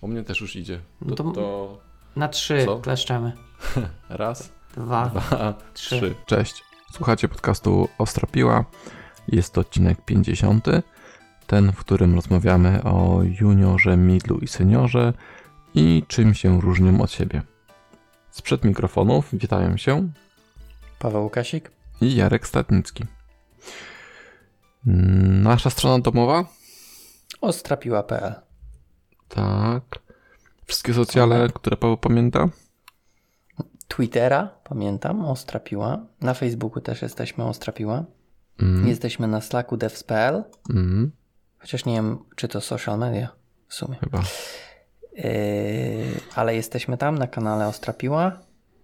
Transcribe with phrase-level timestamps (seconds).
[0.00, 0.80] U mnie też już idzie.
[1.00, 1.78] No To, to- to
[2.16, 2.78] Na trzy Co?
[2.78, 3.32] kleszczemy.
[4.08, 5.96] raz, Dwa, dwa, trzy.
[6.00, 6.14] trzy.
[6.26, 6.64] Cześć.
[6.92, 8.64] Słuchacie podcastu Ostra Piła.
[9.28, 10.66] Jest to odcinek 50.
[11.46, 15.12] Ten, w którym rozmawiamy o juniorze, midlu i seniorze
[15.74, 17.42] i czym się różnią od siebie.
[18.30, 20.08] Sprzed mikrofonów witają się
[20.98, 21.70] Paweł Łukasik.
[22.00, 23.04] i Jarek Statnicki.
[25.42, 26.44] Nasza strona domowa?
[27.40, 28.34] Ostrapiła.pl
[29.28, 29.82] Tak.
[30.66, 32.48] Wszystkie socjale, które Paweł pamięta?
[33.88, 35.98] Twittera, pamiętam, Ostrapiła.
[36.20, 38.04] Na Facebooku też jesteśmy Ostrapiła.
[38.62, 38.88] Mm.
[38.88, 40.44] Jesteśmy na Slacku devs.pl.
[40.70, 41.12] Mm,
[41.58, 43.28] Chociaż nie wiem, czy to social media
[43.68, 43.96] w sumie.
[44.00, 44.22] chyba.
[45.12, 45.24] Yy,
[46.34, 48.38] ale jesteśmy tam na kanale Ostrapiła.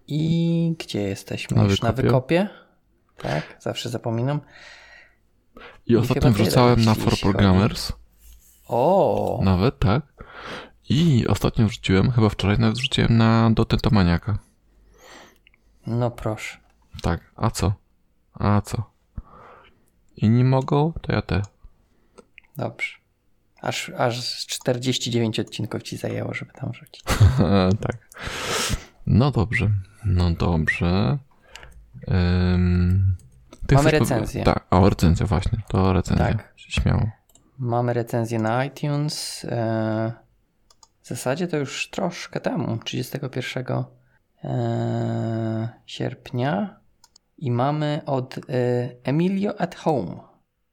[0.07, 1.57] I gdzie jesteśmy?
[1.57, 2.03] Na Już na Wykopie.
[2.43, 2.49] wykopie.
[3.17, 4.41] Tak, zawsze zapominam.
[5.87, 7.23] I ostatnio wrzucałem na For chodzi.
[7.23, 7.93] Programmers.
[8.69, 10.14] O, Nawet, tak.
[10.89, 14.39] I ostatnio wrzuciłem, chyba wczoraj nawet wrzuciłem na Dotetomaniaka.
[15.87, 16.59] no proszę.
[17.03, 17.73] Tak, a co?
[18.35, 18.91] A co?
[20.17, 21.43] Inni mogą, to ja te.
[22.57, 22.89] Dobrze.
[23.63, 27.03] Aż, aż 49 odcinków ci zajęło, żeby tam wrzucić.
[27.87, 28.09] tak.
[29.07, 29.71] No dobrze.
[30.05, 31.19] No dobrze.
[33.67, 34.45] Ty Mamy recenzję.
[34.45, 35.59] Tak, o recenzja właśnie.
[35.69, 36.27] To recenzja.
[36.27, 36.53] Tak.
[36.57, 37.11] Śmiało.
[37.59, 39.45] Mamy recenzję na iTunes.
[39.45, 40.24] e,
[41.05, 43.65] W zasadzie to już troszkę temu, 31
[44.45, 46.81] e, sierpnia.
[47.39, 48.41] I mamy od e,
[49.03, 50.21] Emilio at Home.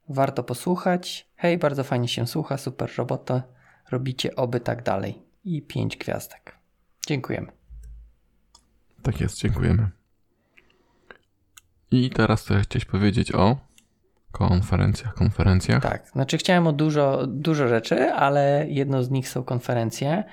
[0.08, 1.28] Warto posłuchać.
[1.36, 3.42] Hej, bardzo fajnie się słucha, super robota.
[3.90, 5.22] Robicie oby tak dalej.
[5.44, 6.58] I pięć gwiazdek.
[7.06, 7.52] Dziękujemy.
[9.02, 9.90] Tak jest, dziękujemy.
[11.90, 13.56] I teraz to ja chciałeś powiedzieć o
[14.32, 15.82] konferencjach, konferencjach.
[15.82, 20.24] Tak, znaczy chciałem o dużo, dużo rzeczy, ale jedno z nich są konferencje.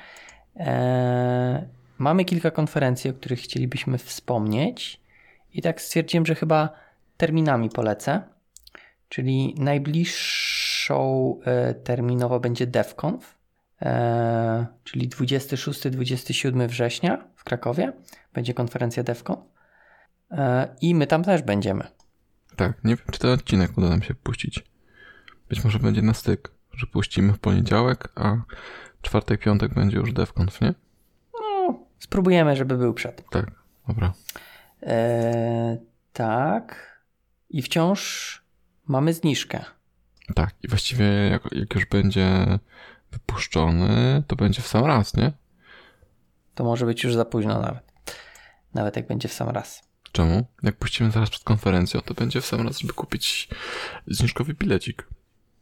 [0.55, 1.61] Eee,
[1.97, 5.01] mamy kilka konferencji, o których chcielibyśmy wspomnieć
[5.53, 6.69] i tak stwierdziłem, że chyba
[7.17, 8.21] terminami polecę.
[9.09, 13.35] Czyli najbliższą e, terminowo będzie DevConf,
[13.81, 17.93] e, czyli 26-27 września w Krakowie
[18.33, 19.39] będzie konferencja DevConf
[20.31, 21.98] e, i my tam też będziemy.
[22.59, 24.63] Tak, nie wiem, czy ten odcinek uda nam się puścić.
[25.49, 28.37] Być może będzie na styk, że puścimy w poniedziałek, a
[29.01, 30.73] czwartek, piątek będzie już DevConf, nie?
[31.33, 33.29] No, spróbujemy, żeby był przed.
[33.29, 33.51] Tak,
[33.87, 34.13] dobra.
[34.83, 35.77] E,
[36.13, 36.99] tak.
[37.49, 38.41] I wciąż
[38.87, 39.65] mamy zniżkę.
[40.35, 42.59] Tak, i właściwie jak, jak już będzie
[43.11, 45.31] wypuszczony, to będzie w sam raz, nie?
[46.55, 47.83] To może być już za późno nawet.
[48.73, 49.88] Nawet jak będzie w sam raz.
[50.11, 50.45] Czemu?
[50.63, 53.49] Jak puścimy zaraz przed konferencją, to będzie w sam raz, żeby kupić
[54.07, 55.07] zniżkowy bilecik.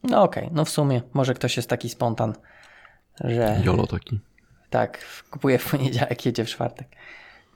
[0.02, 2.34] No okej, no w sumie może ktoś jest taki spontan,
[3.20, 4.20] że Jolo taki.
[4.70, 6.88] tak, kupuje w poniedziałek, jedzie w czwartek.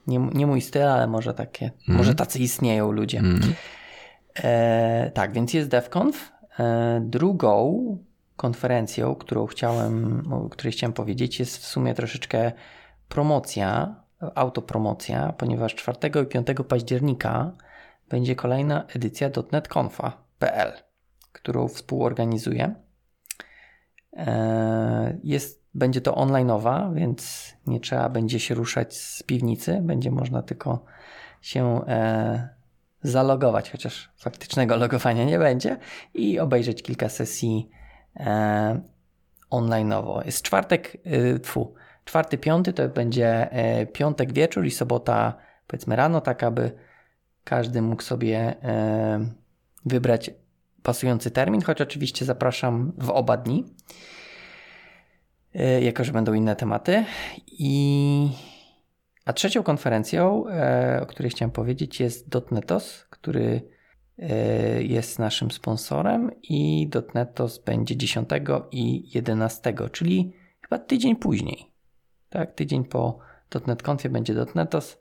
[0.06, 3.19] Nie, nie mój styl, ale może takie, może tacy istnieją ludzie.
[3.19, 3.54] Mm.
[4.34, 6.32] E, tak, więc jest DevConf.
[6.59, 7.98] E, drugą
[8.36, 12.53] konferencją, którą chciałem, o której chciałem powiedzieć, jest w sumie troszeczkę
[13.09, 13.94] promocja,
[14.34, 17.53] autopromocja, ponieważ 4 i 5 października
[18.09, 20.72] będzie kolejna edycja .NETConfa.pl,
[21.33, 22.75] którą współorganizuję.
[24.16, 30.43] E, Jest, będzie to online'owa, więc nie trzeba będzie się ruszać z piwnicy, będzie można
[30.43, 30.84] tylko
[31.41, 32.49] się e,
[33.03, 35.77] zalogować, chociaż faktycznego logowania nie będzie
[36.15, 37.71] i obejrzeć kilka sesji
[38.16, 38.81] e,
[39.53, 40.27] online'owo.
[40.27, 41.75] Jest czwartek, y, tfu,
[42.05, 45.35] czwarty, piąty to będzie e, piątek wieczór i sobota
[45.67, 46.73] powiedzmy rano, tak aby
[47.45, 49.27] każdy mógł sobie e,
[49.85, 50.31] wybrać
[50.83, 53.65] pasujący termin, choć oczywiście zapraszam w oba dni,
[55.55, 57.05] e, jako że będą inne tematy.
[57.47, 58.29] I
[59.25, 60.45] a trzecią konferencją,
[61.01, 63.69] o której chciałem powiedzieć, jest Dotnetos, który
[64.79, 68.29] jest naszym sponsorem i Dotnetos będzie 10
[68.73, 71.72] i 11, czyli chyba tydzień później.
[72.32, 73.18] Tak, tydzień po
[73.66, 74.98] .NET będzie Dotnetos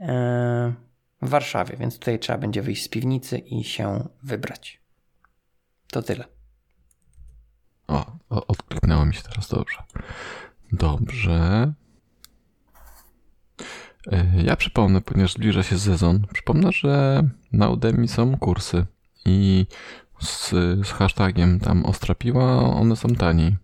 [0.00, 0.72] e,
[1.22, 4.80] w Warszawie, więc tutaj trzeba będzie wyjść z piwnicy i się wybrać.
[5.90, 6.24] To tyle.
[7.88, 9.82] O, o, odkliknęło mi się teraz dobrze.
[10.72, 11.72] Dobrze.
[14.12, 17.22] E, Ja przypomnę, ponieważ zbliża się sezon, przypomnę, że
[17.52, 18.86] na Udemy są kursy
[19.24, 19.66] i
[20.20, 20.50] z,
[20.86, 23.56] z hashtagiem tam Ostrapiła one są taniej.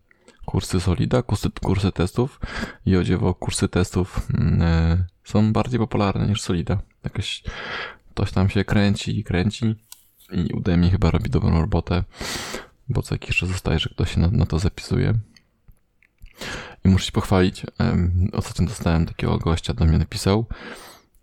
[0.45, 2.41] Kursy Solida, kursy, kursy testów
[2.87, 6.79] i o dziewo kursy testów mm, e, są bardziej popularne niż Solida.
[7.05, 7.43] Jakoś
[8.11, 9.75] ktoś tam się kręci i kręci
[10.33, 12.05] i Udemy chyba robi dobrą robotę,
[12.89, 15.15] bo co jakiś czas zostaje, że ktoś się na, na to zapisuje.
[16.85, 17.67] I muszę się pochwalić.
[18.33, 20.47] Ostatnio dostałem takiego gościa, do mnie napisał,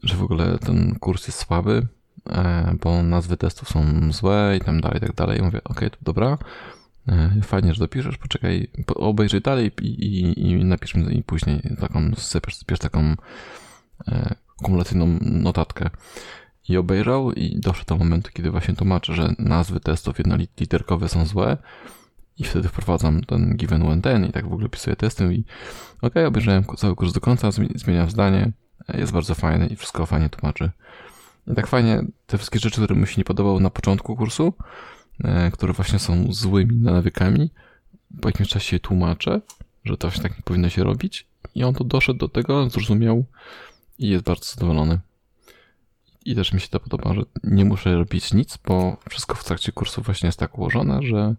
[0.04, 1.88] że w ogóle ten kurs jest słaby,
[2.30, 5.40] e, bo nazwy testów są złe i tam dalej, i tak dalej.
[5.40, 6.38] I mówię, okej, to dobra.
[7.08, 12.12] E, Fajnie, że dopiszesz, poczekaj, po- obejrzyj dalej i, i, i napisz mi później taką,
[12.16, 13.16] sypiesz, sypiesz taką
[14.08, 15.90] e, kumulacyjną notatkę.
[16.70, 21.58] I obejrzał i doszedł do momentu, kiedy właśnie tłumaczę, że nazwy testów jednoliterkowe są złe
[22.38, 25.44] i wtedy wprowadzam ten given when ten i tak w ogóle pisuję testy i
[26.02, 28.52] okej, obejrzałem cały kurs do końca, zmi- zmieniam zdanie,
[28.88, 30.70] e, jest bardzo fajny i wszystko fajnie tłumaczy.
[31.48, 34.54] I tak fajnie te wszystkie rzeczy, które mi się nie podobały na początku kursu,
[35.54, 37.50] które właśnie są złymi nawykami,
[38.22, 39.42] po jakimś czasie je tłumaczę,
[39.86, 43.26] że to właśnie tak nie powinno się robić i on to doszedł do tego, zrozumiał
[44.00, 45.00] i jest bardzo zadowolony.
[46.26, 49.72] I też mi się to podoba, że nie muszę robić nic, bo wszystko w trakcie
[49.72, 51.36] kursu właśnie jest tak ułożone, że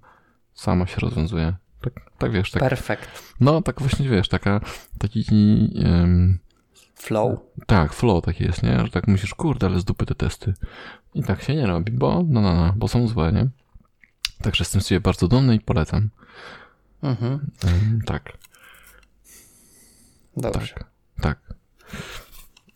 [0.54, 1.54] sama się rozwiązuje.
[1.80, 3.34] Tak, tak wiesz, tak, Perfekt.
[3.40, 4.60] no tak właśnie wiesz, taka,
[4.98, 5.24] taki,
[5.84, 6.38] em,
[6.94, 7.38] Flow.
[7.66, 8.80] tak, flow taki jest, nie?
[8.84, 10.54] Że tak myślisz, kurde, ale z dupy te testy.
[11.14, 13.48] I tak się nie robi, bo, no, no, no, bo są złe, nie?
[14.42, 16.10] Także jestem sobie bardzo dumny i polecam.
[17.02, 17.50] Mhm.
[18.06, 18.38] Tak,
[20.36, 20.74] Dobrze.
[20.74, 20.84] tak,
[21.20, 21.38] tak.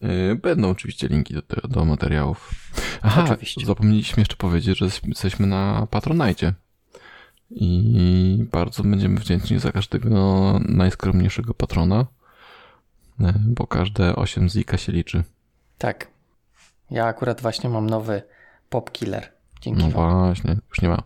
[0.00, 2.50] Yy, Będą oczywiście linki do, do materiałów.
[3.02, 3.66] Aha, Oczywiście.
[3.66, 6.52] zapomnieliśmy jeszcze powiedzieć, że jesteśmy na Patronite.
[7.50, 10.10] I bardzo będziemy wdzięczni za każdego
[10.68, 12.06] najskromniejszego patrona,
[13.20, 15.24] e, bo każde 8 zika się liczy.
[15.78, 16.06] Tak.
[16.90, 18.22] Ja akurat właśnie mam nowy
[18.70, 19.32] pop killer.
[19.60, 20.26] Dzięki No wam.
[20.26, 21.02] właśnie, już nie ma.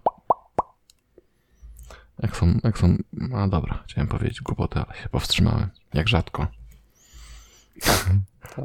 [2.22, 5.68] Jak są, jak są, no dobra, chciałem powiedzieć głupoty, ale się powstrzymałem.
[5.94, 6.46] Jak rzadko.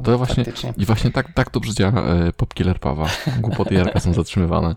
[0.04, 0.74] To właśnie, faktycznie.
[0.76, 3.06] i właśnie tak, tak dobrze działa e, Popkiller Pawa.
[3.40, 4.74] Głupoty Jarka są zatrzymywane.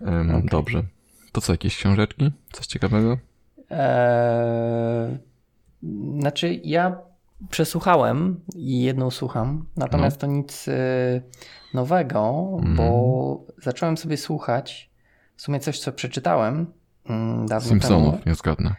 [0.00, 0.44] Okej.
[0.50, 0.82] Dobrze.
[1.32, 2.32] To co, jakieś książeczki?
[2.52, 3.18] Coś ciekawego?
[3.70, 5.18] Eee,
[6.20, 6.96] znaczy, ja
[7.50, 10.20] przesłuchałem i jedną słucham, natomiast No.
[10.20, 11.22] to nic y,
[11.74, 12.76] nowego, Mhm.
[12.76, 14.90] bo zacząłem sobie słuchać
[15.38, 16.66] w sumie coś, co przeczytałem
[17.08, 18.74] mm, dawno Simpsonów, nie zgadnę.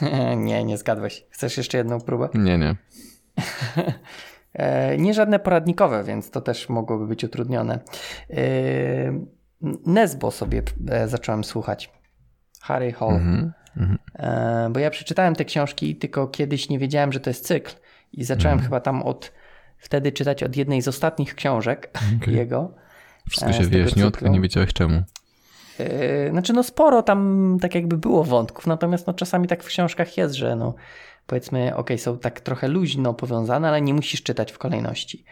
[0.00, 0.36] temu.
[0.46, 1.26] nie, nie zgadłeś.
[1.30, 2.28] Chcesz jeszcze jedną próbę?
[2.34, 2.76] Nie, nie.
[4.54, 7.78] E, nie żadne poradnikowe, więc to też mogłoby być utrudnione.
[8.30, 8.40] E,
[9.86, 11.92] Nesbo sobie e, zacząłem słuchać.
[12.62, 13.14] Harry Hall.
[13.14, 13.52] Mhm.
[14.18, 17.72] E, bo ja przeczytałem te książki, tylko kiedyś nie wiedziałem, że to jest cykl.
[18.12, 18.64] I zacząłem Mhm.
[18.68, 19.32] chyba tam od
[19.78, 21.90] wtedy czytać od jednej z ostatnich książek
[22.22, 22.34] Okej.
[22.42, 22.74] jego.
[23.30, 25.02] Wszystko się wyjaśniło, tylko nie wiedziałeś czemu.
[25.78, 30.16] Yy, Znaczy, no sporo tam tak jakby było wątków, natomiast no czasami tak w książkach
[30.16, 30.74] jest, że no
[31.26, 35.24] powiedzmy, ok, są tak trochę luźno powiązane, ale nie musisz czytać w kolejności.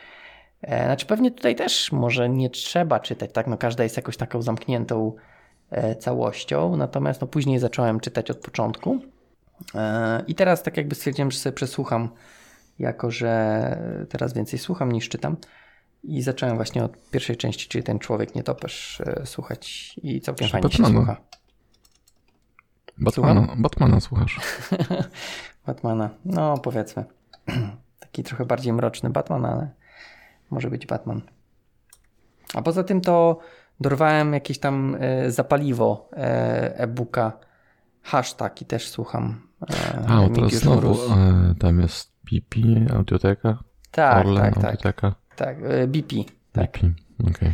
[0.62, 3.46] E, Znaczy, pewnie tutaj też może nie trzeba czytać, tak?
[3.46, 5.12] No każda jest jakoś taką zamkniętą
[5.70, 9.00] e, całością, natomiast no później zacząłem czytać od początku.
[10.26, 12.08] I teraz tak jakby stwierdziłem, że sobie przesłucham,
[12.79, 15.37] jako że teraz więcej słucham niż czytam.
[16.04, 20.70] I zacząłem właśnie od pierwszej części, czyli ten człowiek nietoperz e, słuchać i całkiem fajnie
[20.70, 21.04] się Batmana.
[21.04, 21.16] słucha.
[22.98, 24.40] Batmana, Batmana słuchasz.
[25.66, 27.04] Batmana, no powiedzmy.
[28.00, 29.68] Taki trochę bardziej mroczny Batman, ale
[30.50, 31.20] może być Batman.
[32.54, 33.38] A poza tym to
[33.80, 37.32] dorwałem jakieś tam e, zapaliwo e, e-booka,
[38.02, 39.48] hashtag i też słucham.
[39.70, 42.60] E, A, o, teraz znowu e, tam jest BP,
[42.96, 43.58] audioteka,
[43.90, 45.56] Tak, Orlen, tak, tak, audioteka, tak.
[45.62, 46.17] e, BP.
[46.53, 46.72] Tak.
[46.72, 46.93] BP.
[47.31, 47.53] Okej.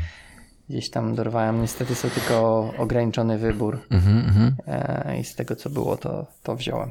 [0.68, 1.60] Gdzieś tam dorwałem.
[1.60, 4.56] Niestety są tylko ograniczony wybór Mhm, mhm.
[4.66, 6.90] e, i z tego co było to, to wziąłem.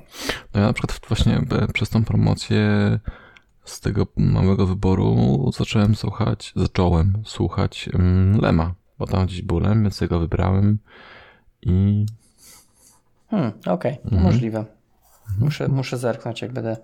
[0.53, 2.60] No ja na przykład właśnie e, przez tą promocję
[3.65, 5.15] z tego małego wyboru
[5.58, 7.89] zacząłem słuchać, zacząłem słuchać
[8.41, 10.79] Lema, bo tam gdzieś był Lem, więc jego wybrałem
[11.62, 12.05] i
[13.29, 14.24] Hmm, okej, Mhm.
[14.24, 14.65] możliwe.
[15.39, 16.77] Muszę, muszę zerknąć, jak będę,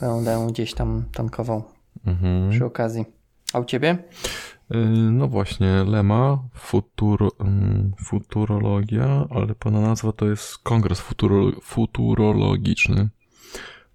[0.00, 1.64] będę gdzieś tam tankował
[2.06, 2.50] mhm.
[2.50, 3.04] przy okazji.
[3.54, 3.98] A u ciebie?
[4.74, 4.76] Y,
[5.10, 13.08] no właśnie Lema, futuro, mm, futurologia, ale pełna nazwa to jest Kongres futuro, Futurologiczny.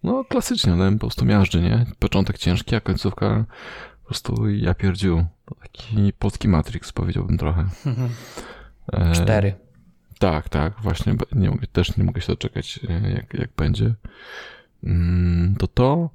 [0.03, 1.85] No klasycznie, Lem po prostu miażdży, nie?
[1.99, 3.45] Początek ciężki, a końcówka
[4.01, 5.25] po prostu ja pierdziu.
[5.45, 7.65] To taki polski Matrix powiedziałbym trochę.
[8.93, 9.53] E, Cztery.
[10.19, 13.93] Tak, tak, właśnie nie mogę, też nie mogę się doczekać, e, jak, jak będzie.
[14.83, 16.09] Mm, To to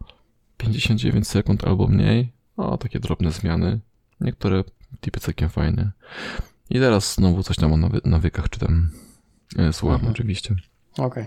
[0.56, 2.32] 59 sekund albo mniej.
[2.56, 3.80] O, takie drobne zmiany.
[4.20, 4.64] Niektóre
[5.00, 5.92] tipy całkiem fajne.
[6.70, 8.90] I teraz znowu coś tam o nawy- nawykach czytam.
[9.58, 10.12] E, Słucham Mhm.
[10.12, 10.54] oczywiście.
[10.98, 11.26] Okej.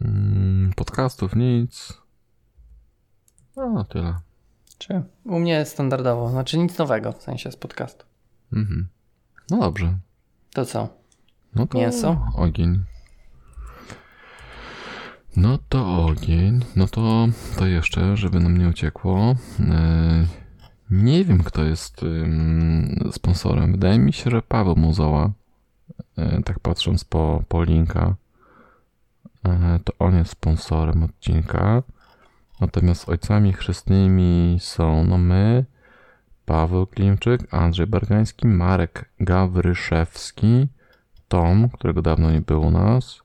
[0.00, 1.92] Mm, Podcastów nic.
[3.56, 4.14] O, tyle.
[4.78, 8.04] Czy u mnie standardowo, znaczy nic nowego w sensie z podcastu.
[8.52, 8.88] Mhm.
[9.50, 9.98] No dobrze.
[10.54, 10.88] To co?
[11.54, 12.26] No to Mięso?
[12.34, 12.84] Ogień.
[15.36, 19.34] No to ogień, no to, to jeszcze, żeby nam nie uciekło.
[19.60, 20.26] E,
[20.90, 22.00] nie wiem, kto jest
[23.12, 23.72] sponsorem.
[23.72, 25.30] Wydaje mi się, że Paweł Muzoła.
[26.16, 28.14] E, tak patrząc po, po linka,
[29.44, 31.82] e, to on jest sponsorem odcinka.
[32.60, 35.64] Natomiast ojcami chrzestnymi są no my,
[36.46, 40.68] Paweł Klimczyk, Andrzej Bargański, Marek Gawryszewski,
[41.28, 43.22] Tom, którego dawno nie było u nas,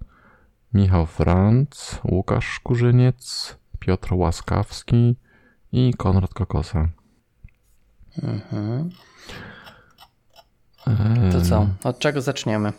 [0.74, 5.16] Michał Franc, Łukasz Szkurzyniec, Piotr Łaskawski
[5.72, 6.90] i Konrad Kokosa.
[8.24, 8.90] Mhm.
[11.32, 11.68] To co?
[11.84, 12.74] Od czego zaczniemy?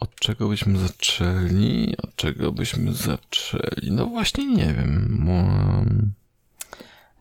[0.00, 1.94] Od czego byśmy zaczęli?
[2.02, 3.90] Od czego byśmy zaczęli?
[3.90, 6.12] No właśnie nie wiem.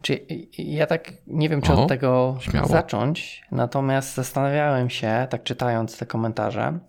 [0.02, 0.26] Czy
[0.58, 2.68] ja tak nie wiem, czy o, od tego śmiało.
[2.68, 6.80] zacząć, natomiast zastanawiałem się, tak czytając te komentarze,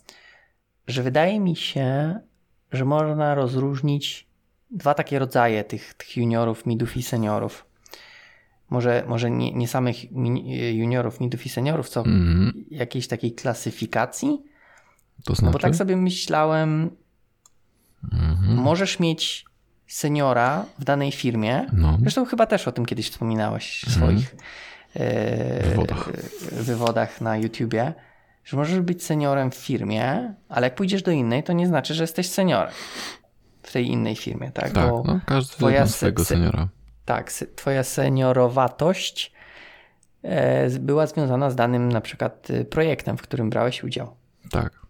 [0.87, 2.21] że wydaje mi się,
[2.73, 4.27] że można rozróżnić
[4.71, 7.67] dwa takie rodzaje tych, tych juniorów, midów i seniorów.
[8.71, 10.12] Może, może nie, nie samych
[10.73, 12.65] juniorów, midów i seniorów, co mm.
[12.71, 14.43] jakiejś takiej klasyfikacji.
[15.25, 15.45] To znaczy?
[15.45, 16.91] No bo tak sobie myślałem,
[18.12, 18.55] mm -hmm.
[18.55, 19.45] możesz mieć
[19.87, 21.67] seniora w danej firmie.
[21.73, 21.99] No.
[22.01, 24.07] Zresztą chyba też o tym kiedyś wspominałeś w mhm.
[24.07, 24.37] swoich
[24.95, 26.12] e, wywodach.
[26.53, 27.95] wywodach na YouTubie,
[28.44, 32.02] że możesz być seniorem w firmie, ale jak pójdziesz do innej, to nie znaczy, że
[32.02, 32.72] jesteś seniorem
[33.62, 34.72] w tej innej firmie, tak?
[34.72, 36.68] Tak, Bo no, każdy twoja swojego seniora.
[37.04, 39.32] Tak, twoja seniorowatość
[40.22, 44.16] e, była związana z danym na przykład y, projektem, w którym brałeś udział.
[44.50, 44.82] Tak.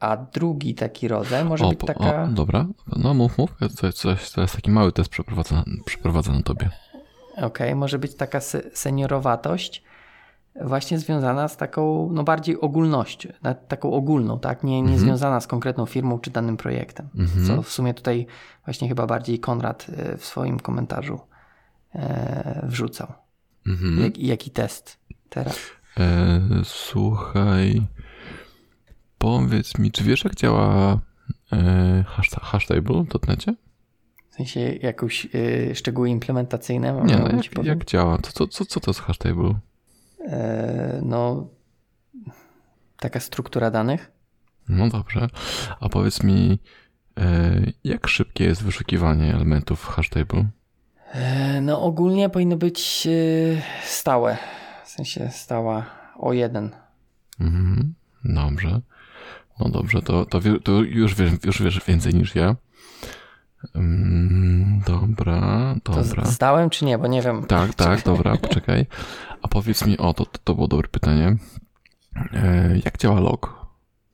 [0.00, 2.22] A drugi taki rodzaj może o, być taka.
[2.22, 3.50] O, dobra, no mów, mów.
[3.76, 5.10] Coś, coś, to jest taki mały test
[5.84, 6.70] przeprowadzę na tobie.
[7.32, 8.40] Okej, okay, może być taka
[8.74, 9.82] seniorowatość
[10.64, 13.28] właśnie związana z taką, no bardziej ogólnością,
[13.68, 14.64] taką ogólną, tak?
[14.64, 14.98] Nie, nie mhm.
[14.98, 17.08] związana z konkretną firmą czy danym projektem.
[17.18, 17.46] Mhm.
[17.46, 18.26] Co w sumie tutaj
[18.64, 21.20] właśnie chyba bardziej Konrad e, w swoim komentarzu
[21.94, 23.12] e, wrzucał.
[23.66, 24.00] Mhm.
[24.00, 24.98] Jak, jaki test
[25.28, 25.58] teraz?
[25.98, 27.82] E, słuchaj.
[29.18, 30.98] Powiedz mi, czy wiesz, jak działa
[31.52, 32.04] e,
[32.42, 33.54] hashtable w necie?
[34.30, 37.02] W sensie jakąś e, szczegóły implementacyjne?
[37.04, 38.18] Nie, no, jak, jak, działa?
[38.18, 39.54] Co, co, co to jest hashtable?
[40.28, 41.48] E, no,
[42.96, 44.12] taka struktura danych.
[44.68, 45.28] No dobrze.
[45.80, 46.58] A powiedz mi,
[47.18, 50.44] e, jak szybkie jest wyszukiwanie elementów w hashtable?
[51.62, 54.36] No ogólnie powinno być e, stałe.
[54.84, 55.86] W sensie stała
[56.18, 56.70] o jeden.
[57.40, 57.94] Mhm,
[58.24, 58.80] dobrze.
[59.60, 62.56] No dobrze, to, to, to już, wiesz, już wiesz więcej niż ja.
[63.74, 66.22] Mm, dobra, dobra.
[66.22, 67.46] To zdałem czy nie, bo nie wiem.
[67.46, 68.86] Tak, tak, dobra, poczekaj.
[69.42, 71.36] A powiedz mi, o, to, to było dobre pytanie.
[72.32, 73.66] E, jak działa log?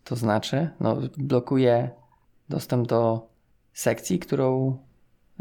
[0.04, 1.90] To znaczy, no, blokuje
[2.48, 3.28] dostęp do
[3.72, 4.78] sekcji, którą,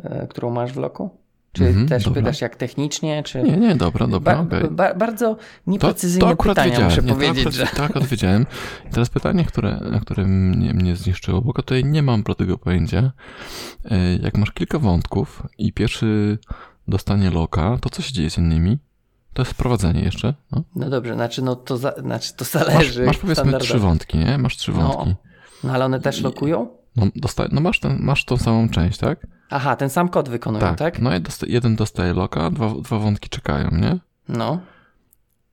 [0.03, 1.09] e, którą masz w loku?
[1.53, 2.21] Czy mhm, też dobra.
[2.21, 3.43] pytasz jak technicznie, czy...
[3.43, 4.71] Nie, nie, dobra, dobra, ba, okay.
[4.71, 7.43] ba, Bardzo nieprecyzyjne to, to pytania, muszę nie, powiedzieć.
[7.43, 7.77] To akurat, że...
[7.77, 8.45] Tak, odpowiedziałem.
[8.87, 13.11] I teraz pytanie, które, na które mnie, mnie zniszczyło, bo tutaj nie mam tego pojęcia.
[13.85, 16.37] E, jak masz kilka wątków i pierwszy
[16.87, 18.79] dostanie loka, to co się dzieje z innymi?
[19.33, 20.33] To jest wprowadzenie jeszcze.
[20.51, 23.05] No, no dobrze, znaczy, no to, za, znaczy to zależy.
[23.05, 24.37] Masz, masz powiedzmy trzy wątki, nie?
[24.37, 25.09] Masz trzy wątki.
[25.09, 25.15] No,
[25.63, 26.67] no ale one też lokują?
[26.95, 29.27] No, dosta- no masz, ten, masz tą samą część, tak?
[29.53, 30.77] Aha, ten sam kod wykonują, tak?
[30.77, 30.99] tak?
[30.99, 33.99] No i dosta- jeden dostaje loka, dwa, dwa wątki czekają, nie?
[34.29, 34.59] No.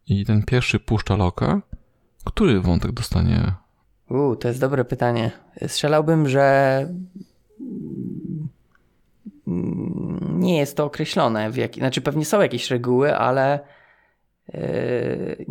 [0.07, 1.61] I ten pierwszy puszcza loka.
[2.25, 3.53] Który wątek dostanie?
[4.11, 5.31] Uuu, to jest dobre pytanie.
[5.67, 6.89] Strzelałbym, że
[10.33, 11.51] nie jest to określone.
[11.51, 11.81] W jaki...
[11.81, 13.61] Znaczy, pewnie są jakieś reguły, ale
[14.55, 15.47] yy,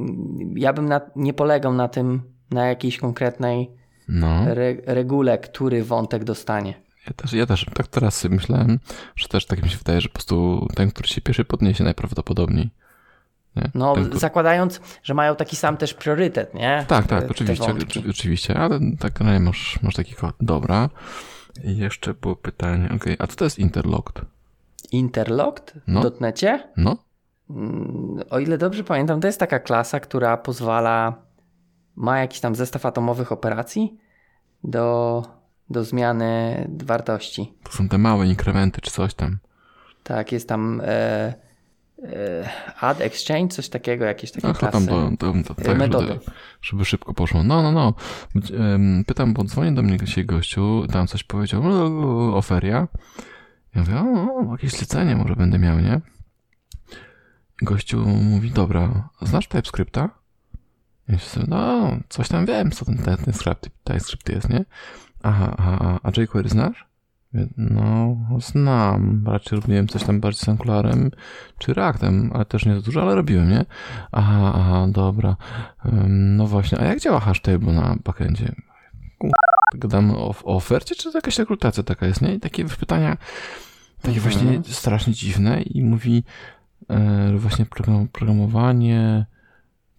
[0.55, 1.01] ja bym na...
[1.15, 3.71] nie polegał na tym, na jakiejś konkretnej
[4.07, 4.47] no.
[4.47, 4.75] re...
[4.85, 6.88] regule, który wątek dostanie.
[7.09, 8.79] Ja też, ja też tak teraz myślałem,
[9.15, 12.69] że też tak mi się wydaje, że po prostu ten, który się pierwszy podniesie najprawdopodobniej.
[13.55, 13.71] Nie?
[13.75, 16.85] No, ten, zakładając, że mają taki sam też priorytet, nie?
[16.87, 20.35] Tak, tak, te, oczywiście, te oczywiście, ale tak no, masz, masz taki kod.
[20.41, 20.89] Dobra.
[21.63, 24.25] I jeszcze było pytanie, ok, a co to jest interlocked?
[24.91, 25.99] Interlocked no.
[25.99, 26.69] w dotnecie?
[26.77, 26.97] No.
[27.49, 31.13] Mm, o ile dobrze pamiętam, to jest taka klasa, która pozwala,
[31.95, 33.97] ma jakiś tam zestaw atomowych operacji
[34.63, 35.23] do,
[35.69, 37.53] do zmiany wartości.
[37.63, 39.37] To są te małe inkrementy czy coś tam.
[40.03, 40.87] Tak, jest tam e,
[42.03, 42.49] e,
[42.79, 44.73] add exchange, coś takiego, jakieś takie Ach, klasy.
[44.73, 46.07] Tam do, do, do, tak, metody.
[46.07, 46.19] Żeby,
[46.61, 47.43] żeby, szybko poszło.
[47.43, 47.93] No, no, no.
[49.07, 51.63] Pytam, bo dzwoni do mnie się gościu, tam coś powiedział,
[52.37, 52.87] oferia.
[53.75, 56.01] Ja mówię, o, jakieś zlecenie może będę miał, nie?
[57.61, 60.09] Gościu mówi, dobra, znasz TypeScripta?
[61.07, 63.33] Ja się no, coś tam wiem, co ten, ten, ten
[63.83, 64.65] TypeScript jest, nie?
[65.23, 66.89] Aha, aha, a jQuery znasz?
[67.57, 69.23] No, znam.
[69.27, 71.11] Raczej robiłem coś tam bardziej z Angularem
[71.57, 73.65] czy Reactem, ale też nie za dużo, ale robiłem, nie?
[74.11, 75.35] Aha, aha, dobra.
[76.09, 78.55] No właśnie, a jak działa hashtable na backendzie?
[79.75, 82.33] Gadamy o, o ofercie, czy to jakaś rekrutacja taka jest, nie?
[82.33, 83.17] I takie pytania,
[84.01, 84.33] takie mhm.
[84.33, 86.23] właśnie strasznie dziwne i mówi
[86.89, 89.25] e, właśnie programowanie,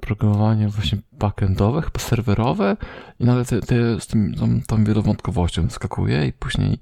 [0.01, 2.77] programowanie właśnie backendowe, chyba serwerowe
[3.21, 6.79] i nagle te, z tym, tą, tą wielowątkowością skakuje i później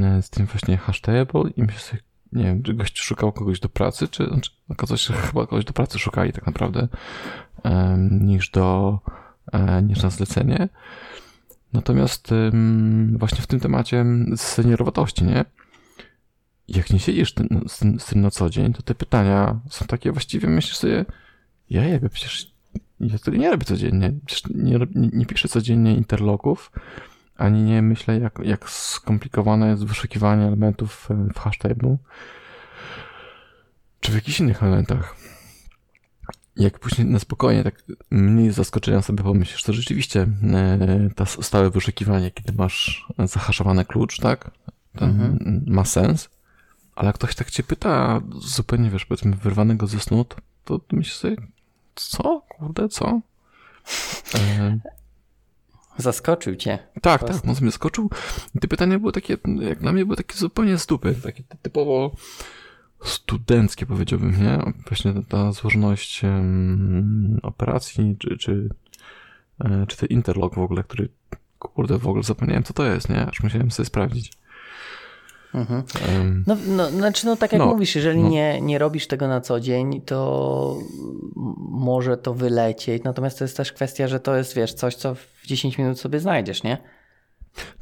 [0.00, 2.02] e, z tym właśnie hashtable i myślę sobie,
[2.32, 5.64] nie wiem, czy gość szukał kogoś do pracy, czy znaczy, okazało się, że chyba kogoś
[5.64, 6.88] do pracy szukali tak naprawdę
[8.10, 8.98] niż do
[9.52, 10.68] e, niż na zlecenie.
[11.72, 12.30] Natomiast
[13.12, 14.04] właśnie w tym temacie
[14.36, 15.44] seniorowatości, nie?
[16.68, 17.34] Jak nie siedzisz
[17.68, 21.04] z tym, z tym na co dzień, to te pytania są takie właściwie, myślisz sobie,
[21.70, 22.52] ja jakby przecież
[23.00, 24.12] ja tego nie robię codziennie.
[24.26, 26.72] Przecież nie, nie, nie piszę codziennie interloków,
[27.36, 31.96] ani nie myślę, jak, jak skomplikowane jest wyszukiwanie elementów w hashtag'u,
[34.00, 35.16] czy w jakichś innych elementach.
[36.56, 42.30] Jak później na spokojnie, tak mniej zaskoczenia sobie pomyślisz, to rzeczywiście e, to stałe wyszukiwanie,
[42.30, 44.50] kiedy masz zahaszowany klucz, tak,
[44.94, 45.64] mhm.
[45.66, 46.28] ma sens,
[46.94, 50.24] ale jak ktoś tak cię pyta, zupełnie wiesz, powiedzmy, wyrwanego ze snu,
[50.64, 51.36] to, to myślisz sobie,
[52.08, 52.42] co?
[52.48, 53.20] Kurde, co?
[55.96, 56.78] Zaskoczył cię.
[57.02, 58.10] Tak, tak, mocno mnie zaskoczył.
[58.54, 62.16] I te pytania były takie, jak dla mnie były takie zupełnie stupy, takie typowo
[63.04, 64.72] studenckie powiedziałbym, nie?
[64.88, 68.68] Właśnie ta złożoność um, operacji, czy, czy,
[69.60, 71.08] e, czy ten interlock w ogóle, który,
[71.58, 73.26] kurde, w ogóle zapomniałem co to jest, nie?
[73.26, 74.32] Aż musiałem sobie sprawdzić.
[75.54, 75.82] Mhm.
[76.46, 78.28] No, no, znaczy, no tak jak no, mówisz, jeżeli no.
[78.28, 80.78] nie, nie robisz tego na co dzień, to
[81.70, 83.04] może to wylecieć.
[83.04, 86.20] Natomiast to jest też kwestia, że to jest, wiesz, coś, co w 10 minut sobie
[86.20, 86.78] znajdziesz, nie?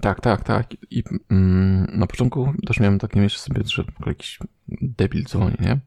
[0.00, 0.66] Tak, tak, tak.
[0.90, 5.78] I mm, na początku też miałem takie myśli sobie, że jakiś debil dzwoni, nie?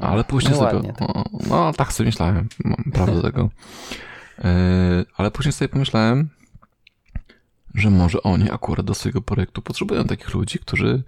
[0.00, 0.74] Ale później no sobie.
[0.74, 1.08] Ładnie, tak.
[1.48, 3.50] no, tak sobie myślałem, mam prawo do tego.
[4.38, 4.44] Yy,
[5.16, 6.28] ale później sobie pomyślałem,
[7.74, 11.02] że może oni akurat do swojego projektu potrzebują takich ludzi, którzy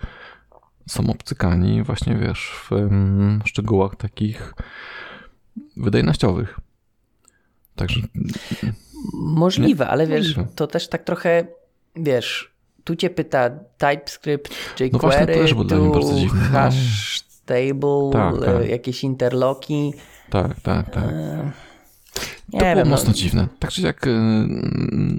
[0.88, 4.55] są obcykani właśnie, wiesz, w um, szczegółach takich
[5.77, 6.61] wydajnościowych.
[7.77, 8.00] Także...
[9.14, 9.90] Możliwe, nie?
[9.90, 10.48] ale wiesz, Możliwe.
[10.55, 11.46] to też tak trochę,
[11.96, 12.53] wiesz,
[12.85, 16.40] tu cię pyta TypeScript, jQuery, no właśnie, to też dla mnie bardzo dziwne.
[16.42, 16.48] No.
[16.59, 18.68] hash table, tak, tak.
[18.68, 19.92] jakieś interloki.
[20.31, 21.05] Tak, tak, tak.
[21.05, 21.74] E
[22.53, 23.14] nie to wiem, było mocno no...
[23.14, 23.48] dziwne.
[23.59, 24.11] Także jak y,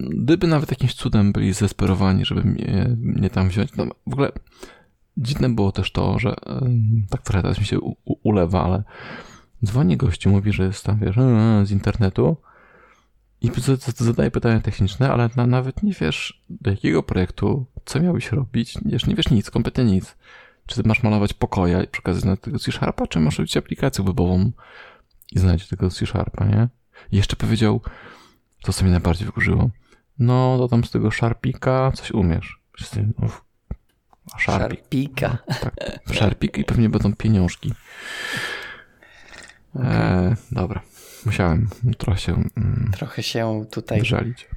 [0.09, 3.75] gdyby nawet jakimś cudem byli zesperowani, żeby mnie, mnie tam wziąć.
[3.77, 4.31] No, w ogóle
[5.17, 6.35] dziwne było też to, że y,
[7.09, 8.83] tak trochę teraz mi się u, ulewa, ale
[9.65, 12.37] dzwoni gościu, mówi, że jest tam, wiesz, y, z internetu
[13.41, 13.51] i
[13.97, 19.05] zadaje pytania techniczne, ale na, nawet nie wiesz do jakiego projektu, co miałbyś robić, wiesz,
[19.05, 20.15] nie wiesz nic, kompletnie nic.
[20.65, 24.51] Czy ty masz malować pokoje i przekazywać tego C-Sharpa, czy masz robić aplikację webową
[25.31, 26.67] i znaleźć tego C-Sharpa, nie?
[27.11, 27.81] I jeszcze powiedział,
[28.61, 29.69] to co mnie najbardziej wykurzyło,
[30.19, 32.59] no to tam z tego szarpika coś umiesz.
[32.73, 33.27] Wszyscy, no,
[34.37, 34.79] szarpik.
[34.79, 35.37] Szarpika.
[35.47, 35.73] No, tak,
[36.13, 37.73] szarpik i pewnie będą pieniążki.
[39.75, 39.87] Okay.
[39.87, 40.81] E, dobra,
[41.25, 42.43] musiałem trochę się...
[42.57, 44.05] Mm, trochę się tutaj...
[44.05, 44.47] Żalić.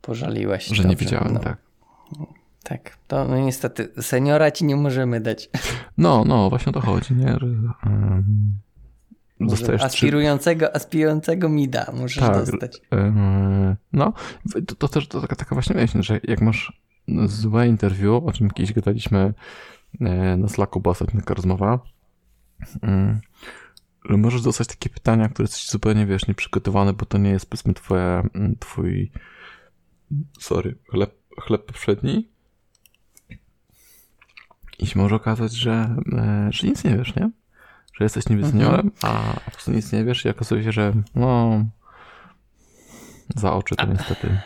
[0.00, 0.64] Pożaliłeś.
[0.64, 1.40] Że dobrze, nie wiedziałem, no.
[1.40, 1.56] tak.
[2.62, 5.50] Tak, to no niestety seniora ci nie możemy dać.
[5.98, 7.26] No, no, właśnie o to chodzi, nie?
[7.26, 7.46] Że,
[7.86, 8.58] um,
[9.40, 10.74] Dostajesz aspirującego, trzy...
[10.74, 12.80] aspirującego mida możesz tak, dostać.
[12.92, 14.12] Yy, no,
[14.66, 16.80] to, to też to taka, taka właśnie myśl, że jak masz
[17.26, 19.34] złe interview, o czym kiedyś gadaliśmy
[20.00, 21.80] yy, na Slacku, była ostatnia taka rozmowa,
[24.08, 27.74] yy, możesz dostać takie pytania, które jesteś zupełnie, wiesz, nieprzygotowane, bo to nie jest, powiedzmy,
[27.74, 29.10] twoja, mm, twój
[30.40, 32.28] sorry, chleb, chleb poprzedni
[34.78, 35.96] i się może okazać, że,
[36.50, 37.30] że nic nie wiesz, nie?
[37.98, 38.92] Że jesteś niby seniorem, mhm.
[39.02, 41.64] a po prostu nic nie wiesz i okazuje się, że no
[43.36, 44.38] za oczy to niestety.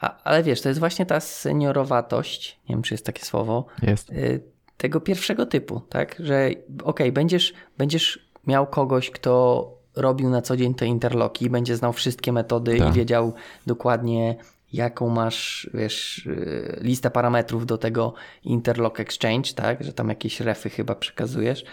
[0.00, 4.10] A, ale wiesz, to jest właśnie ta seniorowatość, nie wiem czy jest takie słowo, jest.
[4.10, 4.42] Y,
[4.76, 10.56] tego pierwszego typu, tak, że okej, okay, będziesz, będziesz miał kogoś, kto robił na co
[10.56, 12.90] dzień te interloki, będzie znał wszystkie metody tak.
[12.90, 13.34] i wiedział
[13.66, 14.36] dokładnie
[14.72, 20.70] jaką masz, wiesz, y, listę parametrów do tego interlock exchange, tak, że tam jakieś refy
[20.70, 21.64] chyba przekazujesz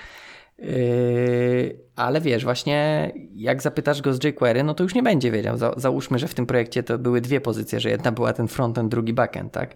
[0.63, 5.57] Yy, ale wiesz, właśnie jak zapytasz go z jQuery, no to już nie będzie wiedział.
[5.57, 8.91] Za, załóżmy, że w tym projekcie to były dwie pozycje, że jedna była ten frontend,
[8.91, 9.75] drugi backend, tak?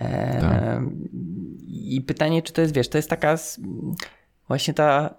[0.00, 0.82] E, tak.
[1.68, 3.36] I pytanie, czy to jest, wiesz, to jest taka
[4.48, 5.14] właśnie ta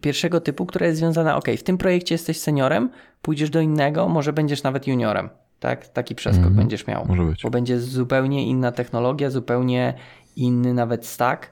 [0.00, 2.90] pierwszego typu, która jest związana, ok, w tym projekcie jesteś seniorem,
[3.22, 5.28] pójdziesz do innego, może będziesz nawet juniorem,
[5.60, 5.88] tak?
[5.88, 7.06] Taki przeskok mm będziesz miał.
[7.06, 7.42] Może być.
[7.42, 9.94] Bo będzie zupełnie inna technologia, zupełnie
[10.36, 11.50] inny nawet stack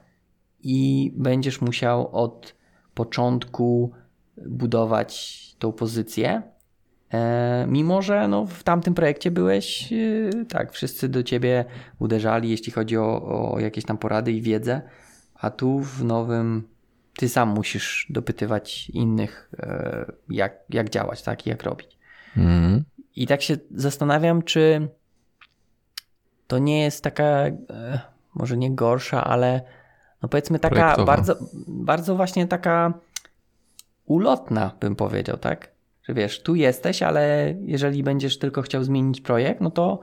[0.63, 2.62] i będziesz musiał od
[2.93, 3.91] początku
[4.37, 6.41] budować tą pozycję.
[7.13, 11.65] E, mimo, że no, w tamtym projekcie byłeś, e, tak, wszyscy do ciebie
[11.99, 14.81] uderzali, jeśli chodzi o, o jakieś tam porady i wiedzę,
[15.35, 16.67] a tu w nowym
[17.17, 21.97] ty sam musisz dopytywać innych, e, jak, jak działać, tak, i jak robić.
[22.37, 22.83] Mhm.
[23.15, 24.87] I tak się zastanawiam, czy
[26.47, 27.43] to nie jest taka,
[28.35, 29.61] może nie gorsza, ale
[30.23, 31.05] no powiedzmy taka Projektowa.
[31.15, 31.35] bardzo,
[31.67, 32.93] bardzo właśnie taka
[34.05, 35.71] ulotna, bym powiedział, tak?
[36.03, 39.99] Że wiesz, tu jesteś, ale jeżeli będziesz tylko chciał zmienić projekt, no to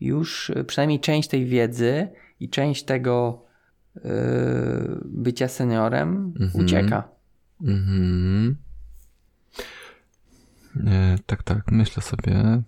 [0.00, 2.08] już przynajmniej część tej wiedzy
[2.40, 3.44] i część tego
[3.94, 4.02] yy,
[5.04, 6.64] bycia seniorem Mhm.
[6.64, 7.08] ucieka.
[7.62, 8.56] Mhm.
[10.86, 12.62] E, tak, tak, myślę sobie,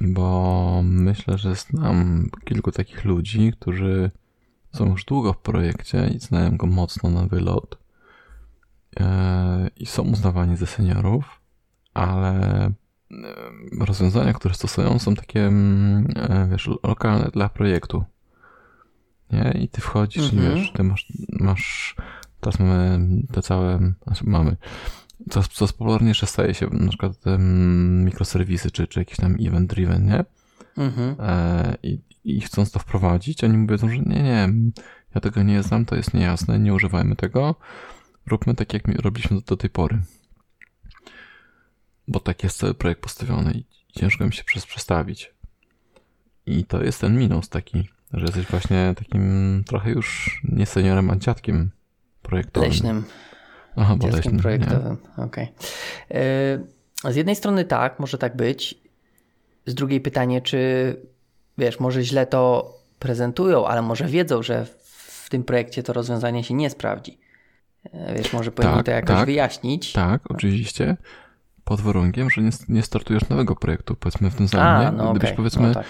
[0.00, 4.10] bo myślę, że znam kilku takich ludzi, którzy
[4.72, 7.78] są już długo w projekcie i znają go mocno na wylot
[9.00, 11.40] e, i są uznawani za seniorów,
[11.94, 12.72] ale e,
[13.80, 18.04] rozwiązania, które stosują są takie, mm, e, wiesz, lokalne dla projektu.
[19.32, 19.50] Nie?
[19.60, 20.52] I ty wchodzisz Mhm.
[20.52, 21.96] i wiesz, ty masz, masz
[22.40, 23.00] teraz mamy
[23.32, 24.56] te całe, znaczy mamy,
[25.30, 29.70] coraz, coraz popularniejsze staje się na przykład te mm, mikroserwisy, czy, czy jakiś tam event
[29.70, 30.24] driven, nie?
[30.76, 31.16] Mhm.
[31.18, 34.48] E, i, I chcąc to wprowadzić, oni mówią, że nie, nie,
[35.14, 37.54] ja tego nie znam, to jest niejasne, nie używajmy tego,
[38.26, 40.02] róbmy tak, jak robiliśmy do, do tej pory.
[42.08, 43.64] Bo tak jest cały projekt postawiony i
[43.98, 45.34] ciężko mi się przez, przestawić.
[46.46, 51.16] I to jest ten minus taki, że jesteś właśnie takim trochę już nie seniorem, a
[51.16, 51.70] dziadkiem
[52.22, 52.70] projektowym.
[52.70, 53.04] Leśnym.
[53.76, 54.96] Aha, bo leśnym, projektowym.
[55.16, 55.48] Okej.
[57.04, 58.80] Yy, Z jednej strony tak, może tak być.
[59.66, 60.96] Z drugiej pytanie, czy
[61.60, 66.54] wiesz, może źle to prezentują, ale może wiedzą, że w tym projekcie to rozwiązanie się
[66.54, 67.18] nie sprawdzi.
[67.84, 69.26] Yy, Wiesz, może powinni Tak, to jakoś tak.
[69.26, 69.92] wyjaśnić.
[69.92, 70.96] Tak, oczywiście.
[71.64, 74.86] Pod warunkiem, że nie, nie startujesz nowego projektu, powiedzmy w tym samym.
[74.88, 75.36] A, no Gdybyś okej.
[75.36, 75.86] powiedzmy, No tak.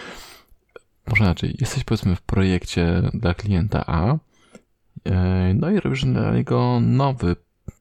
[1.07, 4.17] może inaczej, jesteś powiedzmy w projekcie dla klienta A,
[5.05, 7.37] e, no i robisz dla niego nowy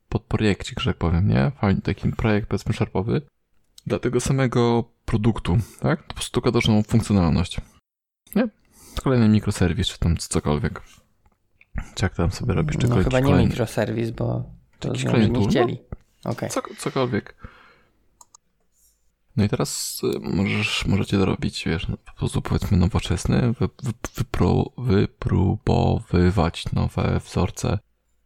[0.09, 1.51] podprojekcik, że tak powiem, nie?
[1.61, 3.21] Fajny taki projekt powiedzmy szarpowy
[3.87, 6.03] dla tego samego produktu, tak?
[6.03, 6.41] Po prostu
[6.87, 7.61] funkcjonalność.
[8.35, 8.47] Nie?
[9.03, 10.81] Kolejny mikroserwis, czy tam cokolwiek.
[11.95, 14.43] Czy jak tam sobie robisz, czy No chyba nie kolejny- mikroserwis, bo
[14.79, 15.77] to klient nie chcieli.
[16.25, 16.49] Okej.
[16.49, 17.35] Co, cokolwiek.
[19.37, 23.91] No i teraz y, możesz, możecie dorobić, wiesz, no, po prostu powiedzmy nowoczesny, wy, wy,
[24.17, 27.79] wypro, wypróbowywać nowe wzorce,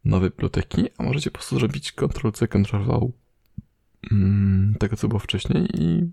[0.04, 3.10] nowe biblioteki, a możecie po prostu zrobić Ctrl-C, Ctrl-V
[4.12, 6.10] mm, tego, co było wcześniej i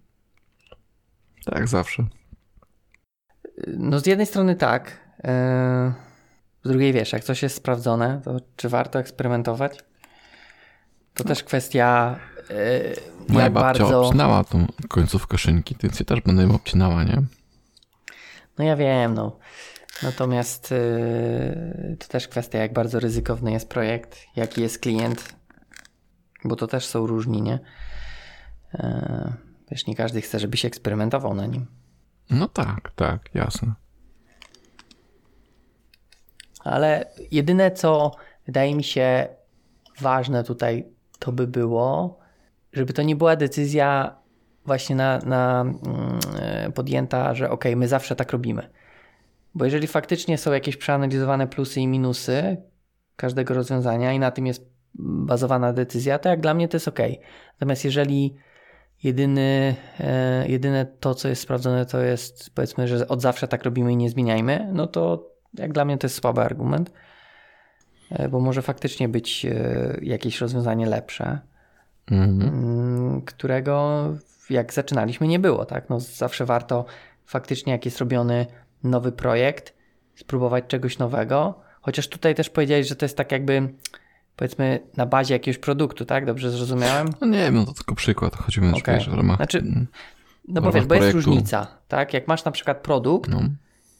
[1.45, 2.07] tak zawsze.
[3.67, 4.97] No z jednej strony tak.
[5.23, 5.29] yy,
[6.63, 9.79] Z drugiej wiesz, jak coś jest sprawdzone, to czy warto eksperymentować?
[11.13, 12.55] To też kwestia yy,
[13.27, 14.01] Moja babcia bardzo...
[14.01, 17.21] obcinała tą końcówkę szynki, więc ja też będę ją obcinała, nie?
[18.57, 19.39] No ja wiem, no.
[20.03, 25.35] Natomiast yy, to też kwestia, jak bardzo ryzykowny jest projekt, jaki jest klient,
[26.43, 27.59] bo to też są różni, nie?
[28.73, 29.33] Yy,
[29.71, 31.65] Wiesz, nie każdy chce, żebyś eksperymentował na nim.
[32.31, 33.73] No tak, tak, jasne.
[36.63, 38.11] Ale jedyne, co
[38.45, 39.27] wydaje mi się
[40.01, 40.85] ważne tutaj,
[41.19, 42.19] to by było,
[42.73, 44.15] żeby to nie była decyzja
[44.65, 48.69] właśnie na, na, mm, e, podjęta, że ok, my zawsze tak robimy.
[49.55, 52.57] Bo jeżeli faktycznie są jakieś przeanalizowane plusy i minusy
[53.15, 56.99] każdego rozwiązania i na tym jest bazowana decyzja, to jak dla mnie to jest ok.
[57.53, 58.35] Natomiast jeżeli
[59.03, 63.91] jedyny, e, jedyne to, co jest sprawdzone, to jest powiedzmy, że od zawsze tak robimy
[63.93, 66.91] i nie zmieniajmy, no to jak dla mnie to jest słaby argument,
[68.11, 69.53] e, bo może faktycznie być e,
[70.01, 71.39] jakieś rozwiązanie lepsze,
[72.11, 72.41] Mhm.
[72.41, 74.03] mm, którego
[74.49, 75.89] jak zaczynaliśmy nie było, tak?
[75.89, 76.85] No zawsze warto
[77.25, 78.45] faktycznie jak jest robiony
[78.83, 79.73] nowy projekt,
[80.15, 83.69] spróbować czegoś nowego, chociaż tutaj też powiedziałeś, że to jest tak jakby
[84.35, 86.25] powiedzmy na bazie jakiegoś produktu, tak?
[86.25, 87.07] Dobrze zrozumiałem?
[87.21, 88.35] No nie wiem, no to tylko przykład.
[88.35, 88.95] Chodzimy okay.
[88.95, 89.37] Wiesz, w ramach...
[89.37, 89.87] Znaczy, mm,
[90.47, 92.13] No bo wiesz, bo jest różnica, tak?
[92.13, 93.41] Jak masz na przykład produkt no.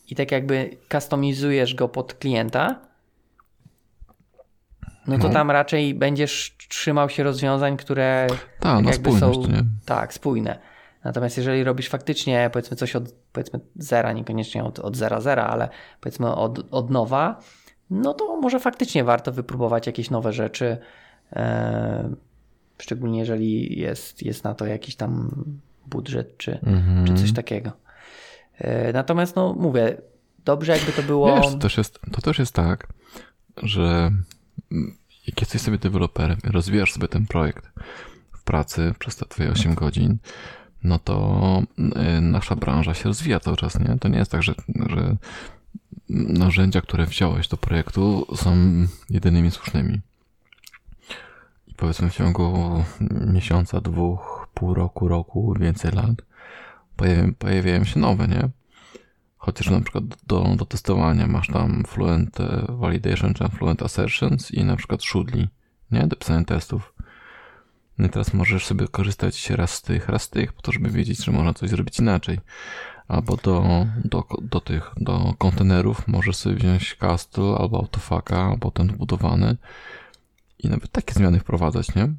[0.07, 2.79] i tak jakby customizujesz go pod klienta,
[5.07, 5.33] no to No.
[5.33, 8.27] tam raczej będziesz trzymał się rozwiązań, które
[8.59, 9.43] Tak, na jakby są-
[9.85, 10.59] tak, spójne.
[11.03, 15.69] Natomiast jeżeli robisz faktycznie powiedzmy coś od powiedzmy zera, niekoniecznie od, od zera zera, ale
[16.01, 17.39] powiedzmy od, od nowa,
[17.91, 20.77] no to może faktycznie warto wypróbować jakieś nowe rzeczy.
[21.33, 22.09] E,
[22.79, 25.31] szczególnie jeżeli jest, jest na to jakiś tam
[25.87, 27.07] budżet czy, Mhm.
[27.07, 27.71] czy coś takiego.
[28.57, 29.97] E, Natomiast no mówię,
[30.45, 31.35] dobrze jakby to było...
[31.35, 32.87] Wiesz, to też jest, to też jest tak,
[33.63, 34.11] że
[35.27, 37.69] jak jesteś sobie deweloperem rozwijasz sobie ten projekt
[38.31, 40.17] w pracy przez te twoje 8 godzin,
[40.83, 41.41] no to
[42.17, 43.97] y, nasza branża się rozwija cały czas, nie?
[43.99, 44.53] To nie jest tak, że,
[44.89, 45.15] że
[46.13, 48.57] narzędzia, które wziąłeś do projektu są
[49.09, 50.01] jedynymi słusznymi.
[51.67, 52.83] I powiedzmy w ciągu
[53.33, 56.15] miesiąca, dwóch, pół roku, roku, więcej lat
[57.01, 58.49] pojawiają, pojawiają się nowe, nie?
[59.37, 62.37] Chociaż na przykład do, do testowania masz tam Fluent
[62.69, 65.47] Validation czy Fluent Assertions i na przykład Shoodly,
[65.91, 66.07] nie?
[66.07, 66.93] Do pisania testów.
[67.97, 70.89] No i teraz możesz sobie korzystać raz z tych, raz z tych, po to, żeby
[70.89, 72.39] wiedzieć, że można coś zrobić inaczej.
[73.11, 73.63] Albo do,
[74.05, 79.57] do, do tych, do kontenerów możesz sobie wziąć Castle albo Autofaka, albo ten wbudowany
[80.59, 82.09] i nawet takie zmiany wprowadzać, nie?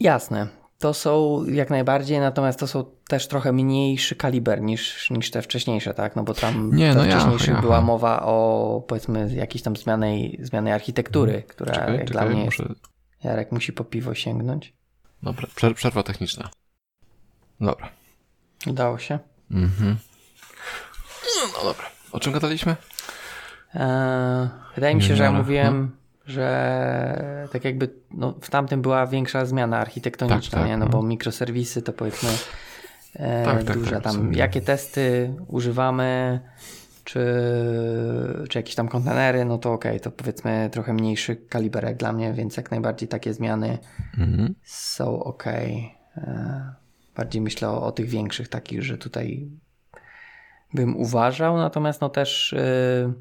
[0.00, 0.48] Jasne.
[0.78, 5.94] To są jak najbardziej, natomiast to są też trochę mniejszy kaliber niż, niż te wcześniejsze,
[5.94, 6.16] tak?
[6.16, 11.42] No bo tam Nie, no wcześniejszych była mowa o powiedzmy jakiejś tam zmianej, zmianej architektury,
[11.42, 12.62] która Czekaj, jak czekaj, dla mnie muszę...
[12.68, 12.80] jest...
[13.24, 14.72] Jarek musi po piwo sięgnąć.
[15.22, 16.50] Dobra, przer- przerwa techniczna.
[17.60, 17.90] Dobra.
[18.66, 19.18] Udało się.
[19.50, 19.96] Mhm.
[21.56, 21.86] No dobra.
[22.12, 22.76] O czym gadaliśmy?
[23.74, 29.46] Eee, wydaje mi się, że ja mówiłem, że tak jakby no, w tamtym była większa
[29.46, 30.76] zmiana architektoniczna, Tak, tak, nie?
[30.76, 30.90] No, no.
[30.90, 32.28] bo mikroserwisy to powiedzmy
[33.14, 36.40] e, Tak, tak, duża tak, tam, jakie testy używamy,
[37.04, 37.24] czy,
[38.48, 42.32] czy jakieś tam kontenery, no to okej, to powiedzmy trochę mniejszy kaliber jak dla mnie,
[42.32, 43.78] więc jak najbardziej takie zmiany
[44.18, 44.54] Mhm.
[44.64, 45.44] są ok.
[45.46, 46.74] E,
[47.16, 49.48] bardziej myślę o, o tych większych takich, że tutaj
[50.74, 53.12] bym uważał, natomiast no też y,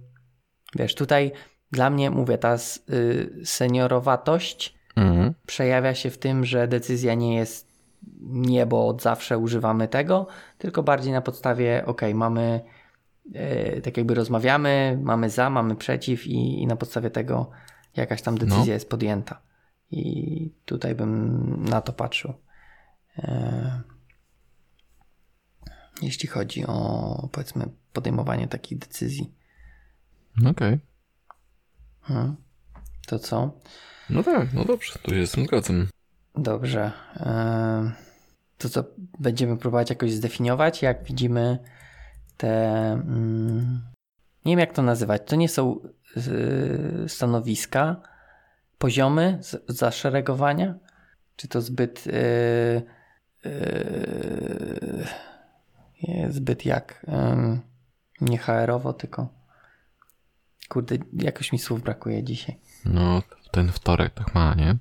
[0.76, 1.32] wiesz, tutaj
[1.72, 5.34] dla mnie mówię, ta s- y, seniorowatość Mhm.
[5.46, 7.70] przejawia się w tym, że decyzja nie jest
[8.22, 12.62] nie, bo od zawsze używamy tego, tylko bardziej na podstawie, ok, mamy
[13.78, 17.50] y, tak jakby rozmawiamy, mamy za, mamy przeciw i, i na podstawie tego
[17.96, 18.74] jakaś tam decyzja No.
[18.74, 19.42] jest podjęta.
[19.92, 22.34] I tutaj bym na to patrzył.
[23.18, 23.82] E,
[26.02, 29.32] Jeśli chodzi o powiedzmy podejmowanie takich decyzji.
[30.50, 30.80] Okej.
[32.02, 32.36] Hmm.
[33.08, 33.52] To co?
[34.10, 35.88] No tak, no dobrze, to się z tym zgadzam.
[36.36, 36.92] Dobrze.
[38.58, 38.84] To co
[39.20, 41.60] będziemy próbować jakoś zdefiniować, jak widzimy
[42.38, 42.74] te.
[42.92, 43.82] mm,
[44.46, 45.22] Nie wiem jak to nazywać.
[45.26, 45.80] To nie są
[47.08, 48.02] stanowiska,
[48.78, 50.76] poziomy zaszeregowania?
[51.36, 52.08] Czy to zbyt.
[52.08, 52.12] y,
[53.46, 55.06] y,
[56.04, 57.06] nie, zbyt jak.
[58.22, 59.28] nie HR-owo, tylko.
[60.70, 62.58] Kurde, jakoś mi słów brakuje dzisiaj.
[62.86, 64.78] No, ten wtorek tak ma, nie?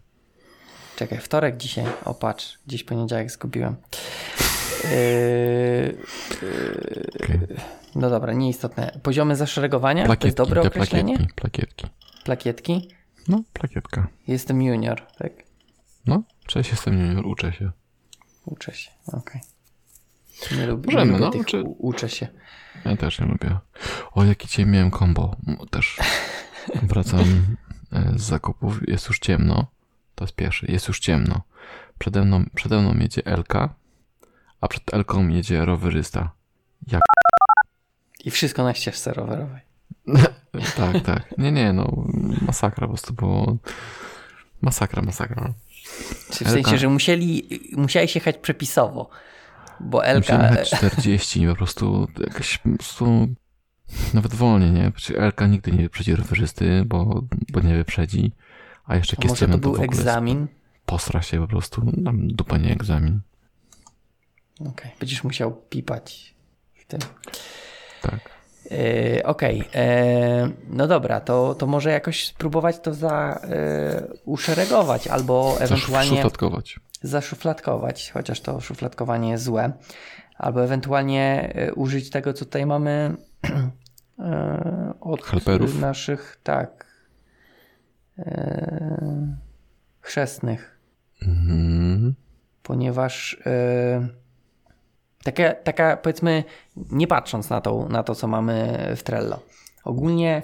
[0.96, 1.84] Czekaj, wtorek dzisiaj.
[2.04, 3.76] O, patrz, gdzieś poniedziałek zgubiłem.
[4.84, 5.98] Yy,
[7.24, 7.40] Okej.
[7.94, 9.00] no dobra, nieistotne.
[9.02, 10.06] Poziomy zaszeregowania?
[10.06, 11.14] to jest Plakietki, dobre określenie?
[11.14, 11.86] plakietki, plakietki.
[12.24, 12.88] Plakietki?
[13.28, 14.06] No, plakietka.
[14.28, 15.32] Jestem junior, tak?
[16.06, 17.70] No, cześć, jestem junior, uczę się.
[18.44, 19.40] Uczę się, okej.
[20.56, 22.28] Nie lubię, Możemy, nie no, tych czy- uczę się.
[22.84, 23.58] Ja też nie lubię.
[24.12, 25.36] O, jaki dzisiaj miałem kombo.
[25.70, 25.96] Też
[26.82, 27.20] wracam
[27.92, 28.88] e, z zakupów.
[28.88, 29.66] Jest już ciemno.
[30.14, 30.66] To jest pierwszy.
[30.72, 31.40] Jest już ciemno.
[31.98, 33.74] Przede mną, przede mną jedzie Elka,
[34.60, 36.30] a przed Elką jedzie rowerysta.
[36.92, 37.02] Jak?
[38.24, 39.60] I wszystko na ścieżce rowerowej.
[40.76, 41.38] tak, tak.
[41.38, 42.04] Nie, nie, no
[42.46, 43.56] masakra po prostu było.
[44.62, 45.52] Masakra, masakra.
[46.32, 49.10] Czy w Elka- sensie, że musieli, musiałeś jechać przepisowo,
[49.80, 50.42] bo Elka...
[50.42, 53.28] Jechać 40 po prostu jakaś po prostu
[54.14, 54.90] nawet wolniej, nie?
[54.90, 58.32] Przecież Elka nigdy nie wyprzedzi rowerzysty, bo, bo nie wyprzedzi.
[58.84, 60.46] A jeszcze A może to był egzamin?
[60.86, 61.92] posra się po prostu.
[62.04, 63.20] Tam dupa nie egzamin.
[64.60, 66.34] Okej, będziesz musiał pipać
[66.74, 67.00] w tym.
[68.02, 68.38] Tak.
[68.70, 69.64] Yy, Okej, yy,
[70.68, 76.80] no dobra, to, to może jakoś spróbować to za, yy, uszeregować albo Chcesz ewentualnie szufladkować.
[77.02, 79.72] Zaszufladkować, chociaż to szufladkowanie jest złe,
[80.38, 84.24] albo ewentualnie yy, użyć tego, co tutaj mamy yy,
[85.00, 85.80] od Helperów?
[85.80, 86.86] naszych, tak,
[88.18, 88.24] yy,
[90.00, 90.78] chrzestnych,
[91.22, 92.14] Mhm.
[92.62, 93.42] ponieważ
[95.24, 96.44] taka, taka powiedzmy,
[96.76, 99.40] nie patrząc na to, na to, co mamy w Trello,
[99.84, 100.42] ogólnie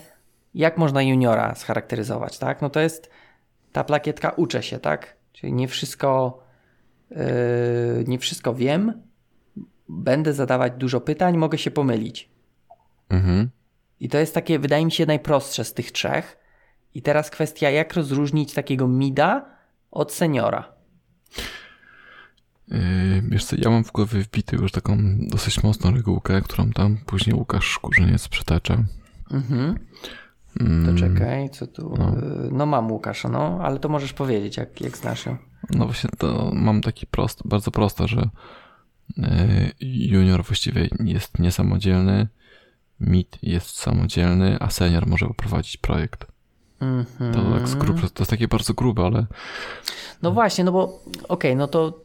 [0.55, 2.62] jak można juniora scharakteryzować, tak?
[2.62, 3.11] No to jest
[3.73, 5.17] ta plakietka uczę się, tak?
[5.33, 6.38] Czyli nie wszystko
[8.07, 9.03] nie wszystko wiem,
[9.88, 12.29] będę zadawać dużo pytań, mogę się pomylić.
[13.09, 13.50] Mhm.
[14.00, 16.38] I to jest takie, wydaje mi się, najprostsze z tych trzech.
[16.94, 19.46] I teraz kwestia, jak rozróżnić takiego mida
[19.90, 20.72] od seniora.
[22.68, 22.79] Yy,
[23.29, 27.37] wiesz co, ja mam w głowie wbity już taką dosyć mocną regułkę, którą tam później
[27.37, 28.85] Łukasz Szkurzyniec przytacza.
[29.31, 29.79] Mhm.
[30.87, 31.94] To czekaj, co tu.
[31.98, 32.16] No,
[32.53, 35.37] no mam Łukasza, no, ale to możesz powiedzieć, jak, jak znasz ją.
[35.70, 38.29] No właśnie, to mam taki prost, bardzo proste, że
[39.81, 42.29] junior właściwie jest niesamodzielny,
[43.00, 46.27] mid jest samodzielny, a senior może poprowadzić projekt.
[46.81, 47.35] Mm -hmm.
[47.35, 49.27] To, tak grub, to jest takie bardzo grube, ale.
[50.22, 52.00] No właśnie, no bo okej, okay, no to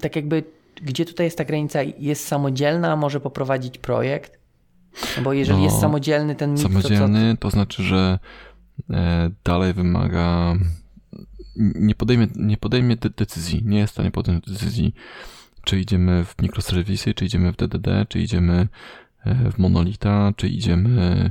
[0.00, 0.44] tak jakby
[0.82, 1.82] gdzie tutaj jest ta granica?
[1.82, 4.38] Jest samodzielna, a może poprowadzić projekt?
[5.16, 8.18] No bo jeżeli no, jest samodzielny ten mid, Samodzielny to, to znaczy, że
[8.90, 10.54] e, dalej wymaga.
[11.56, 14.94] Nie podejmie, nie podejmie decyzji, nie jest w stanie podjąć decyzji,
[15.64, 18.68] czy idziemy w mikroserwisy, czy idziemy w DDD, czy idziemy
[19.24, 21.30] e, w monolita, czy idziemy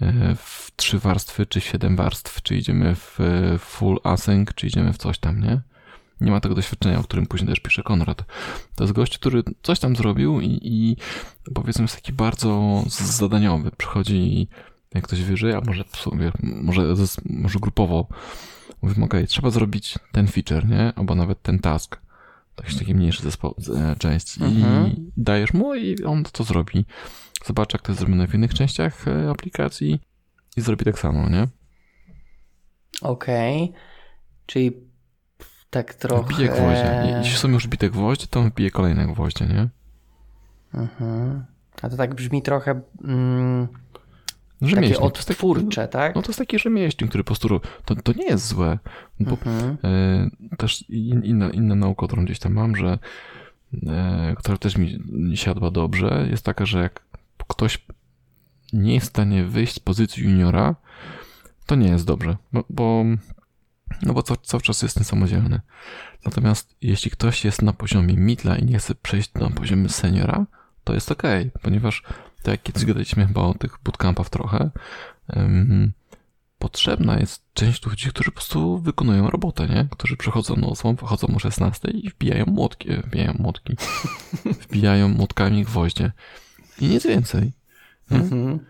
[0.00, 3.18] e, w trzy warstwy, czy siedem warstw, czy idziemy w
[3.58, 5.60] full async, czy idziemy w coś tam, nie?
[6.20, 8.24] Nie ma tego doświadczenia, o którym później też pisze Konrad.
[8.76, 10.96] To jest gość, który coś tam zrobił i, i
[11.54, 13.70] powiedzmy jest taki bardzo zadaniowy.
[13.76, 14.48] Przychodzi
[14.94, 18.06] jak ktoś wyżej, a może w sumie, może, może grupowo
[18.82, 20.92] mówimy, ok, trzeba zrobić ten feature, nie?
[20.96, 22.00] Albo nawet ten task.
[22.58, 24.38] Jakiś taki mniejszy zespoł, e, część.
[24.38, 24.86] Mhm.
[24.86, 26.84] I dajesz mu i on to zrobi.
[27.44, 30.00] Zobacz, jak to jest zrobione w innych częściach e, aplikacji
[30.56, 31.46] i zrobi tak samo, nie?
[33.02, 33.62] Okej.
[33.62, 33.80] Okay.
[34.46, 34.72] Czyli
[35.70, 36.28] tak trochę...
[36.28, 37.16] Bije gwoździe.
[37.18, 39.68] Jeśli są już bite gwoździe, to on bije kolejne gwoździe, nie?
[40.74, 41.44] Mhm.
[41.82, 42.80] A to tak brzmi trochę...
[43.04, 43.68] Mm,
[44.60, 46.14] takie odtwórcze, taki, tak?
[46.14, 47.60] No to jest taki rzemieślnik, który po prostu...
[47.84, 48.78] To, to nie jest złe.
[49.20, 49.76] Bo mhm.
[50.50, 52.98] e, też inna, inna nauka, którą gdzieś tam mam, że
[53.86, 54.98] e, która też mi
[55.34, 57.02] siadła dobrze, jest taka, że jak
[57.48, 57.86] ktoś
[58.72, 60.76] nie jest w stanie wyjść z pozycji juniora,
[61.66, 63.04] to nie jest dobrze, bo, bo
[64.02, 65.60] no bo cały czas jest niesamodzielny.
[66.24, 70.46] Natomiast jeśli ktoś jest na poziomie midla i nie chce przejść na poziom seniora,
[70.84, 71.22] to jest ok,
[71.62, 72.02] ponieważ
[72.42, 74.70] tak jak kiedyś gadaliśmy chyba o tych bootcampach trochę,
[75.36, 75.92] um,
[76.58, 79.88] potrzebna jest część ludzi, którzy po prostu wykonują robotę, nie?
[79.90, 83.76] Którzy przychodzą nocą, wychodzą o 16 i wbijają młotki, wbijają młotki,
[84.68, 86.12] wbijają młotkami gwoździe.
[86.80, 87.52] I nic więcej.
[88.10, 88.60] Mhm.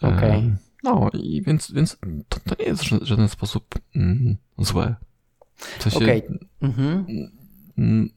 [0.00, 0.18] Okej.
[0.18, 0.36] Okay.
[0.36, 1.96] Um, no i więc, więc
[2.28, 4.94] to, to nie jest w żaden sposób mm, złe.
[5.56, 6.22] W sensie, okay.
[6.62, 7.06] mhm.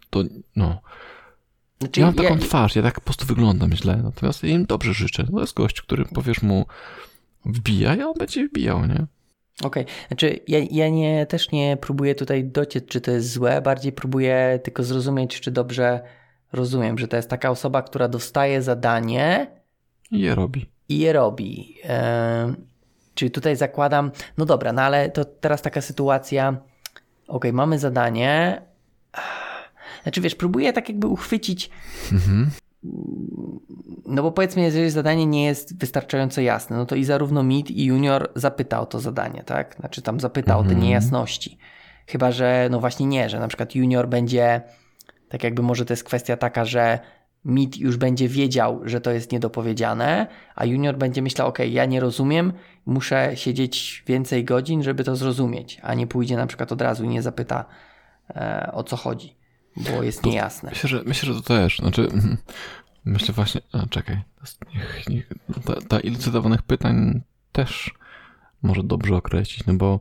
[0.10, 0.24] To
[0.56, 0.82] no.
[1.84, 2.42] Znaczy, ja mam taką ja...
[2.42, 5.24] twarz, ja tak po prostu wyglądam źle, natomiast ja im dobrze życzę.
[5.24, 6.66] To jest gość, który powiesz mu
[7.46, 9.06] wbija i on będzie wbijał, nie?
[9.64, 9.96] Okej, okay.
[10.08, 14.60] znaczy ja, ja nie, też nie próbuję tutaj dociec, czy to jest złe, bardziej próbuję
[14.64, 16.02] tylko zrozumieć, czy dobrze
[16.54, 19.48] rozumiem, że to jest taka osoba, która dostaje zadanie
[20.12, 21.76] i je robi i je robi.
[23.14, 26.58] Czyli tutaj zakładam, no dobra, no ale to teraz taka sytuacja,
[27.28, 28.62] ok, mamy zadanie,
[30.04, 31.70] znaczy wiesz, próbuję tak jakby uchwycić,
[32.12, 32.50] mhm.
[34.06, 37.86] no bo powiedzmy, jeżeli zadanie nie jest wystarczająco jasne, no to i zarówno mid i
[37.86, 39.76] junior zapyta o to zadanie, tak?
[39.80, 40.60] Znaczy tam zapyta mhm.
[40.60, 40.88] o te mhm.
[40.88, 41.58] niejasności.
[42.08, 44.62] Chyba, że no właśnie nie, że na przykład junior będzie,
[45.30, 47.00] tak jakby może to jest kwestia taka, że
[47.46, 52.00] mid już będzie wiedział, że to jest niedopowiedziane, a junior będzie myślał, ok, ja nie
[52.00, 52.54] rozumiem,
[52.86, 57.08] muszę siedzieć więcej godzin, żeby to zrozumieć, a nie pójdzie na przykład od razu i
[57.08, 57.66] nie zapyta
[58.30, 59.36] e, o co chodzi,
[59.78, 60.70] bo jest niejasne.
[60.70, 62.08] Myślę że, myślę, że to też, znaczy
[63.06, 64.22] myślę właśnie, a czekaj,
[64.76, 65.30] niech, niech,
[65.66, 67.94] ta, ta ilość zadawanych pytań też
[68.62, 70.00] może dobrze określić, no bo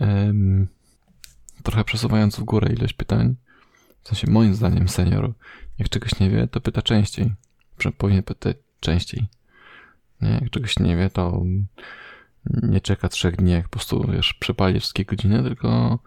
[0.00, 0.68] em,
[1.62, 3.34] trochę przesuwając w górę ilość pytań,
[4.02, 5.32] w sensie moim zdaniem senior
[5.78, 7.32] jak czegoś nie wie, to pyta częściej.
[7.98, 9.26] Powinien pytać częściej.
[10.20, 10.38] Nie?
[10.42, 11.42] Jak czegoś nie wie, to
[12.46, 15.98] nie czeka trzech dni, jak po prostu, wiesz, przepali wszystkie godziny, tylko...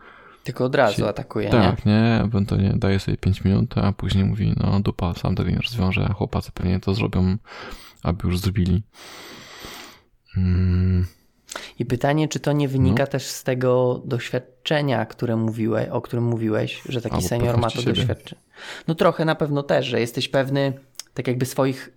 [0.47, 1.91] Tylko od razu się, atakuje, Tak, nie?
[1.91, 2.23] nie?
[2.23, 6.51] Ewentualnie daje sobie 5 minut, a później mówi, no dupa, sam tego nie rozwiąże, chłopacy
[6.51, 7.37] pewnie to zrobią,
[8.03, 8.83] aby już zrobili.
[10.33, 11.05] Hmm.
[11.79, 13.07] I pytanie, czy to nie wynika no.
[13.07, 17.81] też z tego doświadczenia, które mówiłeś, o którym mówiłeś, że taki Albo senior ma to
[17.81, 18.41] doświadczenie?
[18.87, 20.73] No trochę na pewno też, że jesteś pewny
[21.13, 21.89] tak jakby swoich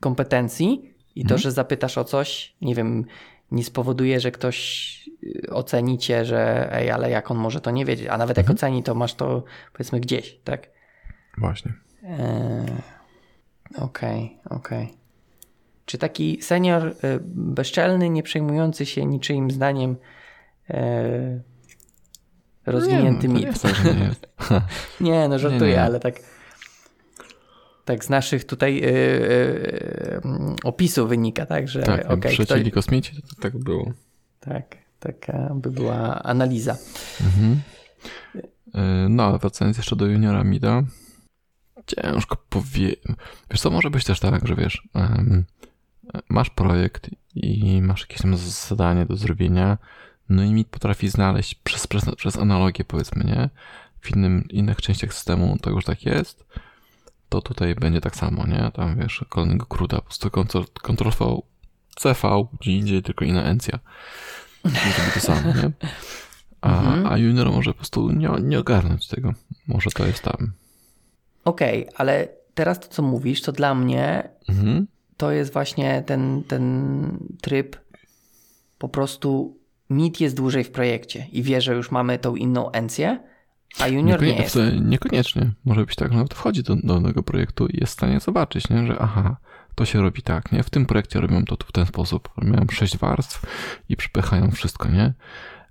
[0.00, 1.38] kompetencji i to, mhm.
[1.38, 3.04] że zapytasz o coś, nie wiem,
[3.50, 7.84] nie spowoduje, że ktoś y, oceni cię, że ej, ale jak on może to nie
[7.84, 8.56] wiedzieć, a nawet jak mhm.
[8.56, 10.68] oceni, to masz to powiedzmy gdzieś, tak?
[11.38, 11.72] Właśnie.
[12.02, 12.66] Eee,
[13.76, 14.84] okej, okay, okej.
[14.84, 14.96] Okay.
[15.86, 16.94] Czy taki senior y,
[17.34, 19.96] bezczelny, nie przejmujący się niczyim zdaniem
[20.70, 21.40] e,
[22.66, 23.64] rozwinięty nie, mit?
[23.84, 24.26] Nie, nie, jest.
[25.00, 25.82] nie, no żartuję, nie, nie.
[25.82, 26.14] ale tak
[27.86, 30.20] tak z naszych tutaj yy, yy,
[30.64, 32.74] opisów wynika, tak, że tak, okay, przecięli kto...
[32.74, 33.92] kosmici, to, tak było.
[34.40, 36.76] Tak, taka by była analiza.
[37.20, 37.60] Mhm.
[38.34, 40.82] Yy, no, ale wracając jeszcze do juniora Mida,
[41.86, 43.00] ciężko powiedzieć.
[43.50, 45.44] Wiesz co, może być też tak, że wiesz, um,
[46.28, 49.78] masz projekt i masz jakieś tam zadanie do zrobienia,
[50.28, 53.50] no i mit potrafi znaleźć przez, przez, przez analogię, powiedzmy, nie?
[54.00, 56.46] W innym, innych częściach systemu to już tak jest,
[57.42, 58.70] to tutaj będzie tak samo, nie?
[58.74, 60.30] Tam wiesz, kolejnego kruda, po prostu
[60.82, 61.42] Ctrl, V,
[62.00, 63.78] CV, gdzie indziej, tylko inna encja.
[64.62, 64.70] To
[65.14, 65.70] to samo, nie?
[66.60, 67.06] A, mhm.
[67.06, 69.34] a junior może po prostu nie, nie ogarnąć tego.
[69.66, 70.52] Może to jest tam.
[71.44, 74.86] Okej, okay, ale teraz to, co mówisz, to dla mnie mhm.
[75.16, 77.76] to jest właśnie ten, ten tryb
[78.78, 79.58] po prostu
[79.90, 83.20] mit jest dłużej w projekcie i wie, że już mamy tą inną encję,
[83.80, 84.58] a junior Niekonie- nie jest.
[84.80, 85.50] Niekoniecznie.
[85.64, 88.86] Może być tak, że nawet wchodzi do, danego projektu i jest w stanie zobaczyć, nie?
[88.86, 89.36] że aha,
[89.74, 90.62] to się robi tak, nie?
[90.62, 92.28] W tym projekcie robią to w ten sposób.
[92.42, 93.46] Miałem sześć warstw
[93.88, 95.12] i przypychają wszystko, nie?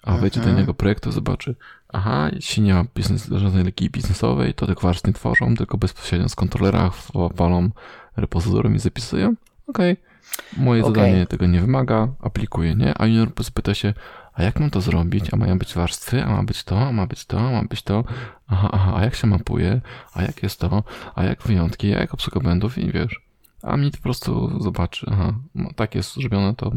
[0.04, 0.22] A mhm.
[0.22, 1.56] wejdzie do innego projektu, zobaczy,
[1.90, 6.30] aha, jeśli nie ma biznes, żadnej leki biznesowej, to tych warstw nie tworzą, tylko bezpośrednio
[6.30, 6.92] z kontrolera
[7.36, 7.70] walą
[8.18, 9.36] repozytorium i zapisują.
[9.68, 10.64] Okej, okay.
[10.64, 10.96] moje okay.
[10.96, 12.94] zadanie tego nie wymaga, aplikuję, nie?
[12.98, 13.94] A junior pyta się,
[14.36, 15.34] a jak mam to zrobić?
[15.34, 16.24] A mają być warstwy?
[16.24, 16.80] A ma być to?
[16.80, 17.40] A ma być to?
[17.40, 18.04] A ma być to?
[18.48, 19.82] Aha, aha, a jak się mapuje?
[20.14, 20.84] A jak jest to?
[21.16, 21.96] A jak wyjątki?
[21.96, 22.78] A jak obsługa błędów?
[22.78, 23.22] I wiesz,
[23.62, 26.72] a mi po prostu zobaczy, aha, no, tak jest zrobione, to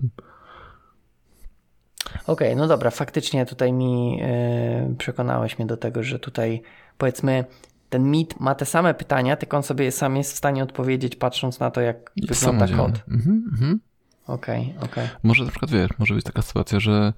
[2.26, 6.62] Okej, okay, no dobra, faktycznie tutaj mi yy, przekonałeś mnie do tego, że tutaj
[6.98, 7.44] powiedzmy
[7.90, 11.60] ten mit ma te same pytania, tylko on sobie sam jest w stanie odpowiedzieć patrząc
[11.60, 13.02] na to, jak jest wygląda kod.
[13.08, 13.80] Mhm, mhm.
[14.26, 14.76] Okej, mhm.
[14.76, 14.90] okej.
[14.90, 15.08] Okay, okay.
[15.22, 17.12] Może na przykład, wiesz, może być taka sytuacja, że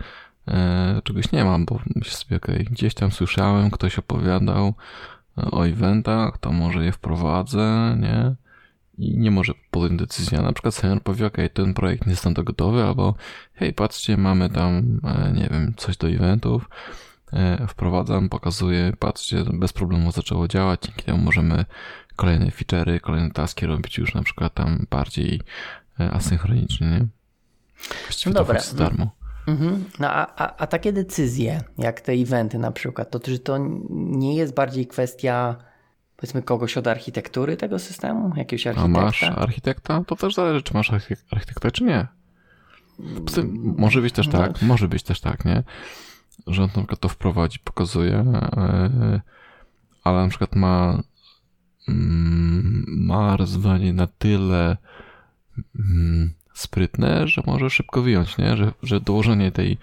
[0.48, 4.74] e, czegoś nie mam, bo myślę sobie, okej, okay, gdzieś tam słyszałem, ktoś opowiadał
[5.36, 8.34] o eventach, to może je wprowadzę, nie?
[9.00, 10.38] i nie może podjąć decyzji.
[10.38, 13.14] A na przykład senior powie, ok, ten projekt nie jest tam to gotowy, albo
[13.54, 16.68] hej, patrzcie, mamy tam, e, nie wiem, coś do eventów,
[17.32, 21.64] e, wprowadzam, pokazuję, patrzcie, bez problemu zaczęło działać, dzięki temu możemy
[22.16, 25.40] kolejne feature'y, kolejne taski robić już na przykład tam bardziej
[26.00, 27.06] e, asynchronicznie, nie?
[28.04, 28.60] Właściwie no dobra.
[28.74, 29.10] darmo.
[29.50, 29.84] Mhm.
[29.98, 33.58] No a, a, a takie decyzje, jak te eventy na przykład, to czy to
[33.90, 35.56] nie jest bardziej kwestia
[36.16, 38.36] powiedzmy kogoś od architektury tego systemu?
[38.36, 39.00] Jakiegoś architekta?
[39.00, 40.04] A masz architekta?
[40.06, 40.90] To też zależy, czy masz
[41.30, 42.06] architekta, czy nie.
[43.76, 44.32] Może być też no.
[44.32, 45.62] tak, może być też tak, nie?
[46.46, 48.14] Że on na przykład to wprowadzi, pokazuje,
[48.56, 49.20] e,
[50.04, 51.02] ale na przykład ma
[51.88, 54.76] mm, ma rozwiązanie na tyle
[55.78, 58.56] mm, sprytne, że może szybko wyjąć, nie?
[58.56, 59.78] Że, że dołożenie tej,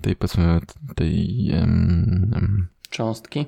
[0.00, 0.60] tej powiedzmy,
[0.94, 3.46] tej um, cząstki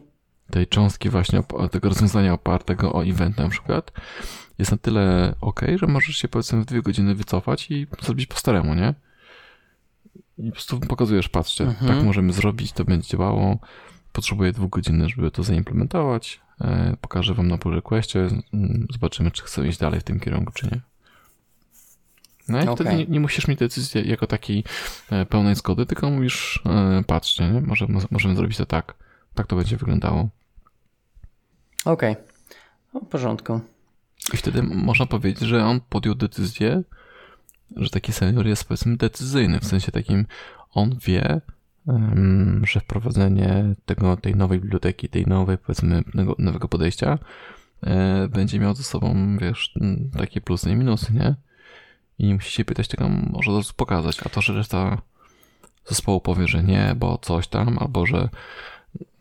[0.50, 3.92] tej cząstki właśnie, tego rozwiązania opartego o event na przykład,
[4.58, 8.36] jest na tyle ok, że możesz się powiedzmy w dwie godziny wycofać i zrobić po
[8.36, 8.94] staremu, nie?
[10.38, 11.94] I po prostu pokazujesz, patrzcie, mhm.
[11.94, 13.58] tak możemy zrobić, to będzie działało.
[14.12, 16.40] Potrzebuję dwóch godzin, żeby to zaimplementować.
[16.60, 18.28] E, pokażę wam na pull requestie,
[18.92, 20.80] zobaczymy, czy chcę iść dalej w tym kierunku, czy nie.
[22.48, 22.74] No i okay.
[22.74, 24.64] wtedy nie, nie, musisz mieć decyzji jako takiej
[25.10, 27.60] e, pełnej zgody, tylko mówisz, e, patrzcie, nie?
[27.60, 28.94] Może, możemy zrobić to tak.
[29.34, 30.28] Tak to będzie wyglądało.
[31.84, 32.12] Okej.
[32.12, 32.24] Okay.
[32.94, 33.60] No, w porządku.
[34.34, 36.82] I wtedy można powiedzieć, że on podjął decyzję,
[37.76, 40.26] że taki senior jest powiedzmy decyzyjny, w sensie takim
[40.70, 41.40] on wie,
[42.62, 46.02] że wprowadzenie tego, tej nowej biblioteki, tej nowej powiedzmy
[46.38, 47.18] nowego podejścia
[47.82, 49.74] e, będzie miał ze sobą, wiesz,
[50.18, 51.34] takie plusy i minusy, nie?
[52.18, 54.98] I nie musi się pytać tego, może to pokazać, a to, że reszta
[55.86, 58.28] zespołu powie, że nie, bo coś tam, albo że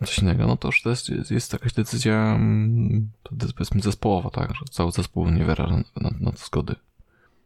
[0.06, 4.30] coś innego, no to już to jest, jest, jakaś decyzja mm, to jest powiedzmy zespołowa,
[4.30, 6.76] tak, że cały zespół nie wyraża na, na to zgody.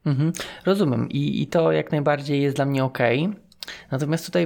[0.05, 0.33] Mhm,
[0.65, 2.99] rozumiem I, i to jak najbardziej jest dla mnie ok.
[3.91, 4.43] Natomiast tutaj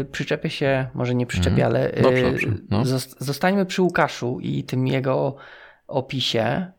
[0.00, 1.66] y, przyczepię się, może nie przyczepię, mhm.
[1.66, 2.48] ale y, dobrze, dobrze.
[2.70, 2.84] No.
[3.18, 5.36] zostańmy przy Łukaszu i tym jego
[5.88, 6.72] opisie.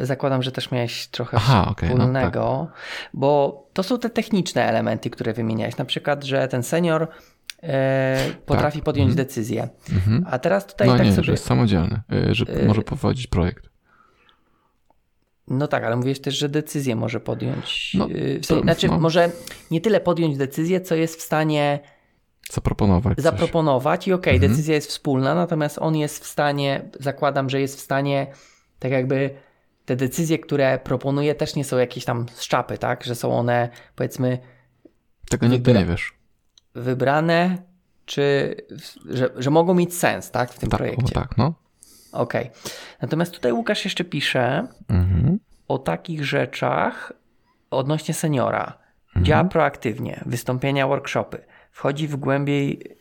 [0.00, 2.76] Zakładam, że też miałeś trochę Aha, okay, wspólnego, no, tak.
[3.14, 5.76] bo to są te techniczne elementy, które wymieniałeś.
[5.76, 7.08] Na przykład, że ten senior
[7.62, 8.16] e,
[8.46, 8.84] potrafi tak.
[8.84, 9.26] podjąć mhm.
[9.26, 9.68] decyzję.
[9.92, 10.26] Mhm.
[10.30, 11.24] A teraz tutaj no tak nie, sobie...
[11.24, 12.66] że jest samodzielny, e, że e...
[12.66, 13.68] może prowadzić projekt.
[15.48, 17.94] No tak, ale mówisz też, że decyzję może podjąć.
[17.94, 18.98] No, w sensie, to, znaczy, no.
[18.98, 19.30] może
[19.70, 21.80] nie tyle podjąć decyzję, co jest w stanie
[22.50, 23.18] zaproponować.
[23.20, 24.08] Zaproponować coś.
[24.08, 24.52] i okej, okay, mhm.
[24.52, 28.26] decyzja jest wspólna, natomiast on jest w stanie, zakładam, że jest w stanie
[28.78, 29.34] tak jakby
[29.84, 33.04] te decyzje, które proponuje, też nie są jakieś tam z czapy, tak?
[33.04, 34.38] Że są one, powiedzmy.
[35.30, 36.24] Tego nigdy nie wiesz
[36.74, 37.58] wybrane,
[38.04, 38.54] czy
[39.10, 41.14] że, że mogą mieć sens, tak, w tym tak, projekcie.
[41.14, 41.54] Tak, no.
[42.12, 42.42] Okej.
[42.42, 42.72] Okay.
[43.02, 45.38] Natomiast tutaj Łukasz jeszcze pisze mhm.
[45.68, 47.12] o takich rzeczach
[47.70, 48.78] odnośnie seniora.
[49.06, 49.24] Mhm.
[49.24, 52.96] Działa proaktywnie, wystąpienia, workshopy, wchodzi w głębiej,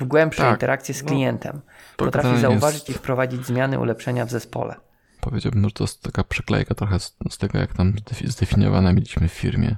[0.00, 0.52] w głębsze tak.
[0.52, 1.62] interakcje z no, klientem, no,
[1.96, 2.90] potrafi zauważyć jest...
[2.90, 4.74] i wprowadzić zmiany, ulepszenia w zespole.
[5.20, 7.92] Powiedziałbym, że to jest taka przyklejka trochę z, z tego, jak tam
[8.24, 9.76] zdefiniowane mieliśmy w firmie.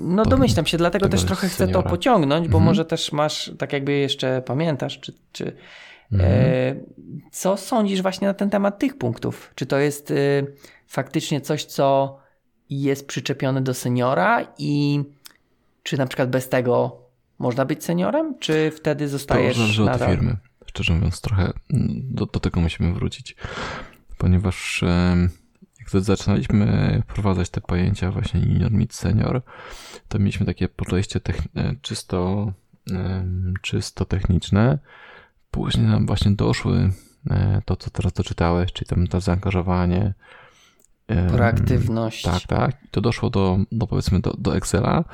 [0.00, 2.64] No domyślam się, dlatego też trochę chcę to pociągnąć, bo Mhm.
[2.64, 5.56] może też masz, tak jakby jeszcze pamiętasz, czy, czy
[6.12, 6.32] Mhm.
[6.32, 6.74] e,
[7.32, 9.52] co sądzisz właśnie na ten temat tych punktów?
[9.54, 10.14] Czy to jest e,
[10.86, 12.18] faktycznie coś, co
[12.70, 15.02] jest przyczepione do seniora i
[15.82, 16.96] czy na przykład bez tego
[17.38, 20.10] można być seniorem, czy wtedy To zostajesz zależy od nadal...
[20.10, 20.36] firmy.
[20.66, 21.52] Szczerze mówiąc, trochę mm,
[22.10, 23.36] do, do tego musimy wrócić,
[24.24, 24.84] ponieważ
[25.78, 29.42] jak zaczynaliśmy wprowadzać te pojęcia właśnie junior, mid, senior,
[30.08, 31.20] to mieliśmy takie podejście
[31.56, 32.52] e, czysto,
[33.62, 34.78] czysto techniczne.
[35.50, 36.90] Później nam właśnie doszły
[37.30, 40.14] e, to, co teraz doczytałeś, czyli tam to zaangażowanie.
[41.28, 42.22] Proaktywność.
[42.22, 42.84] Tak, tak.
[42.84, 45.04] I to doszło do, do powiedzmy do, do Excela.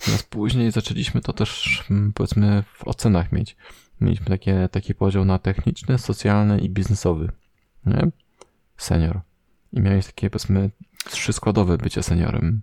[0.00, 1.84] Natomiast później zaczęliśmy to też
[2.14, 3.56] powiedzmy w ocenach mieć.
[4.00, 7.32] Mieliśmy takie, taki podział na techniczny, socjalny i biznesowy.
[7.86, 8.10] Nie?
[8.82, 9.20] Senior.
[9.72, 10.70] I miałeś takie powiedzmy
[11.10, 12.62] trzy składowe bycie seniorem.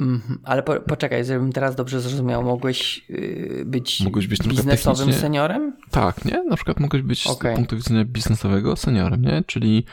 [0.00, 5.20] Mhm, Ale po, poczekaj, żebym teraz dobrze zrozumiał, mogłeś yy, być, Mogłeś być biznesowym technicznie-
[5.20, 5.76] seniorem?
[5.90, 6.44] Tak, nie?
[6.44, 7.54] Na przykład mogłeś być Okej.
[7.54, 9.42] z punktu widzenia biznesowego seniorem, nie?
[9.46, 9.84] Czyli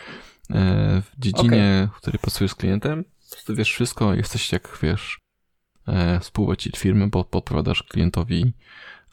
[0.50, 3.04] e, w dziedzinie, w której pracujesz z klientem,
[3.36, 5.20] prostu wiesz wszystko, jesteś jak wiesz
[5.88, 8.54] e, współwłaściciel firmy, bo podpowiadasz klientowi,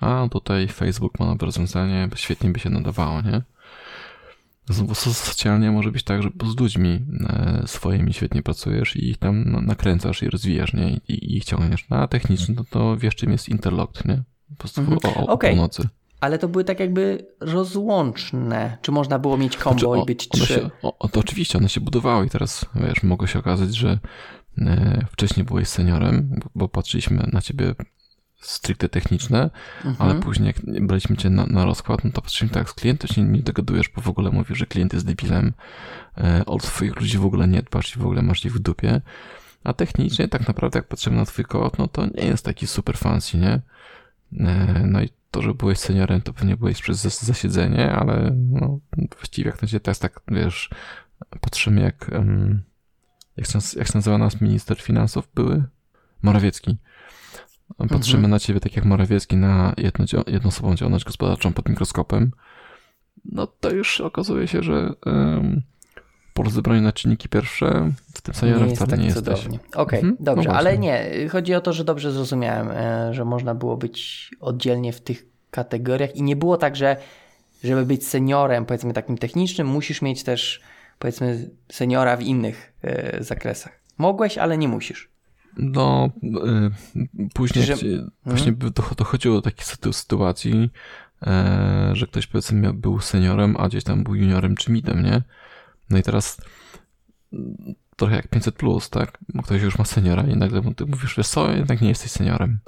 [0.00, 3.42] a tutaj Facebook ma nowe rozwiązanie, świetnie by się nadawało, nie?
[4.68, 9.08] Z- Bo so- socjalnie może być tak, że z ludźmi e, swoimi świetnie pracujesz i
[9.10, 10.88] ich tam na- nakręcasz i rozwijasz, nie?
[11.08, 11.88] I, i ich ciągniesz.
[11.88, 14.22] Na techniczny, no to wiesz czym jest interlocked, nie?
[14.48, 14.98] Po prostu Mhm.
[15.04, 15.50] o, o, o Okej.
[15.50, 15.88] północy.
[16.20, 18.78] Ale to były tak jakby rozłączne.
[18.82, 20.54] Czy można było mieć combo Znaczy, i o- być one trzy?
[20.54, 23.98] Się, o, to oczywiście, one się budowały i teraz, wiesz, mogło się okazać, że
[24.58, 27.74] e, wcześniej byłeś seniorem, bo patrzyliśmy na ciebie
[28.43, 29.51] stricte techniczne,
[29.84, 29.97] Mhm.
[30.11, 33.22] ale później jak braliśmy cię na, na rozkład, no to patrzyliśmy tak, z klientem się
[33.22, 35.53] nie dogadujesz, bo w ogóle mówisz, że klient jest debilem,
[36.18, 39.01] e, o swoich ludzi w ogóle nie dbasz i w ogóle masz ich w dupie,
[39.64, 42.97] a technicznie tak naprawdę jak patrzymy na twój kod, no to nie jest taki super
[42.99, 43.61] fancy, nie?
[44.47, 48.78] E, No i to, że byłeś seniorem, to pewnie byłeś przez zas- zasiedzenie, ale no,
[49.16, 50.70] właściwie jak na ciebie teraz tak, wiesz,
[51.40, 52.62] patrzymy jak, em,
[53.36, 55.64] jak, się, jak się nazywa nas minister finansów były?
[56.22, 56.76] Morawiecki.
[57.78, 58.30] Patrzymy Mhm.
[58.30, 62.30] na ciebie tak jak Morawiecki na jedno, jednoosobową działalność gospodarczą pod mikroskopem,
[63.24, 65.62] no to już okazuje się, że um,
[66.34, 69.46] po na czynniki pierwsze w tym jest wcale tak nie jesteś.
[69.74, 70.58] Okej, Mhm, no dobrze, właśnie.
[70.58, 71.10] ale nie.
[71.28, 76.16] Chodzi o to, że dobrze zrozumiałem, e, że można było być oddzielnie w tych kategoriach
[76.16, 76.96] i nie było tak, że
[77.64, 80.60] żeby być seniorem, powiedzmy takim technicznym, musisz mieć też
[80.98, 83.80] powiedzmy seniora w innych e, zakresach.
[83.98, 85.11] Mogłeś, ale nie musisz.
[85.57, 88.53] No, y, później Że- chci- właśnie
[88.96, 90.70] dochodziło do takich sytu- sytuacji,
[91.22, 95.22] e, że ktoś powiedzmy był seniorem, a gdzieś tam był juniorem czy midem, nie?
[95.90, 96.40] No i teraz
[97.32, 99.18] mm, trochę jak 500 plus, tak?
[99.34, 102.59] Bo Ktoś już ma seniora i nagle ty mówisz, wiesz co, jednak nie jesteś seniorem.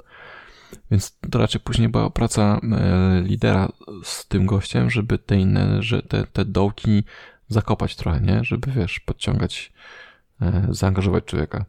[0.91, 3.71] Więc to raczej później była praca e, lidera
[4.03, 7.03] z tym gościem, żeby te inne, że te, te dołki
[7.47, 8.43] zakopać trochę, nie?
[8.43, 9.73] Żeby, wiesz, podciągać,
[10.41, 11.65] e, zaangażować człowieka.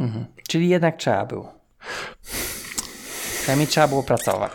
[0.00, 0.24] Mhm.
[0.48, 1.54] Czyli jednak trzeba było.
[3.40, 4.52] Przynajmniej trzeba było pracować.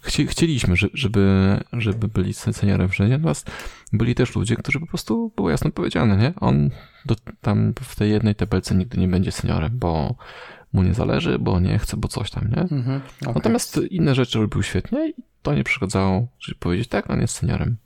[0.00, 3.50] Chci, chcieliśmy, że- żeby, żeby byli se- seniorem wszędzie, natomiast
[3.92, 6.32] byli też ludzie, którzy po prostu było jasno powiedziane, nie?
[6.40, 6.70] On
[7.06, 10.14] do, tam w tej jednej tabelce nigdy nie będzie seniorem, bo
[10.72, 12.62] mu nie zależy, bo nie chce, bo coś tam, nie?
[12.62, 13.00] Mhm.
[13.22, 13.32] okej.
[13.34, 17.76] Natomiast inne rzeczy robił świetnie i to nie przeszkadzało, żeby powiedzieć, tak, on jest seniorem.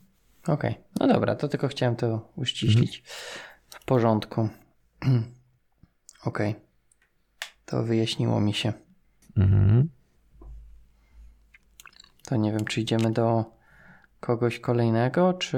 [0.47, 3.03] Okej, no dobra, to tylko chciałem to uściślić.
[3.69, 4.49] W porządku.
[6.25, 6.55] Okej.
[7.69, 8.73] To wyjaśniło mi się.
[9.37, 9.89] Mhm.
[12.25, 13.45] To nie wiem, czy idziemy do
[14.19, 15.57] kogoś kolejnego, czy,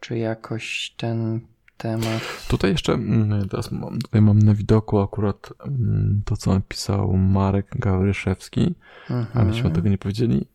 [0.00, 1.40] czy jakoś ten
[1.76, 2.46] temat.
[2.48, 7.66] Tutaj jeszcze, mm, teraz mam, tutaj mam na widoku akurat mm, to, co napisał Marek
[7.78, 8.74] Gawryszewski,
[9.10, 9.26] Mhm.
[9.34, 10.46] a myśmy tego nie powiedzieli,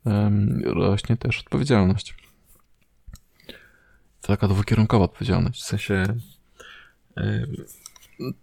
[0.65, 2.15] rośnie też odpowiedzialność.
[4.21, 6.03] Taka dwukierunkowa odpowiedzialność, w sensie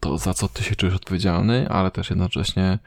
[0.01, 2.79] to, za co ty się czujesz odpowiedzialny, ale też jednocześnie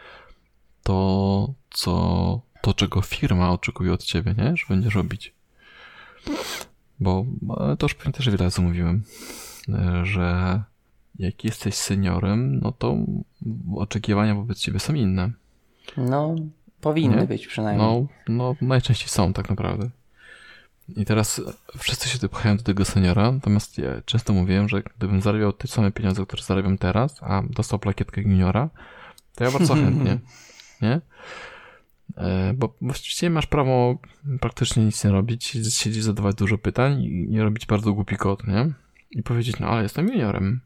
[0.83, 4.57] to, co, to czego firma oczekuje od ciebie, nie?
[4.57, 5.33] Że będziesz robić.
[6.99, 9.03] Bo to już pewnie też wiele razy mówiłem,
[10.03, 10.61] że
[11.19, 12.97] jak jesteś seniorem, no to
[13.75, 15.31] oczekiwania wobec ciebie są inne.
[15.97, 16.35] No,
[16.81, 17.27] powinny Nie?
[17.27, 17.87] być przynajmniej.
[17.87, 19.89] No, no, najczęściej są tak naprawdę.
[20.95, 21.41] I teraz
[21.77, 25.91] wszyscy się pchają do tego seniora, natomiast ja często mówiłem, że gdybym zarabiał te same
[25.91, 28.69] pieniądze, które zarabiam teraz, a dostał plakietkę juniora,
[29.35, 30.19] to ja bardzo chętnie,
[30.81, 31.01] nie?
[32.17, 33.97] E, bo właściwie masz prawo
[34.39, 38.73] praktycznie nic nie robić, siedzieć, zadawać dużo pytań i nie robić bardzo głupi kod, nie?
[39.11, 40.61] I powiedzieć, no ale jestem juniorem.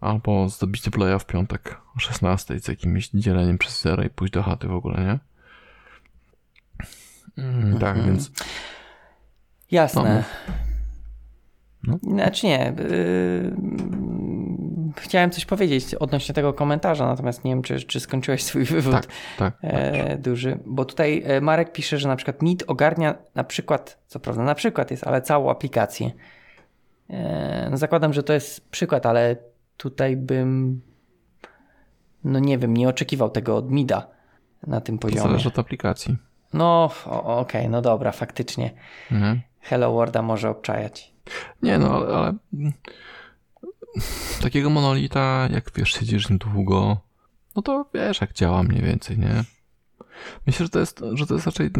[0.00, 4.42] Albo zdobić playa w piątek o 16 z jakimś dzieleniem przez zero i pójść do
[4.42, 5.18] chaty w ogóle, nie?
[7.44, 8.06] Mm, tak, mhm.
[8.06, 8.30] więc...
[9.72, 10.24] Jasne.
[11.84, 11.98] No.
[12.02, 12.14] no.
[12.14, 12.74] Znaczy nie.
[12.78, 13.56] Yy,
[14.96, 19.06] chciałem coś powiedzieć odnośnie tego komentarza, natomiast nie wiem, czy, czy skończyłeś swój wywód tak,
[19.38, 20.58] tak, e, duży.
[20.66, 24.54] Bo tutaj e, Marek pisze, że na przykład Meet ogarnia na przykład, co prawda na
[24.54, 26.10] przykład jest, ale całą aplikację.
[27.10, 29.36] E, no zakładam, że to jest przykład, ale
[29.76, 30.80] tutaj bym
[32.24, 34.06] no nie wiem, nie oczekiwał tego od Mida
[34.66, 35.22] na tym poziomie.
[35.22, 36.16] To zależy od aplikacji.
[36.52, 38.70] No, okej, okay, no dobra, faktycznie.
[39.12, 39.40] Mhm.
[39.62, 41.12] Hello Worlda może obczajać.
[41.62, 42.32] Nie, no ale, ale
[44.42, 46.96] takiego monolita, jak wiesz, siedzisz długo,
[47.56, 49.44] no to wiesz, jak działa mniej więcej, nie?
[50.46, 51.70] Myślę, że to jest, że to jest raczej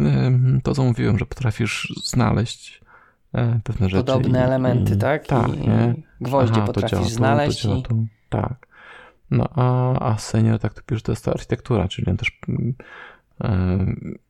[0.63, 2.81] to, co mówiłem, że potrafisz znaleźć
[3.33, 4.03] e, pewne rzeczy.
[4.03, 5.27] Podobne i, elementy, i, tak?
[5.27, 5.95] Tak, I, nie?
[6.21, 7.61] Gwoździe Aha, potrafisz działa znaleźć.
[7.61, 7.83] Tu, i...
[7.83, 8.67] tu, tak.
[9.31, 12.39] No a, a senior, tak to pisze, to jest ta architektura, czyli on też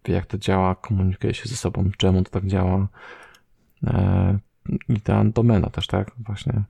[0.06, 2.88] wie, jak to działa, komunikuje się ze sobą, czemu to tak działa.
[3.88, 4.40] E,
[4.90, 6.12] I ta domena też, tak?
[6.20, 6.64] Właśnie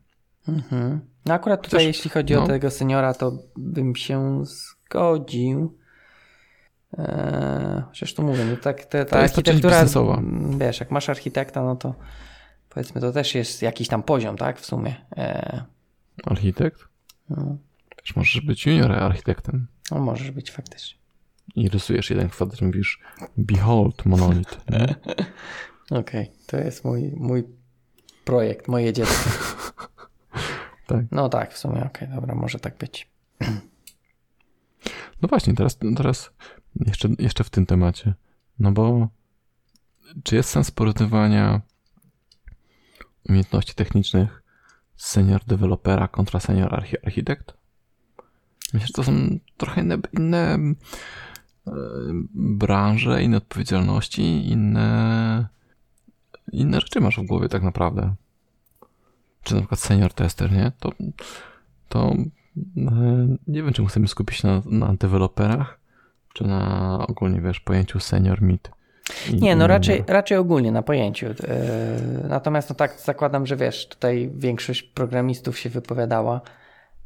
[0.48, 1.00] Mhm.
[1.26, 2.44] No akurat tutaj, Też, jeśli chodzi no.
[2.44, 5.78] o tego seniora, to bym się zgodził.
[6.98, 9.86] Eee, chociaż tu mówię, no tak, te, ta architektura,
[10.58, 11.96] wiesz, jak masz architekta, no to
[12.70, 14.96] powiedzmy, to też jest jakiś tam poziom, tak, w sumie.
[15.16, 15.62] Eee.
[16.26, 16.88] Architekt?
[17.30, 17.58] No.
[17.96, 19.68] Też możesz być junior architektem.
[19.92, 21.00] No możesz być faktycznie.
[21.56, 23.00] I rysujesz jeden kwadrat mówisz
[23.38, 24.58] behold monolith.
[25.94, 26.36] Okej, okay.
[26.48, 27.44] to jest mój, mój
[28.26, 29.30] projekt, moje dziecko.
[30.88, 31.06] Tak.
[31.12, 33.10] No tak, w sumie okej, okay, dobra, może tak być.
[35.22, 36.32] No właśnie, teraz, teraz
[36.86, 38.14] jeszcze, jeszcze w tym temacie.
[38.60, 39.08] No bo
[40.24, 41.62] czy jest sens porównywania
[43.30, 44.44] umiejętności technicznych
[44.96, 47.54] senior dewelopera kontra senior architekt?
[48.74, 49.14] Myślę, że to są
[49.58, 50.58] trochę inne, inne
[51.68, 51.72] e,
[52.34, 55.48] branże, inne odpowiedzialności, inne,
[56.54, 58.16] inne rzeczy masz w głowie tak naprawdę
[59.44, 60.72] czy na przykład senior tester, nie?
[60.80, 60.92] To,
[61.90, 62.14] to
[62.78, 65.80] e, nie wiem, czy chcemy skupić się na, na deweloperach,
[66.34, 68.72] czy na ogólnie, wiesz, pojęciu senior mid.
[69.34, 71.26] Nie, no raczej, raczej ogólnie na pojęciu.
[71.28, 71.34] E,
[72.28, 76.42] natomiast no tak zakładam, że wiesz, tutaj większość programistów się wypowiadała,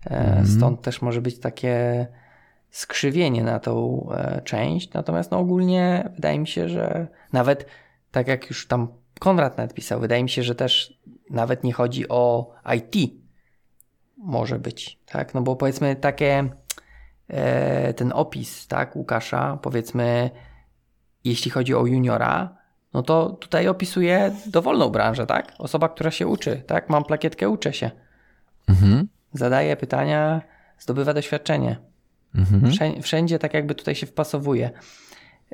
[0.05, 0.47] mm.
[0.47, 2.07] stąd też może być takie
[2.69, 4.07] skrzywienie na tą
[4.43, 4.93] część.
[4.93, 7.65] Natomiast no ogólnie wydaje mi się, że nawet
[8.11, 8.87] tak jak już tam
[9.19, 10.99] Konrad nawet pisał, wydaje mi się, że też
[11.29, 13.13] nawet nie chodzi o IT.
[14.17, 15.33] Może być, tak?
[15.33, 16.49] No bo powiedzmy takie
[17.27, 20.29] e, ten opis, tak, Łukasza, powiedzmy,
[21.23, 22.57] jeśli chodzi o juniora,
[22.93, 25.53] no to tutaj opisuje dowolną branżę, tak?
[25.57, 26.89] Osoba, która się uczy, tak?
[26.89, 27.91] Mam plakietkę, uczę się.
[28.67, 29.07] Mhm.
[29.33, 30.41] Zadaje pytania,
[30.79, 31.77] zdobywa doświadczenie.
[32.35, 33.01] Mhm.
[33.01, 34.71] Wszędzie, tak jakby tutaj się wpasowuje.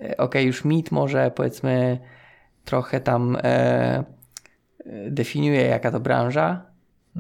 [0.02, 2.00] E, ok, już mit może powiedzmy
[2.66, 4.04] trochę tam e,
[5.10, 6.66] definiuje, jaka to branża.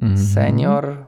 [0.02, 0.34] Mm -hmm.
[0.34, 1.06] Senior,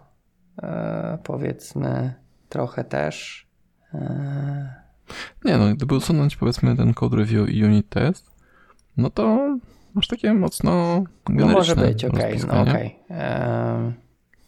[0.63, 2.13] e, powiedzmy,
[2.49, 3.47] trochę też.
[3.93, 4.85] E...
[5.45, 8.31] Nie no, gdyby usunąć powiedzmy ten code review i unit test,
[8.97, 9.57] no to
[9.93, 12.99] masz takie mocno No może być, okej, okay, no okej.
[13.05, 13.17] Okay.
[13.17, 13.93] E...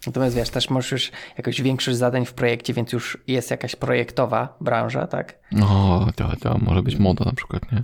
[0.07, 4.57] Natomiast wiesz, też możesz już jakoś większość zadań w projekcie, więc już jest jakaś projektowa
[4.61, 5.39] branża, tak?
[5.51, 7.83] No, to, to może być moda na przykład, nie?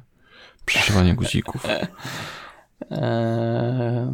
[0.66, 1.66] Przyszywanie guzików.
[2.91, 4.07] Eee,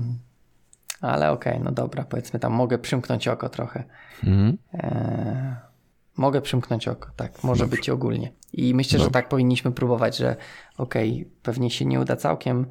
[1.02, 3.84] ale okej, okay, no dobra, powiedzmy tam mogę przymknąć oko trochę.
[4.24, 4.58] Mhm.
[6.18, 7.78] Mogę przymknąć oko, tak, może Dobrze.
[7.78, 8.32] być ogólnie.
[8.54, 9.06] I myślę, Dobrze.
[9.06, 10.36] że tak powinniśmy próbować, że
[10.78, 12.66] okej, okay, pewnie się nie uda całkiem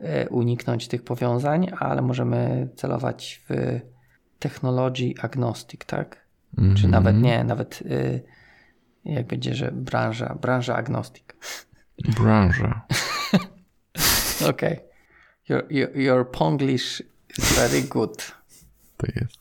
[0.00, 3.80] e, uniknąć tych powiązań, ale możemy celować w
[4.38, 6.26] technology agnostic, tak?
[6.58, 6.76] Mhm.
[6.76, 8.22] Czy nawet nie, nawet y,
[9.04, 11.24] jak będzie, że branża, branża agnostic.
[12.18, 12.86] Branża.
[14.42, 14.72] Okej.
[14.72, 14.80] Okay.
[15.48, 17.02] Your, your, your Ponglish
[17.38, 18.32] is very good.
[18.96, 19.38] To jest.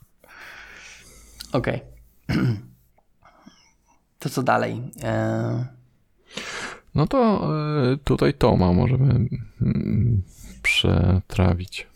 [1.51, 1.81] Okej.
[2.27, 2.45] Okay.
[4.19, 4.81] To co dalej?
[5.03, 5.65] E...
[6.95, 7.49] No to
[7.93, 9.27] e, tutaj Toma możemy
[9.61, 10.21] mm,
[10.61, 11.87] przetrawić.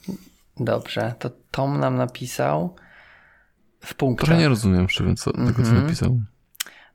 [0.60, 2.76] Dobrze, to Tom nam napisał
[3.80, 4.26] w punkcie.
[4.26, 5.56] Trochę nie rozumiem szczerze co, mm -hmm.
[5.56, 6.20] tego, co napisał.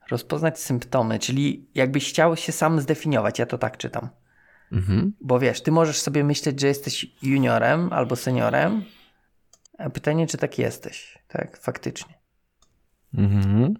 [0.09, 4.09] Rozpoznać symptomy, czyli jakbyś chciał się sam zdefiniować, ja to tak czytam.
[4.75, 5.13] Mhm.
[5.21, 8.83] Bo wiesz, ty możesz sobie myśleć, że jesteś juniorem albo seniorem,
[9.77, 12.13] a pytanie, czy tak jesteś, tak, faktycznie.
[13.13, 13.73] Mhm.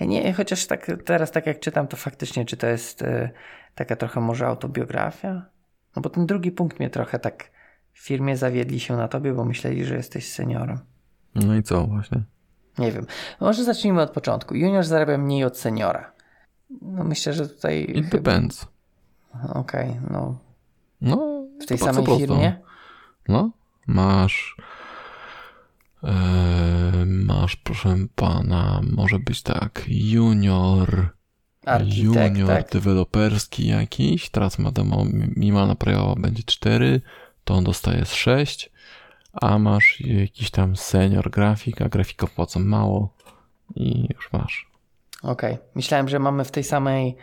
[0.00, 3.30] Ja nie, chociaż tak teraz, tak jak czytam, to faktycznie, czy to jest y,
[3.74, 5.46] taka trochę może autobiografia?
[5.96, 7.50] No bo ten drugi punkt mnie trochę tak
[7.92, 10.78] w firmie zawiedli się na tobie, bo myśleli, że jesteś seniorem.
[11.34, 12.22] No i co właśnie?
[12.78, 13.06] Nie wiem.
[13.40, 14.54] Może zacznijmy od początku.
[14.54, 16.12] Junior zarabia mniej od seniora.
[16.82, 17.82] No myślę, że tutaj...
[17.82, 18.08] It chyba...
[18.10, 18.75] depends.
[19.54, 20.38] Okej, okay, no.
[21.00, 22.56] No, w tej samej firmie?
[23.28, 23.50] No,
[23.86, 24.56] masz
[26.04, 31.16] e, masz, proszę pana, może być tak, junior
[31.66, 32.70] Architekt, junior tak.
[32.70, 37.00] deweloperski jakiś, teraz ma demo, minimalna prawa będzie 4,
[37.44, 38.70] to on dostaje z 6,
[39.32, 43.14] a masz jakiś tam senior grafik, a grafika płacą mało
[43.74, 44.70] i już masz.
[45.22, 45.66] Okej, okay.
[45.74, 47.16] myślałem, że mamy w tej samej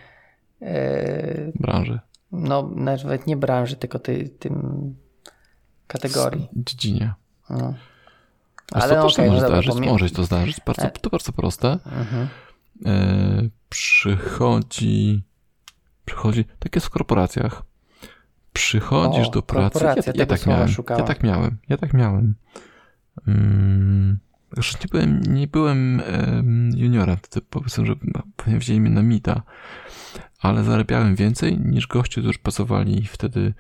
[1.55, 1.99] branży.
[2.31, 4.95] No, nawet nie branży, tylko ty, tym
[5.87, 6.49] kategorii.
[6.55, 7.13] Dziedzinie.
[7.49, 7.73] No.
[8.71, 10.57] Ale to okay, może no zdarzyć, dobra, może to zdarzyć.
[10.65, 11.71] Bardzo, to bardzo proste.
[11.71, 12.27] Mhm.
[12.85, 15.23] E, przychodzi,
[16.05, 17.63] przychodzi, tak jest w korporacjach.
[18.53, 19.85] Przychodzisz o, do pracy.
[19.85, 20.69] Ja, ja, tak miałem.
[20.89, 21.57] Ja tak miałem.
[21.69, 22.35] Ja tak miałem.
[23.25, 24.19] Hmm,
[24.57, 27.95] nie byłem, nie byłem um, juniorem, to powiedzmy, że
[28.35, 29.41] pewnie wzięli mnie na mita,
[30.43, 33.53] ale zarabiałem więcej niż goście, którzy pracowali wtedy.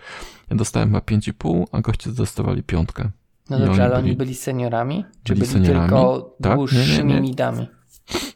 [0.49, 3.11] Ja dostałem chyba 5,5, a goście dostawali piątkę.
[3.49, 5.05] No dobrze, oni ale byli, oni byli seniorami?
[5.23, 5.89] Czy byli, byli seniorami?
[5.89, 6.55] tylko tak?
[6.55, 7.21] dłuższymi nie, nie, nie.
[7.21, 7.67] midami?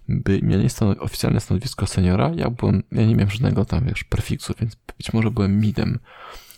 [0.10, 4.54] By, mieli stan oficjalne stanowisko seniora, ja byłem, ja nie miałem żadnego tam, wiesz, prefiksu,
[4.60, 6.00] więc być może byłem midem.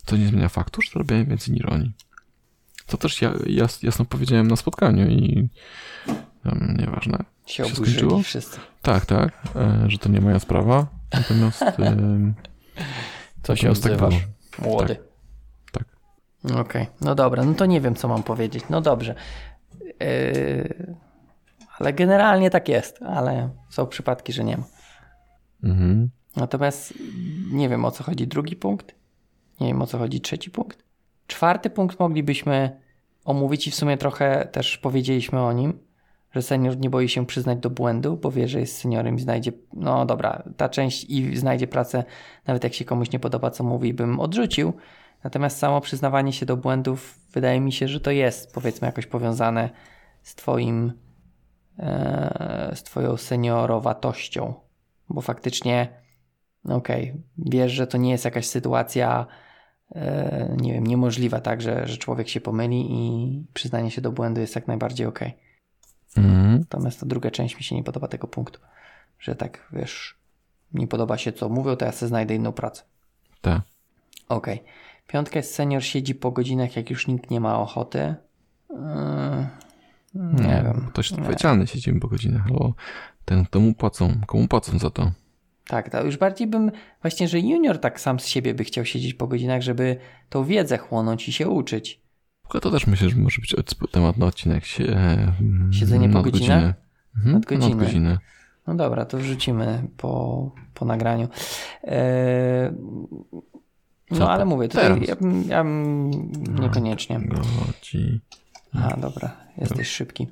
[0.06, 1.92] To nie zmienia faktu, że zarabiałem więcej niż oni.
[2.88, 5.50] To też ja, jas, jasno powiedziałem na spotkaniu i
[6.46, 7.24] um, nieważne.
[7.46, 8.24] Się, się skończyło.
[8.24, 8.60] wszyscy.
[8.82, 10.99] Tak, tak, e, że to nie moja sprawa.
[11.14, 11.64] Natomiast
[13.44, 14.10] Co się tak było.
[14.60, 14.96] Młody.
[14.96, 15.06] Tak.
[15.72, 15.86] tak.
[16.44, 16.88] Okej, okay.
[17.02, 18.64] no dobra, no to nie wiem, co mam powiedzieć.
[18.70, 19.16] No dobrze.
[20.00, 20.96] Yy,
[21.78, 24.64] ale generalnie tak jest, ale są przypadki, że nie ma.
[25.64, 26.10] Mhm.
[26.36, 26.94] Natomiast
[27.52, 28.96] nie wiem, o co chodzi drugi punkt.
[29.60, 30.84] Nie wiem, o co chodzi trzeci punkt.
[31.28, 32.80] Czwarty punkt moglibyśmy
[33.26, 35.80] omówić i w sumie trochę też powiedzieliśmy o nim,
[36.32, 39.52] że senior nie boi się przyznać do błędu, bo wie, że jest seniorem i znajdzie,
[39.74, 42.04] no dobra, ta część i znajdzie pracę,
[42.48, 44.74] nawet jak się komuś nie podoba, co mówi, bym odrzucił.
[45.24, 49.70] Natomiast samo przyznawanie się do błędów, wydaje mi się, że to jest powiedzmy jakoś powiązane
[50.24, 50.94] z Twoim,
[51.80, 54.54] e, z Twoją seniorowatością,
[55.10, 55.88] bo faktycznie,
[56.64, 59.26] no okej, okay, wiesz, że to nie jest jakaś sytuacja,
[59.96, 64.42] e, nie wiem, niemożliwa, tak, że, że człowiek się pomyli i przyznanie się do błędu
[64.42, 65.28] jest jak najbardziej okej.
[65.28, 65.49] Okay.
[66.18, 66.60] Mhm.
[66.60, 68.60] Natomiast ta druga część mi się nie podoba tego punktu,
[69.20, 70.18] że tak wiesz,
[70.74, 72.84] nie podoba się co mówią, to ja sobie znajdę inną pracę.
[73.42, 73.62] Tak.
[74.30, 74.60] Okej.
[74.60, 74.68] Okay.
[75.08, 78.16] Piątka jest senior, siedzi po godzinach, jak już nikt nie ma ochoty.
[78.70, 78.78] Yy,
[80.14, 80.88] nie, nie wiem.
[80.90, 82.74] Ktoś odpowiedzialny siedzi po godzinach, albo
[83.26, 85.12] ten, komu płacą, komu płacą za to.
[85.68, 89.14] Tak, to już bardziej bym właśnie, że junior tak sam z siebie by chciał siedzieć
[89.14, 89.98] po godzinach, żeby
[90.30, 92.02] tą wiedzę chłonąć i się uczyć.
[92.50, 93.56] To też myślę, że może być
[93.92, 94.64] temat na odcinek.
[94.80, 95.34] E,
[95.72, 96.74] Siedzenie po godzinach?
[97.16, 97.76] Mhm, nadgodziny.
[97.76, 98.18] nadgodziny.
[98.68, 101.28] No dobra, to wrzucimy po, po nagraniu.
[101.84, 102.72] Eee,
[104.12, 105.16] no ale mówię, tutaj ja,
[105.48, 105.64] ja
[106.62, 107.20] niekoniecznie.
[107.20, 108.22] Godzi.
[108.74, 110.28] A dobra, jesteś szybki.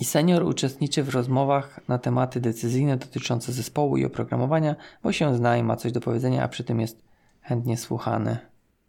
[0.00, 5.56] I senior uczestniczy w rozmowach na tematy decyzyjne dotyczące zespołu i oprogramowania, bo się zna
[5.56, 7.02] i ma coś do powiedzenia, a przy tym jest
[7.42, 8.38] chętnie słuchany.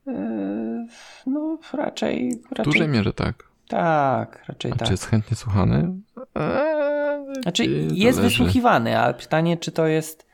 [0.07, 0.87] Yy,
[1.25, 2.71] no, raczej, raczej.
[2.71, 3.43] W dużej mierze tak.
[3.67, 4.87] Tak, raczej a tak.
[4.87, 5.93] Czy jest chętnie słuchany?
[6.35, 8.21] Eee, znaczy, jest zależy.
[8.21, 10.27] wysłuchiwany, ale pytanie, czy to jest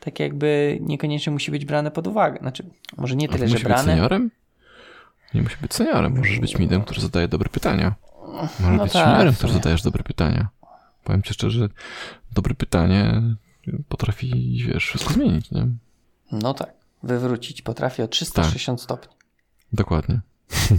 [0.00, 2.38] tak jakby niekoniecznie musi być brane pod uwagę.
[2.38, 2.64] Znaczy,
[2.96, 3.74] może nie tyle, że brane.
[3.74, 4.30] Musi być seniorem?
[5.34, 6.16] Nie musi być seniorem.
[6.16, 7.94] Możesz być midem, który zadaje dobre pytania.
[8.60, 10.48] Możesz no być tak, juniorem, który zadajesz dobre pytania.
[11.04, 11.68] Powiem ci szczerze,
[12.32, 13.22] dobre pytanie
[13.88, 15.66] potrafi, wiesz, wszystko zmienić, nie?
[16.32, 18.84] No tak wywrócić potrafi o 360 tak.
[18.84, 19.16] stopni.
[19.72, 20.20] Dokładnie.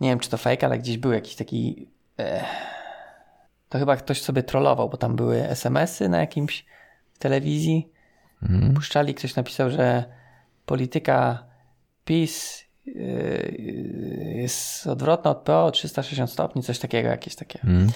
[0.00, 1.88] Nie wiem, czy to fake, ale gdzieś był jakiś taki.
[2.18, 2.44] E,
[3.68, 6.64] to chyba ktoś sobie trollował, bo tam były SMS-y na jakimś
[7.18, 7.92] telewizji.
[8.42, 8.74] Mhm.
[8.74, 10.04] Puszczali, ktoś napisał, że
[10.66, 11.44] polityka
[12.04, 12.90] PiS e,
[14.40, 17.60] jest odwrotna od PO o 360 stopni, coś takiego, jakieś takie.
[17.64, 17.92] Mhm.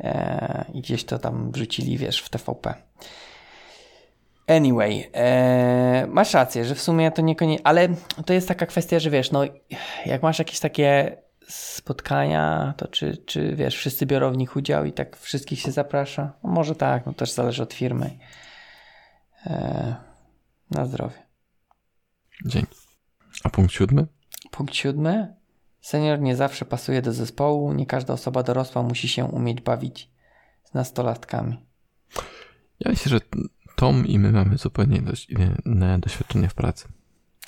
[0.00, 2.74] E, I gdzieś to tam wrzucili, wiesz, w TVP.
[4.46, 7.88] Anyway, e, masz rację, że w sumie to niekoniecznie, ale
[8.26, 9.44] to jest taka kwestia, że wiesz, no
[10.06, 11.16] jak masz jakieś takie
[11.48, 16.32] spotkania, to czy, czy wiesz, wszyscy biorą w nich udział i tak wszystkich się zaprasza?
[16.44, 18.18] No może tak, no też zależy od firmy.
[19.46, 19.94] E,
[20.70, 21.26] na zdrowie.
[22.46, 22.76] Dzięki.
[23.44, 24.06] A punkt siódmy?
[24.50, 25.34] Punkt siódmy.
[25.80, 27.72] Senior nie zawsze pasuje do zespołu.
[27.72, 30.10] Nie każda osoba dorosła musi się umieć bawić
[30.64, 31.66] z nastolatkami.
[32.80, 33.20] Ja myślę, że
[33.76, 35.28] Tom i my mamy zupełnie dość
[35.64, 36.88] inne doświadczenie w pracy.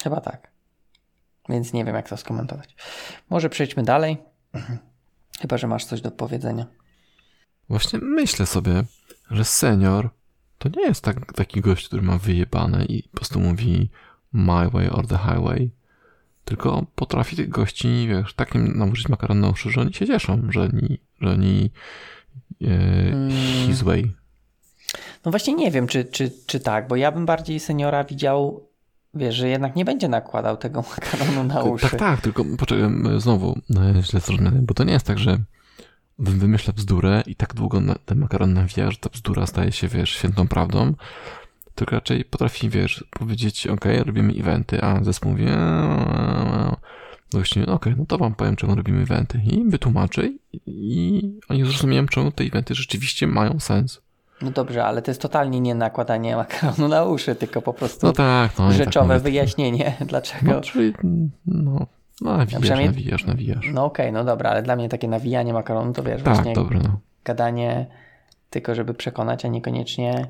[0.02, 0.50] Chyba tak.
[1.48, 2.76] Więc nie wiem, jak to skomentować.
[3.30, 4.16] Może przejdźmy dalej.
[5.40, 6.66] Chyba, że masz coś do powiedzenia.
[7.68, 8.84] Właśnie myślę sobie,
[9.30, 10.10] że senior
[10.58, 13.90] to nie jest tak, taki gość, który ma wyjebane i po prostu mówi
[14.32, 15.70] my way or the highway.
[16.44, 20.62] Tylko potrafi tych gości, wiesz, takim namówić makaron na uszy, że oni się cieszą, że
[20.62, 21.70] oni, że oni
[22.62, 22.66] e,
[23.12, 23.30] Mm.
[23.66, 24.12] his way.
[25.24, 28.68] No właśnie nie wiem, czy, czy, czy tak, bo ja bym bardziej seniora widział,
[29.14, 31.90] wiesz, że jednak nie będzie nakładał tego makaronu na uszy.
[31.90, 35.38] Tak, tak, tylko poczekaj, znowu no, źle zrozumiane, bo to nie jest tak, że
[36.18, 40.10] wy- wymyśla bzdurę i tak długo ten makaron nawija, że ta bzdura staje się, wiesz,
[40.10, 40.94] świętą prawdą,
[41.74, 46.74] tylko raczej potrafi, wiesz, powiedzieć, ok, robimy eventy, a zespół mówi, "Eee",
[47.32, 52.06] gościu, okej, no to wam powiem, czemu robimy eventy i wytłumaczy i, i oni zrozumieją,
[52.06, 54.00] czemu te eventy rzeczywiście mają sens.
[54.42, 58.12] No dobrze, ale to jest totalnie nie nakładanie makaronu na uszy, tylko po prostu No
[58.12, 59.20] tak, no tak rzeczowe mówię.
[59.20, 60.52] wyjaśnienie, dlaczego.
[60.52, 60.92] No, czyli,
[61.46, 61.86] no,
[62.20, 63.66] no nawijasz, przynajmniej- nawijasz, nawijasz.
[63.72, 67.00] No okej, no dobra, ale dla mnie takie nawijanie makaronu to wiesz, tak, właśnie no.
[67.24, 67.86] gadanie
[68.50, 70.26] tylko żeby przekonać, a niekoniecznie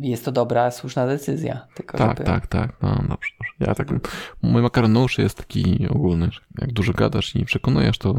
[0.00, 1.66] jest to dobra, słuszna decyzja.
[1.74, 2.24] Tylko Tak, żeby...
[2.24, 2.72] tak, tak.
[2.82, 3.52] No dobrze, dobrze.
[3.60, 3.88] Ja tak.
[4.42, 8.14] Mój makaron na uszy jest taki ogólny, jak dużo gadasz i przekonujesz, to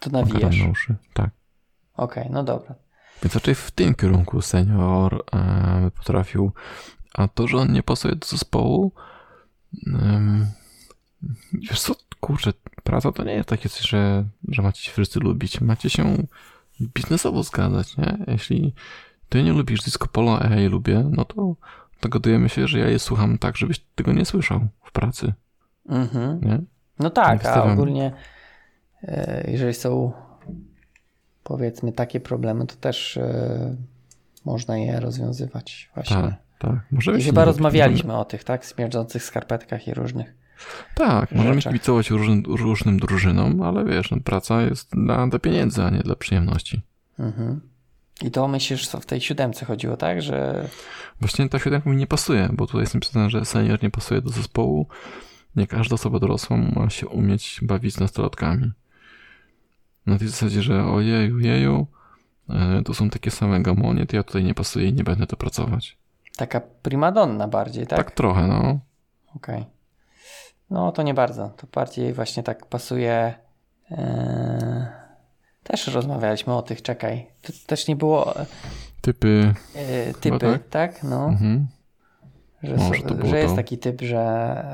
[0.00, 0.60] To nawijasz.
[0.62, 0.94] na uszy.
[1.12, 1.30] Tak.
[1.96, 2.74] Okej, no dobra.
[3.24, 6.52] Więc raczej w tym kierunku senior e, potrafił.
[7.14, 8.92] A to, że on nie pasuje do zespołu.
[9.86, 10.46] em,
[11.52, 12.52] wiesz co, kurczę,
[12.82, 15.60] praca to nie jest takie coś, że, że macie się wszyscy lubić.
[15.60, 16.26] Macie się
[16.80, 18.18] biznesowo zgadzać, nie?
[18.26, 18.74] Jeśli
[19.28, 21.56] ty nie lubisz disco polo, a ja je lubię, no to
[22.02, 25.32] dogadujemy się, że ja je słucham tak, żebyś tego nie słyszał w pracy,
[25.88, 26.40] Mhm.
[26.40, 26.60] nie?
[26.98, 28.12] No tak, a ogólnie
[29.02, 30.12] e, jeżeli są
[31.44, 33.76] powiedzmy takie problemy, to też e,
[34.44, 36.16] można je rozwiązywać właśnie.
[36.16, 36.74] Tak, tak.
[36.90, 38.64] Możemy I chyba rozmawialiśmy o tych, tak?
[38.64, 40.34] Śmierdzących skarpetkach i różnych.
[40.94, 45.90] Tak, możemy kibicować różnym, różnym drużynom, ale wiesz, no, praca jest dla, dla pieniędzy, a
[45.90, 46.82] nie dla przyjemności.
[47.18, 47.60] Mhm.
[48.22, 50.22] I to myślisz, co w tej siódemce chodziło, tak?
[50.22, 50.68] Że
[51.20, 54.30] Właśnie ta siódemka mi nie pasuje, bo tutaj jest napisane, że senior nie pasuje do
[54.30, 54.88] zespołu.
[55.56, 58.72] Nie każda osoba dorosła ma się umieć bawić z nastolatkami.
[60.06, 61.86] Na tej zasadzie, że ojeju, jeju,
[62.50, 65.36] e, to są takie same gamonie, to ja tutaj nie pasuję i nie będę to
[65.36, 65.96] pracować.
[66.36, 67.98] taka primadonna bardziej, tak?
[67.98, 68.78] Tak, trochę, no.
[69.36, 69.64] Okej.
[70.70, 71.48] No to nie bardzo.
[71.48, 73.34] To bardziej właśnie tak pasuje.
[73.90, 74.86] Eee,
[75.62, 77.26] też rozmawialiśmy o tych, czekaj.
[77.42, 78.46] To też nie było e,
[79.00, 79.54] Typy,
[80.20, 80.68] typy, tak.
[80.68, 81.02] tak?
[81.02, 81.66] No, mhm.
[82.62, 83.56] że, Może to było że jest to.
[83.56, 84.64] taki typ, że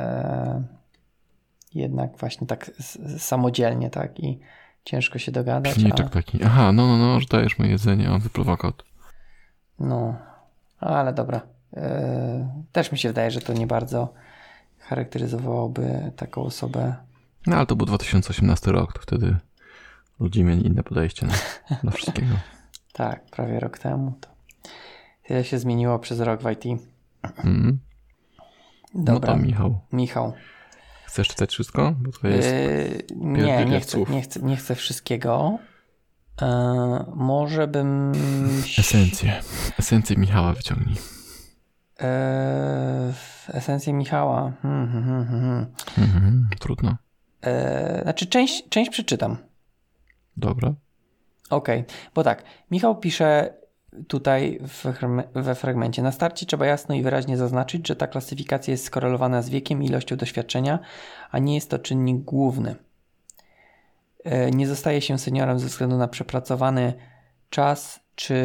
[1.75, 2.71] jednak właśnie tak
[3.19, 4.21] samodzielnie, tak?
[4.21, 4.41] I
[4.85, 5.75] ciężko się dogadać.
[5.75, 6.45] Piwniczek A, taki.
[6.45, 8.85] Aha, no, no, no, że dajesz mu jedzenie, on wypluwa kot.
[9.79, 10.19] no,
[10.81, 11.41] ale dobra.
[11.77, 14.13] E, też mi się wydaje, że to nie bardzo
[14.79, 16.95] charakteryzowałoby taką osobę.
[17.47, 19.37] No, ale to był 2018 rok, to wtedy
[20.21, 21.33] ludzie mieli inne podejście na,
[21.85, 22.35] do wszystkiego.
[22.93, 24.15] Tak, prawie rok temu.
[24.21, 24.29] To
[25.27, 26.81] tyle się zmieniło przez rok w IT.
[27.45, 27.73] No
[28.95, 30.33] Dobra, to Michał, Michał.
[31.11, 31.95] Chcesz czytać wszystko?
[31.99, 32.49] Bo to jest...
[32.49, 35.59] Yy, nie, nie chcę, nie, chcę, nie chcę wszystkiego.
[36.41, 36.47] Yy,
[37.15, 38.13] może bym.
[38.79, 39.43] Esencję.
[39.79, 40.97] Esencję Michała wyciągnij.
[42.01, 42.07] Yy,
[43.49, 44.53] esencję Michała.
[44.63, 45.67] Hmm, hmm, hmm, hmm.
[45.99, 46.97] Mhm, trudno.
[47.47, 49.37] Yy, znaczy, część, część przeczytam.
[50.37, 50.75] Dobra.
[51.51, 51.85] Okej,
[52.15, 53.55] bo tak, Michał pisze
[54.09, 54.61] tutaj
[55.35, 56.03] we fragmencie.
[56.03, 59.87] Na starcie trzeba jasno i wyraźnie zaznaczyć, że ta klasyfikacja jest skorelowana z wiekiem i
[59.87, 60.79] ilością doświadczenia,
[61.31, 62.75] a nie jest to czynnik główny.
[64.25, 66.93] E, Nie zostaje się seniorem ze względu na przepracowany
[67.51, 68.37] czas czy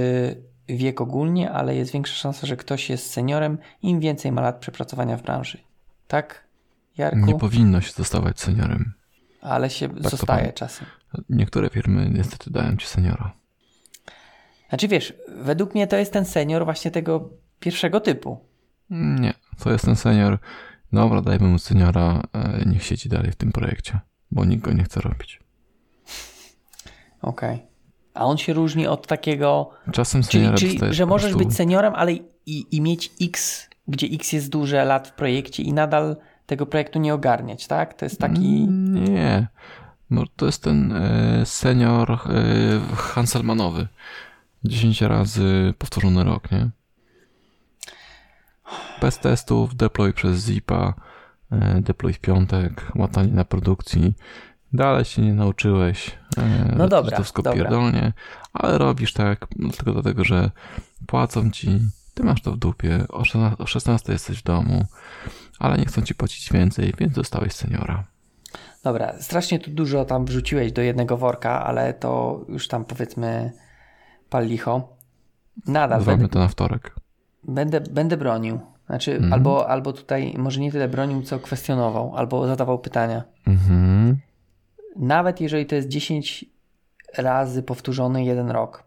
[0.68, 5.18] wiek ogólnie, ale jest większa szansa, że ktoś jest seniorem, im więcej ma lat przepracowania
[5.18, 5.58] w branży.
[6.08, 6.46] Tak,
[6.98, 7.20] Jarku?
[7.26, 8.94] Nie powinno się zostawać seniorem.
[9.42, 10.54] ale się to zostaje powiem.
[10.54, 10.88] czasem.
[11.30, 13.34] Niektóre firmy niestety dają ci seniora.
[14.70, 18.38] Znaczy wiesz, według mnie to jest ten senior właśnie tego pierwszego typu.
[18.90, 20.38] Nie, to jest ten senior.
[20.94, 24.00] Dobra, dajmy mu seniora, e, niech siedzi dalej w tym projekcie,
[24.32, 25.40] bo nikt go nie chce robić.
[27.22, 27.66] Okej.
[28.14, 31.58] A on się różni od takiego, Czasem czyli, seniora czyli dostajesz że możesz prostu- być
[31.58, 32.14] seniorem, ale
[32.46, 37.00] i, i mieć X, gdzie X jest duże lat w projekcie i nadal tego projektu
[37.00, 37.94] nie ogarniać, tak?
[37.94, 38.68] To jest taki...
[38.68, 39.48] Nie.
[40.10, 42.18] No, to jest ten e, senior e,
[42.96, 43.88] Hanselmanowy.
[44.68, 46.70] 10 razy powtórzony rok, nie?
[49.02, 50.94] Bez testów, deploy przez zipa,
[51.52, 54.14] e, deploy w piątek, łatanie na produkcji.
[54.74, 56.18] Dalej się nie nauczyłeś.
[56.38, 57.60] E, No dobra, To wszystko dobra.
[57.60, 58.14] pierdolnie,
[58.54, 59.48] ale robisz tak
[59.78, 60.52] tylko dlatego, że
[61.08, 61.80] płacą ci
[62.14, 64.86] ty masz to w dupie, o 16, o 16 jesteś w domu,
[65.60, 68.04] ale nie chcą ci płacić więcej, więc dostałeś seniora.
[68.84, 73.52] Dobra, strasznie tu dużo tam wrzuciłeś do jednego worka, ale to już tam powiedzmy
[74.36, 74.98] pal licho.
[75.68, 76.96] Nadal będę, to na wtorek.
[77.44, 78.60] będę, będę bronił.
[78.86, 79.34] Znaczy, Mhm.
[79.34, 83.24] albo, albo tutaj może nie tyle bronił, co kwestionował, albo zadawał pytania.
[83.48, 84.18] Mhm.
[84.96, 86.46] Nawet jeżeli to jest 10
[87.18, 88.84] razy powtórzony jeden rok,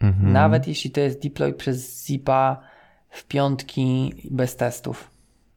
[0.00, 0.32] Mhm.
[0.32, 2.60] nawet jeśli to jest deploy przez zipa
[3.10, 5.10] w piątki bez testów,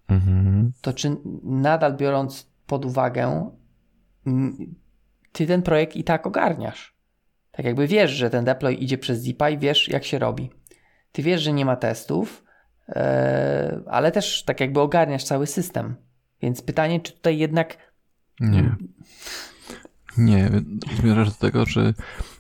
[0.08, 0.72] Mhm.
[0.82, 3.50] to czy nadal biorąc pod uwagę,
[4.28, 4.76] mm,
[5.32, 6.97] ty ten projekt i tak ogarniasz.
[7.58, 10.50] Tak jakby wiesz, że ten deploy idzie przez zipa i wiesz, jak się robi.
[11.12, 12.44] Ty wiesz, że nie ma testów,
[12.90, 15.96] e, ale też tak jakby ogarniasz cały system.
[16.42, 17.78] Więc pytanie, czy tutaj jednak
[18.40, 18.76] Nie.
[20.18, 20.50] Nie,
[21.00, 21.94] zmierzasz do tego, że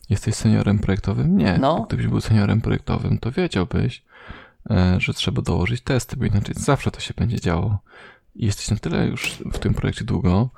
[0.09, 1.37] jesteś seniorem projektowym?
[1.37, 1.57] Nie.
[1.57, 1.85] No.
[1.87, 4.03] Gdybyś był seniorem projektowym, to wiedziałbyś,
[4.69, 7.79] e, że trzeba dołożyć testy, bo inaczej zawsze to się będzie działo.
[8.35, 10.49] I jesteś na tyle już w tym projekcie długo,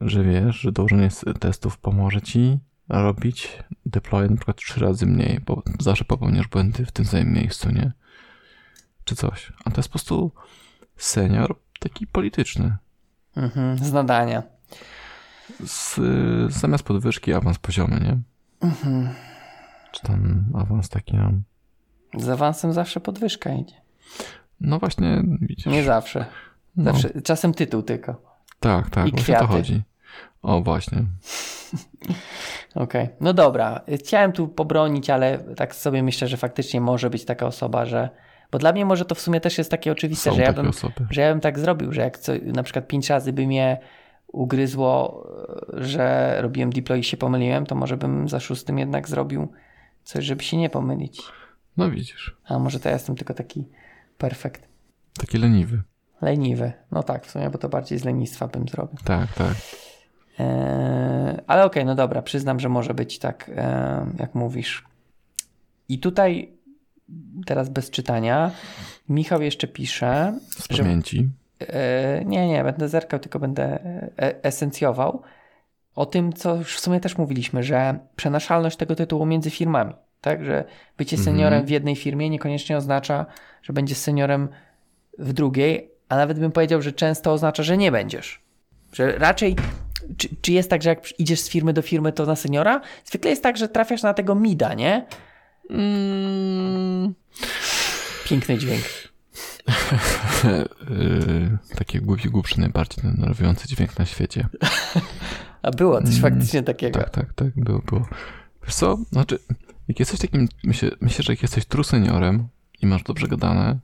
[0.00, 1.08] że wiesz, że dołożenie
[1.40, 2.58] testów pomoże ci
[2.88, 7.70] robić deploy na przykład trzy razy mniej, bo zawsze popełniasz błędy w tym samym miejscu,
[7.70, 7.92] nie?
[9.04, 9.52] Czy coś.
[9.64, 10.32] A to jest po prostu
[10.96, 12.76] senior taki polityczny.
[13.36, 14.42] mhm, z nadania.
[15.66, 16.00] z,
[16.52, 18.18] zamiast podwyżki awans poziomy, nie?
[18.68, 19.08] Mhm.
[19.92, 21.42] Czy tam awans taki nam.
[22.16, 23.74] Z awansem zawsze podwyżka idzie.
[24.60, 25.66] No właśnie, widzisz.
[25.66, 26.26] Nie zawsze.
[26.76, 27.22] no, zawsze.
[27.22, 28.22] Czasem tytuł tylko.
[28.60, 29.62] Tak, tak, I właśnie o to kwiaty.
[29.62, 29.82] chodzi.
[30.42, 31.04] O, właśnie.
[32.74, 33.80] Okej, no dobra.
[33.98, 38.08] Chciałem tu pobronić, ale tak sobie myślę, że faktycznie może być taka osoba, że.
[38.50, 40.68] Bo dla mnie może to w sumie też jest takie oczywiste, Są że ja, bym,
[40.68, 41.06] osoby.
[41.10, 43.80] że ja bym tak zrobił, że jak co, na przykład pięć razy by mnie
[44.32, 45.26] ugryzło,
[45.72, 49.52] że robiłem deploy i się pomyliłem, to może bym za szóstym jednak zrobił
[50.04, 51.22] coś, żeby się nie pomylić.
[51.76, 52.36] No widzisz.
[52.44, 53.68] A może to ja jestem tylko taki
[54.18, 54.68] perfekt.
[55.20, 55.82] Taki leniwy.
[56.22, 56.72] Leniwy.
[56.90, 58.98] No tak, w sumie, bo to bardziej z lenistwa bym zrobił.
[59.04, 59.54] Tak, tak.
[60.38, 63.56] Eee, ale okej, no dobra, przyznam, że może być tak, eee,
[64.18, 64.84] jak mówisz.
[65.88, 66.52] I tutaj,
[67.46, 68.50] teraz bez czytania,
[69.08, 71.28] Michał jeszcze pisze, Z że pamięci.
[71.60, 73.64] e, nie, nie, będę zerkał, tylko będę
[74.18, 75.22] e, esencjował
[75.94, 80.44] o tym, co już w sumie też mówiliśmy, że przenaszalność tego tytułu między firmami, tak,
[80.44, 80.64] że
[80.98, 81.24] bycie Mhm.
[81.36, 83.26] seniorem w jednej firmie niekoniecznie oznacza,
[83.62, 84.48] że będziesz seniorem
[85.18, 88.40] w drugiej, a nawet bym powiedział, że często oznacza, że nie będziesz.
[88.92, 89.56] Że raczej,
[90.16, 92.80] czy, czy jest tak, że jak idziesz z firmy do firmy, to na seniora?
[93.04, 95.06] Zwykle jest tak, że trafiasz na tego mida, nie?
[95.70, 97.14] Mm.
[98.24, 98.84] Piękny dźwięk.
[100.44, 104.48] Yy, taki głupi, głupszy, najbardziej denerwujący dźwięk na świecie.
[105.62, 107.00] A było coś Mm, faktycznie takiego.
[107.00, 108.08] Tak, tak, tak, było, było.
[108.64, 109.38] Wiesz co, znaczy,
[109.88, 112.48] jak jesteś takim, myślę, myślę że jak jesteś true seniorem
[112.82, 113.78] i masz dobrze gadane,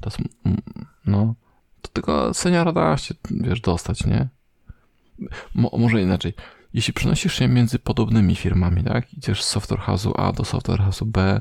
[0.00, 0.10] to
[0.44, 0.62] mm,
[1.06, 1.34] no,
[1.82, 4.28] to tego seniora da się, wiesz, dostać, nie?
[5.54, 6.34] Mo, może inaczej.
[6.74, 9.14] Jeśli przenosisz się między podobnymi firmami, tak?
[9.14, 11.40] Idziesz z software house'u A do software house'u B,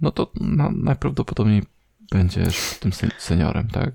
[0.00, 1.62] no to na, najprawdopodobniej
[2.10, 3.90] będziesz tym sen- seniorem, tak?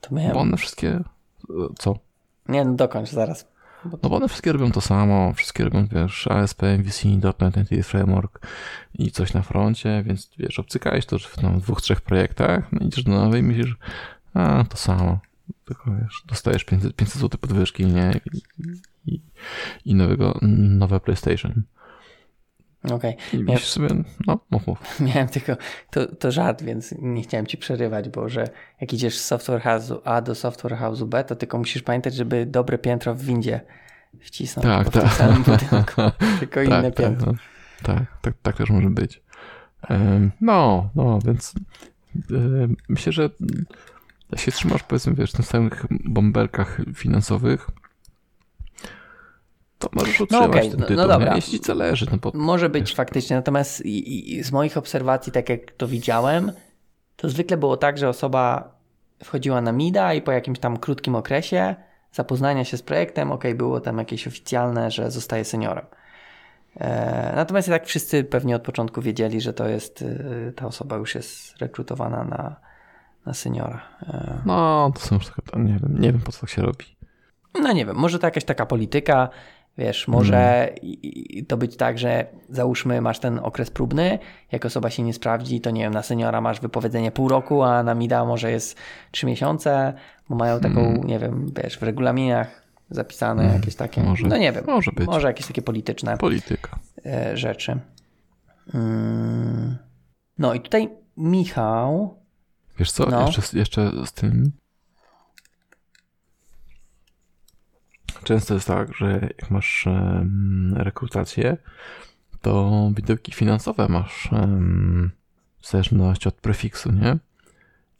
[0.00, 0.32] To miałem...
[0.32, 1.04] Bo one wszystkie, e,
[1.78, 1.98] co?
[2.48, 3.46] Nie, no dokończ zaraz.
[3.84, 7.08] No bo one wszystkie robią to samo, wszystkie robią, wiesz, ASP, MVC,
[7.40, 8.46] .NET Entity Framework
[8.94, 13.04] i coś na froncie, więc wiesz, obcykałeś to w no, dwóch, trzech projektach, no idziesz
[13.04, 13.76] do nowej i myślisz,
[14.34, 15.18] a, to samo.
[15.64, 18.20] Tylko wiesz, dostajesz 500, 500 zł podwyżki, nie?
[18.32, 18.42] I,
[19.06, 19.20] i,
[19.84, 21.62] i nowego, nowe PlayStation.
[22.92, 23.16] Okej.
[23.32, 23.88] I myślisz sobie,
[24.26, 24.78] no, mów, mów.
[25.14, 25.56] Miałem tylko,
[25.90, 28.48] to, to żart, więc nie chciałem ci przerywać, bo że
[28.80, 32.46] jak idziesz z software house'u A do software house'u B, to tylko musisz pamiętać, żeby
[32.46, 33.60] dobre piętro w windzie
[34.20, 34.66] wcisnąć.
[34.66, 35.12] Tak, bo w tym tak.
[35.12, 36.02] samym budynku,
[36.40, 37.32] tylko inne tak, tak, piętro.
[37.32, 37.38] no,
[37.82, 39.22] tak, tak, tak też może być.
[40.40, 41.54] No, no, więc
[42.30, 43.30] em, myślę, że
[44.36, 47.66] się trzymasz, powiedzmy, wiesz, na samych bąbelkach finansowych,
[49.78, 51.30] to możesz utrzymać okej, ten no- no tytuł, dobra.
[51.30, 51.36] nie?
[51.36, 52.94] jeśli zależy, no bo Może być wiesz.
[52.94, 56.52] faktycznie, natomiast i, i z moich obserwacji, tak jak to widziałem,
[57.16, 58.74] to zwykle było tak, że osoba
[59.24, 61.74] wchodziła na MIDA i po jakimś tam krótkim okresie
[62.12, 65.86] zapoznania się z projektem, ok, było tam jakieś oficjalne, że zostaje seniorem.
[66.80, 71.14] E, natomiast tak wszyscy pewnie od początku wiedzieli, że to jest, y, ta osoba już
[71.14, 72.56] jest rekrutowana na,
[73.26, 73.82] na seniora.
[74.02, 76.84] E, no, to są już takie, nie wiem, nie wiem po co tak się robi.
[77.62, 79.28] no nie wiem, może to jakaś taka polityka,
[79.78, 84.18] wiesz, może i, i to być tak, że załóżmy masz ten okres próbny,
[84.52, 87.82] jak osoba się nie sprawdzi, to nie wiem, na seniora masz wypowiedzenie pół roku, a
[87.82, 88.78] na mida może jest
[89.10, 89.94] trzy miesiące,
[90.28, 91.04] bo mają taką, Mm.
[91.04, 94.26] nie wiem, wiesz, w regulaminach zapisane Mm, jakieś takie, może.
[94.28, 95.06] no nie wiem, Może być.
[95.06, 96.78] może jakieś takie polityczne Polityka.
[97.06, 97.78] e, rzeczy.
[98.74, 99.76] Mm.
[100.38, 102.14] No i tutaj Michał.
[102.78, 103.26] Wiesz co, No.
[103.26, 104.52] jeszcze, jeszcze z tym.
[108.24, 111.56] Często jest tak, że jak masz em, rekrutację,
[112.40, 115.10] to widełki finansowe masz em,
[115.60, 117.18] w zależności od prefiksu, nie?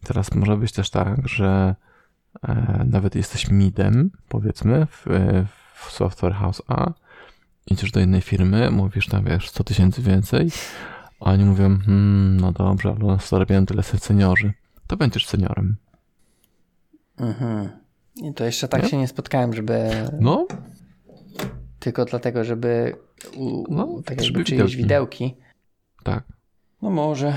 [0.04, 1.74] Teraz może być też tak, że
[2.42, 5.06] e, nawet jesteś midem, powiedzmy, w,
[5.74, 6.92] w Software House A,
[7.66, 10.50] idziesz do jednej firmy, mówisz tam, wiesz, 100 tysięcy więcej,
[11.20, 14.52] a oni mówią, hmm, no dobrze, ale zarabiają tyle seniorzy.
[14.86, 15.76] To będziesz seniorem.
[17.18, 17.68] Mhm.
[18.16, 18.88] I to jeszcze tak Nie?
[18.88, 19.90] się nie spotkałem, żeby.
[20.20, 20.46] No,
[21.78, 22.96] Tylko dlatego, żeby.
[23.36, 25.24] U, No, tak żeby jakby czyjeś widełki.
[25.24, 25.44] widełki.
[26.04, 26.24] tak.
[26.82, 27.36] No może.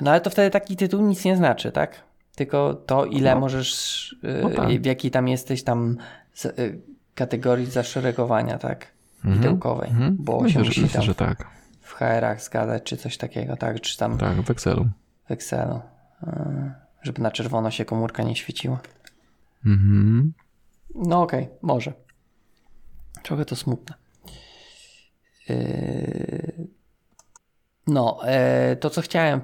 [0.00, 2.02] No ale to wtedy taki tytuł nic nie znaczy, tak?
[2.36, 3.40] Tylko to, ile No.
[3.40, 4.12] możesz.
[4.24, 4.68] y, No tak.
[4.82, 5.96] W jakiej tam jesteś tam
[6.34, 6.80] z, y,
[7.14, 8.86] kategorii zaszeregowania, tak?
[9.16, 9.34] Mhm.
[9.36, 9.90] Widełkowej.
[9.90, 10.16] Mhm.
[10.20, 11.46] Bo się Myślę, że, musi myślę, tam że tak.
[11.80, 13.80] w HR-ach zgadzać, czy coś takiego, tak?
[13.80, 14.88] Czy tam Tak, w Excelu.
[15.28, 15.80] w Excelu.
[16.22, 18.80] Y, Żeby na czerwono się komórka nie świeciła.
[19.66, 20.32] Mhm.
[20.94, 21.92] No okej, może.
[23.22, 23.94] Trochę to smutne.
[25.48, 26.68] Yy,
[27.86, 29.40] No, e, to co chciałem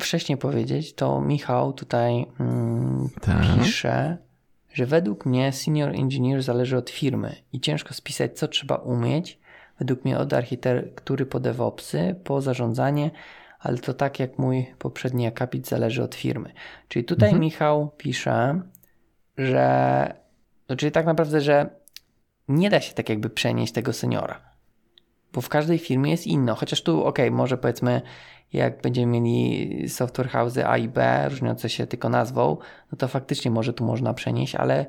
[0.00, 3.42] wcześniej powiedzieć, to Michał tutaj mm, Tak.
[3.58, 4.16] pisze,
[4.72, 9.38] że według mnie senior engineer zależy od firmy i ciężko spisać, co trzeba umieć.
[9.78, 13.10] Według mnie od architektury po DevOpsy, po zarządzanie,
[13.64, 16.52] ale to tak jak mój poprzedni akapit zależy od firmy.
[16.88, 17.40] Czyli tutaj Mhm.
[17.40, 18.60] Michał pisze,
[19.38, 20.14] że
[20.68, 21.70] no, czyli tak naprawdę, że
[22.48, 24.40] nie da się tak jakby przenieść tego seniora.
[25.32, 26.54] Bo w każdej firmie jest inno.
[26.54, 28.02] Chociaż tu, okej, może powiedzmy,
[28.52, 32.56] jak będziemy mieli software house'y A i B, różniące się tylko nazwą,
[32.92, 34.86] no to faktycznie może tu można przenieść, ale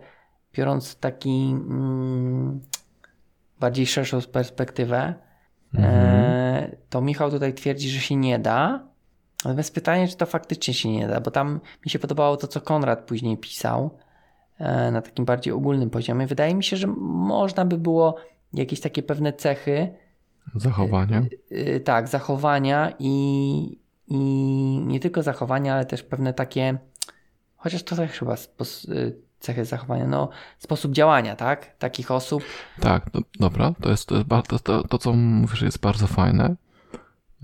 [0.53, 2.61] biorąc taki mm,
[3.59, 5.13] bardziej szerszą perspektywę,
[5.84, 8.88] e, to Michał tutaj twierdzi, że się nie da.
[9.45, 12.61] Natomiast pytanie, czy to faktycznie się nie da, bo tam mi się podobało to, co
[12.61, 13.97] Konrad później pisał
[14.57, 16.28] e, na takim bardziej ogólnym poziomie.
[16.28, 18.15] Wydaje mi się, że można by było
[18.53, 19.93] jakieś takie pewne cechy,
[20.55, 21.28] Zachowanie.
[21.51, 24.17] y, tak, zachowania i, i
[24.86, 26.78] nie tylko zachowania, ale też pewne takie,
[27.57, 31.78] chociaż to też chyba spos, y, cechy zachowania, no sposób działania, tak?
[31.78, 32.43] Takich osób.
[32.80, 36.56] Tak, do, dobra, to jest, to, jest ba- to, to, co mówisz, jest bardzo fajne.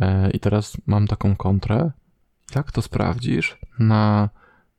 [0.02, 1.92] E, I teraz mam taką kontrę.
[2.56, 4.30] Jak to sprawdzisz na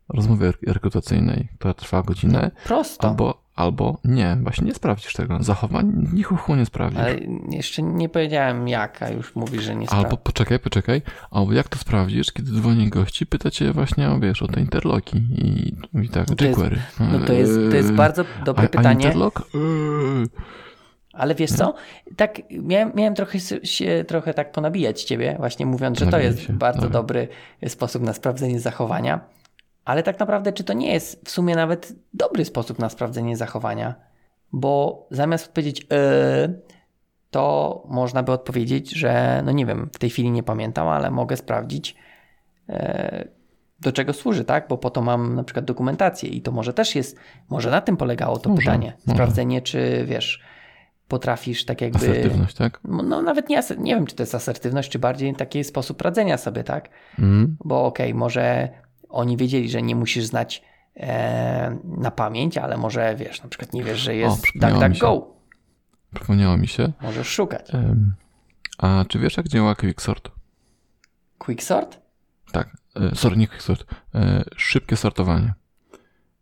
[0.09, 3.09] rozmowie rek- rekrutacyjnej, która trwa godzinę, Prosto.
[3.09, 5.43] albo, albo nie, właśnie nie sprawdzisz tego.
[5.43, 7.01] Zachowań nichuchu nie sprawdzisz.
[7.01, 7.17] Ale
[7.51, 10.17] jeszcze nie powiedziałem jak, a już mówisz, że nie Albo sprawdza.
[10.17, 14.49] poczekaj, poczekaj, albo jak to sprawdzisz, kiedy dzwoni gości, pyta cię właśnie o, wiesz, o
[14.49, 16.79] te interloki i, i tak, No jQuery.
[17.01, 19.05] No to jest, to jest Eee, bardzo dobre a, A pytanie.
[19.05, 19.39] interlock?
[19.55, 20.27] Eee.
[21.13, 21.75] Ale wiesz co?
[22.17, 26.53] Tak, miałem, miałem trochę się trochę tak ponabijać ciebie, właśnie mówiąc, że to jest się,
[26.53, 27.29] bardzo dobry
[27.69, 29.21] sposób na sprawdzenie zachowania.
[29.85, 33.95] Ale tak naprawdę, czy to nie jest w sumie nawet dobry sposób na sprawdzenie zachowania?
[34.53, 36.61] Bo zamiast odpowiedzieć yy,
[37.31, 41.37] to można by odpowiedzieć, że no nie wiem, w tej chwili nie pamiętam, ale mogę
[41.37, 41.97] sprawdzić
[42.69, 43.29] e,
[43.81, 44.69] do czego służy, tak?
[44.69, 47.17] Bo po to mam na przykład dokumentację i to może też jest,
[47.49, 48.93] może na tym polegało to Może, pytanie.
[49.07, 49.17] może.
[49.17, 50.43] Sprawdzenie, czy wiesz,
[51.09, 51.99] potrafisz tak jakby...
[51.99, 52.81] Asertywność, tak?
[52.85, 56.65] No nawet nie, nie wiem, czy to jest asertywność, czy bardziej taki sposób radzenia sobie,
[56.65, 56.89] tak?
[57.19, 57.57] Mm.
[57.65, 58.69] Bo okej, może
[59.13, 60.63] oni wiedzieli, że nie musisz znać
[60.97, 65.33] e, na pamięć, ale może wiesz, na przykład nie wiesz, że jest DuckDuckGo.
[66.15, 66.93] Przypomniało mi się.
[67.01, 67.73] Możesz szukać.
[68.79, 70.31] A czy wiesz, jak działa Quicksort?
[71.39, 72.01] Quicksort?
[72.53, 73.85] Tak, e, sorry, nie Quicksort.
[74.15, 75.55] E, Szybkie sortowanie.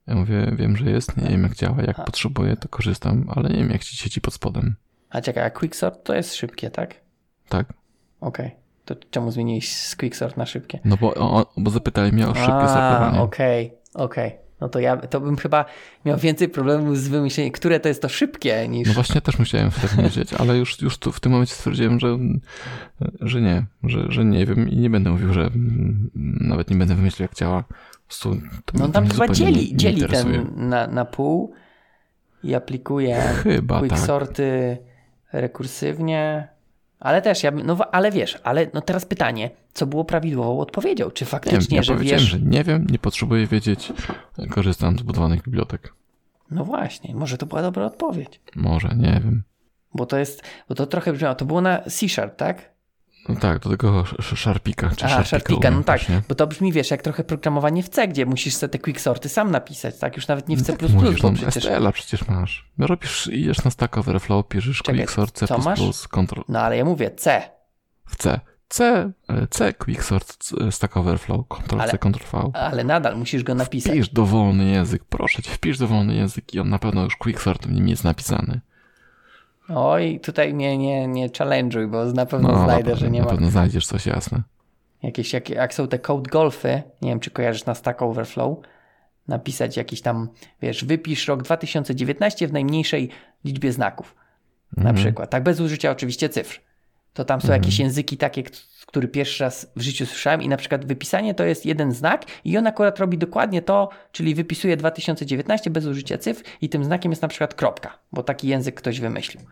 [0.07, 2.05] Ja mówię, wiem, że jest, nie wiem jak działa, jak A.
[2.05, 4.77] potrzebuję, to korzystam, ale nie wiem jak ci sieci pod spodem.
[5.11, 6.95] A czekaj, a Quicksort to jest szybkie, tak?
[7.49, 7.73] Tak?
[8.21, 8.51] Okej.
[8.91, 10.79] To czemu zmieniłeś z Quicksort na szybkie?
[10.85, 13.21] No bo, o, bo zapytali mnie o szybkie A, sortowanie.
[13.21, 14.33] Okej, okej.
[14.61, 15.65] No to ja to bym chyba
[16.05, 18.89] miał więcej problemów z wymyśleniem, które to jest to szybkie niż.
[18.89, 22.19] No właśnie też musiałem wtedy wiedzieć, ale już, już tu w tym momencie stwierdziłem, że,
[23.21, 25.51] że nie, że, że nie wiem i nie będę mówił, że
[26.41, 27.65] nawet nie będę wymyślał jak działa.
[28.23, 28.31] To
[28.75, 31.53] no tam chyba dzieli, nie dzieli ten na, na pół
[32.43, 33.89] i aplikuje Chyba tak.
[33.89, 34.79] quicksorty
[35.33, 36.49] rekursywnie.
[37.01, 41.11] Ale też ja bym, no ale wiesz, ale no teraz pytanie, co było prawidłową odpowiedzią?
[41.11, 42.31] Czy Nie faktycznie, ja że powiedziałem, wiesz.
[42.31, 43.93] że nie wiem, nie potrzebuję wiedzieć,
[44.51, 45.95] korzystam z budowanych bibliotek.
[46.51, 48.41] No właśnie, może to była dobra odpowiedź.
[48.57, 49.43] Może, nie wiem.
[49.95, 52.71] Bo to jest, bo to trochę brzmiało, to było na C-Sharp, tak?
[53.35, 56.73] No tak, do tego sz- sz- szarpika, czy A, szarpika, no tak, bo to brzmi,
[56.73, 60.17] wiesz, jak trochę programowanie w C, gdzie musisz sobie te quicksorty sam napisać, tak?
[60.17, 61.65] Już nawet nie w C++, Tak mówisz, bo no, przecież...
[61.65, 62.71] STL-a przecież masz.
[62.79, 65.81] Robisz, idziesz na Stack Overflow, piszesz quicksort, C++, co masz?
[66.09, 67.43] Ctrl No ale ja mówię C.
[68.07, 68.41] w C.
[68.69, 69.13] C,
[69.51, 72.51] C Quicksort Stack Overflow, Ctrl C, Ctrl V.
[72.55, 73.93] Ale nadal musisz go napisać.
[73.93, 77.73] Wpisz dowolny język, proszę cię, wpisz dowolny język i on na pewno już Quicksort w
[77.73, 78.61] nim jest napisany.
[79.75, 83.25] Oj, tutaj mnie nie, nie challenge'uj, bo na pewno no, znajdę, na że nie ma.
[83.25, 84.43] Na pewno znajdziesz coś jasne.
[85.03, 88.59] Jakieś, jak, jak są te code golfy, nie wiem czy kojarzysz na Stack Overflow,
[89.29, 90.29] napisać jakiś tam,
[90.63, 93.11] wiesz, wypisz rok 2019 w najmniejszej
[93.45, 94.15] liczbie znaków.
[94.77, 94.97] Na mhm.
[94.97, 95.31] przykład.
[95.31, 96.61] Tak bez użycia oczywiście cyfr.
[97.15, 97.63] To tam są mhm.
[97.63, 98.43] jakieś języki takie,
[98.91, 102.59] który pierwszy raz w życiu słyszałem i na przykład wypisanie to jest jeden znak i
[102.59, 107.23] on akurat robi dokładnie to, czyli wypisuje 2019 bez użycia cyfr i tym znakiem jest
[107.23, 109.43] na przykład kropka, bo taki język ktoś wymyślił.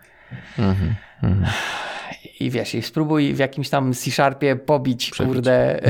[0.58, 0.94] Mhm.
[1.22, 1.52] mhm.
[2.40, 5.34] I wiesz, i spróbuj w jakimś tam C-Sharpie pobić, Przebić.
[5.34, 5.80] kurde,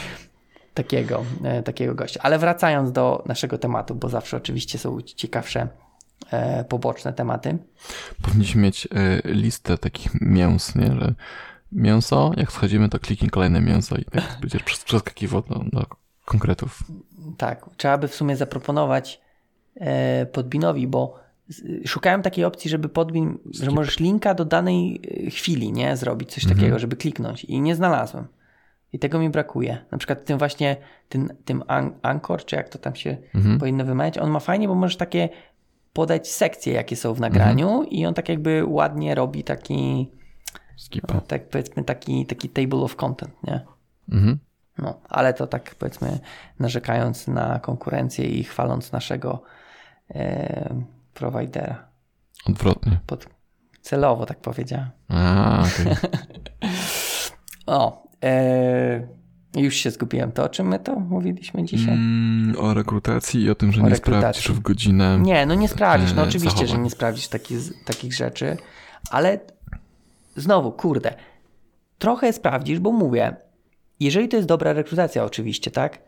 [0.74, 2.20] takiego, e, takiego gościa.
[2.22, 5.68] Ale wracając do naszego tematu, bo zawsze oczywiście są ciekawsze
[6.30, 7.58] e, poboczne tematy.
[8.22, 8.88] Powinniśmy mieć e,
[9.24, 10.86] listę takich mięs, nie?
[10.86, 11.14] Że
[11.72, 15.86] mięso, jak schodzimy, to kliknij kolejne mięso i tak będziesz przeskakiwał do, do
[16.24, 16.84] konkretów.
[17.36, 19.20] Tak, trzeba by w sumie zaproponować
[19.76, 21.28] e, Podbinowi, bo
[21.86, 23.64] szukałem takiej opcji, żeby Podbin, Skip.
[23.64, 25.96] że możesz linka do danej e, chwili, nie?
[25.96, 26.60] Zrobić coś mhm.
[26.60, 28.26] takiego, żeby kliknąć i nie znalazłem.
[28.92, 29.84] I tego mi brakuje.
[29.90, 30.76] Na przykład tym właśnie,
[31.08, 31.62] tym, tym
[32.02, 33.58] Anchor, czy jak to tam się mhm.
[33.58, 35.28] powinno wymawiać, on ma fajnie, bo możesz takie
[35.92, 37.88] podać sekcje, jakie są w nagraniu mhm.
[37.88, 40.10] i on tak jakby ładnie robi taki
[40.78, 41.20] Skipa.
[41.20, 43.60] Tak powiedzmy taki, taki table of content, nie?
[44.12, 44.38] Mhm.
[44.78, 46.18] No, ale to tak powiedzmy
[46.58, 49.42] narzekając na konkurencję i chwaląc naszego
[50.10, 50.74] e,
[51.14, 51.88] providera.
[52.46, 53.00] Odwrotnie.
[53.06, 53.26] Pod,
[53.80, 54.90] celowo tak powiedziałem.
[55.08, 55.96] A, okay.
[57.76, 59.08] o, e,
[59.56, 60.32] już się zgubiłem.
[60.32, 61.94] To o czym my to mówiliśmy dzisiaj?
[61.94, 64.42] Mm, o rekrutacji i o tym, że o nie rekrutacji.
[64.42, 65.18] sprawdzisz w godzinę.
[65.22, 66.12] Nie, no nie sprawdzisz.
[66.14, 66.76] No e, oczywiście, zachowań.
[66.76, 68.56] że nie sprawdzisz taki, takich rzeczy,
[69.10, 69.40] ale
[70.40, 71.14] znowu, kurde,
[71.98, 73.36] trochę sprawdzisz, bo mówię,
[74.00, 75.98] jeżeli to jest dobra rekrutacja, oczywiście, tak?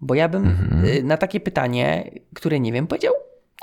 [0.00, 0.84] Bo ja bym mhm.
[0.84, 3.14] Y, na takie pytanie, które nie wiem, powiedział,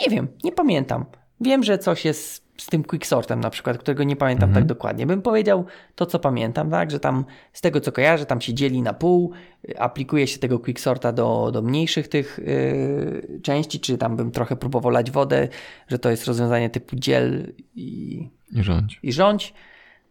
[0.02, 1.06] nie wiem, nie pamiętam.
[1.42, 4.66] Wiem, że coś jest z tym quicksortem na przykład, którego nie pamiętam tak mhm.
[4.66, 5.06] tak dokładnie.
[5.06, 5.66] Bym powiedział
[5.96, 9.32] to, co pamiętam, tak, że tam z tego, co kojarzę, tam się dzieli na pół,
[9.70, 14.56] y, aplikuje się tego quicksorta do, do mniejszych tych yy, części, czy tam bym trochę
[14.56, 15.48] próbował lać wodę,
[15.88, 19.00] że to jest rozwiązanie typu dziel i i rządź.
[19.04, 19.54] I rządź.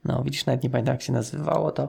[0.04, 1.88] No, widzisz, nawet nie pamiętam, jak się nazywało to.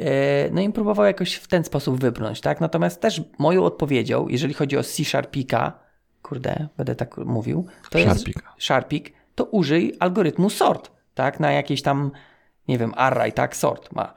[0.00, 2.60] E, no i próbował jakoś w ten sposób wybrnąć, tak?
[2.60, 5.78] Natomiast też moją odpowiedzią, jeżeli chodzi o C Sharpika,
[6.22, 8.40] kurde, będę tak mówił, to Sharpika.
[8.40, 11.40] jest Sharpik, to użyj algorytmu sort, tak?
[11.40, 12.10] Na jakieś tam,
[12.68, 13.56] nie wiem, array, tak?
[13.56, 14.14] Sort ma.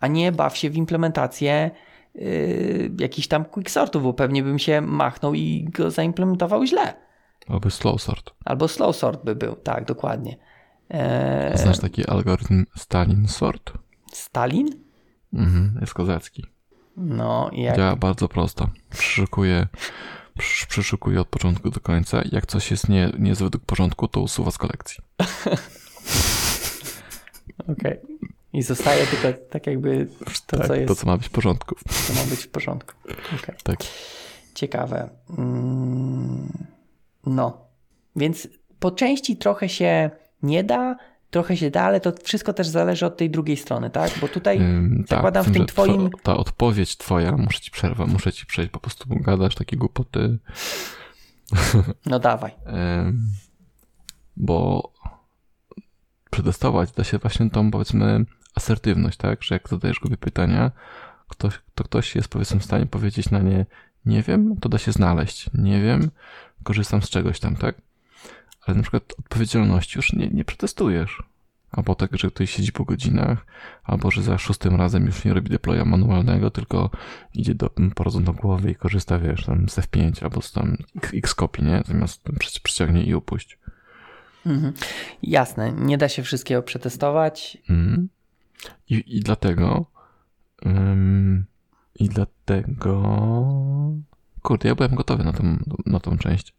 [0.00, 1.70] A nie baw się w implementację
[2.14, 6.94] yy, jakichś tam quicksortów, bo pewnie bym się machnął i go zaimplementował źle.
[7.48, 8.30] Albo slow sort.
[8.44, 10.36] Albo slow sort by był, tak, dokładnie.
[10.90, 11.58] Eee...
[11.58, 13.72] Znasz taki algorytm Stalin sort?
[14.12, 14.68] Stalin?
[15.32, 16.46] Mhm, jest kozacki.
[16.96, 17.76] No, jak...
[17.76, 18.68] Działa bardzo prosto.
[18.90, 19.66] Przeszukuje,
[20.68, 22.22] przeszukuje od początku do końca.
[22.32, 25.04] Jak coś jest nie, nie jest według porządku, to usuwa z kolekcji.
[27.58, 27.74] Okej.
[27.74, 28.00] Okay.
[28.52, 30.08] I zostaje tylko tak jakby
[30.46, 30.88] to, tak, co jest.
[30.88, 31.74] To, co ma być w porządku.
[32.06, 32.94] To ma być w porządku.
[33.42, 33.56] Okay.
[33.62, 33.78] Tak.
[34.54, 35.10] Ciekawe.
[35.38, 36.52] Mm,
[37.26, 37.66] no.
[38.16, 38.48] Więc
[38.78, 40.10] po części trochę się
[40.42, 40.96] nie da,
[41.32, 44.10] trochę się da, ale to wszystko też zależy od tej drugiej strony, tak?
[44.20, 46.10] Bo tutaj ym, zakładam tak, w tym twoim...
[46.22, 50.38] ta odpowiedź twoja, muszę ci przerwać, muszę ci przejść, po prostu gadasz takie głupoty.
[52.06, 52.52] No dawaj.
[52.66, 53.22] Ym,
[54.36, 54.92] bo
[56.30, 59.42] przetestować da się właśnie tą, powiedzmy, asertywność, tak?
[59.42, 60.70] Że jak zadajesz głupie pytania,
[61.28, 63.66] ktoś, to ktoś jest, powiedzmy, w stanie powiedzieć na nie
[64.06, 65.50] nie wiem, to da się znaleźć.
[65.54, 66.10] Nie wiem,
[66.62, 67.74] korzystam z czegoś tam, tak?
[68.66, 71.22] Ale na przykład odpowiedzialności już nie, nie przetestujesz.
[71.70, 73.46] Albo tak, że ktoś siedzi po godzinach,
[73.84, 76.90] albo że za szóstym razem już nie robi deploya manualnego, tylko
[77.34, 77.70] idzie do
[78.24, 80.76] do głowy i korzysta, wiesz, tam z F5 albo z tam
[81.14, 81.82] X copy, nie?
[81.86, 82.22] Zamiast
[82.62, 83.58] przyciągnie i upuść.
[84.46, 84.72] Mhm.
[85.22, 87.58] Jasne, nie da się wszystkiego przetestować.
[87.68, 88.08] Mhm.
[88.88, 89.86] I, I dlatego
[90.64, 91.44] um,
[91.94, 93.02] i dlatego
[94.42, 96.54] kurde, ja byłem gotowy na tą, na tą część.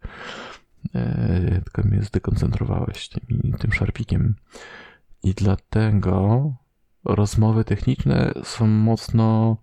[0.95, 4.35] E, tylko mnie zdekoncentrowałeś tym, tym szarpikiem.
[5.23, 6.53] I dlatego
[7.05, 9.57] rozmowy techniczne są mocno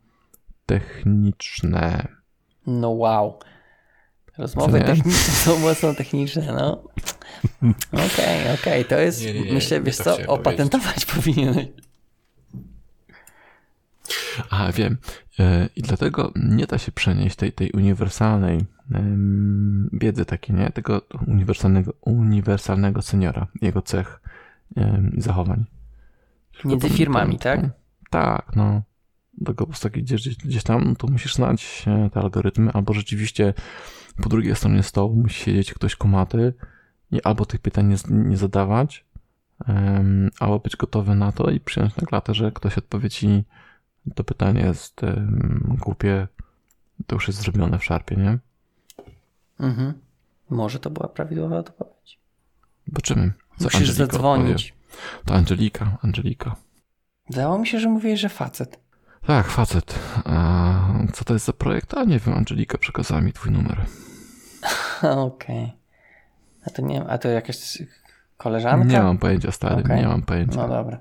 [0.67, 2.09] techniczne.
[2.67, 3.39] No wow.
[4.39, 6.73] Rozmowy techniczne są mocno techniczne, no.
[7.93, 8.85] Okej, okej, okay, okay.
[8.85, 11.67] to jest, nie, nie, nie, myślę, wiesz co, opatentować powinieneś.
[14.51, 14.97] A, wiem.
[15.39, 18.67] E, I dlatego nie da się przenieść tej, tej uniwersalnej
[19.93, 20.71] wiedzy takiej, nie?
[20.71, 24.21] Tego uniwersalnego, uniwersalnego seniora, jego cech
[25.13, 25.65] i zachowań.
[26.65, 27.61] Między firmami, tak?
[28.11, 28.83] tak, no.
[29.47, 33.55] Tylko po prostu gdzieś, gdzieś tam, no to musisz znać e, te algorytmy, albo rzeczywiście
[34.23, 36.55] po drugiej stronie stołu musi siedzieć ktoś kumaty
[37.13, 39.05] i albo tych pytań nie, nie zadawać,
[39.69, 43.45] um, albo być gotowy na to i przyjąć na klatę, że ktoś odpowie ci
[44.15, 46.29] to pytanie jest um, głupie,
[47.07, 48.39] to już jest zrobione w szarpie, nie?
[49.61, 49.95] Mhm.
[50.51, 52.19] Może to była prawidłowa odpowiedź.
[52.87, 53.33] Zobaczymy.
[53.59, 54.71] Co Musisz Angelika zadzwonić.
[54.71, 55.25] Odpowie.
[55.25, 56.57] To Angelika, Angelika.
[57.31, 58.81] Wydawało mi się, że mówiłeś, że facet.
[59.27, 59.99] Tak, facet.
[60.25, 60.75] A
[61.13, 61.95] co to jest za projekt?
[61.95, 63.81] A nie wiem, Angelika przekazała mi twój numer.
[65.03, 65.65] Okej.
[65.65, 65.71] Okay.
[66.67, 67.79] A to nie a to jakaś
[68.37, 68.87] koleżanka?
[68.87, 69.97] Nie mam pojęcia, stary, okay.
[69.97, 70.57] nie mam pojęcia.
[70.57, 70.99] No dobra.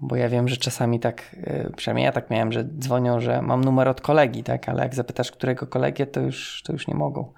[0.00, 3.64] Bo ja wiem, że czasami tak, y, przynajmniej ja tak miałem, że dzwonią, że mam
[3.64, 4.68] numer od kolegi, tak?
[4.68, 7.32] Ale jak zapytasz, którego kolegę, to już, to już nie mogą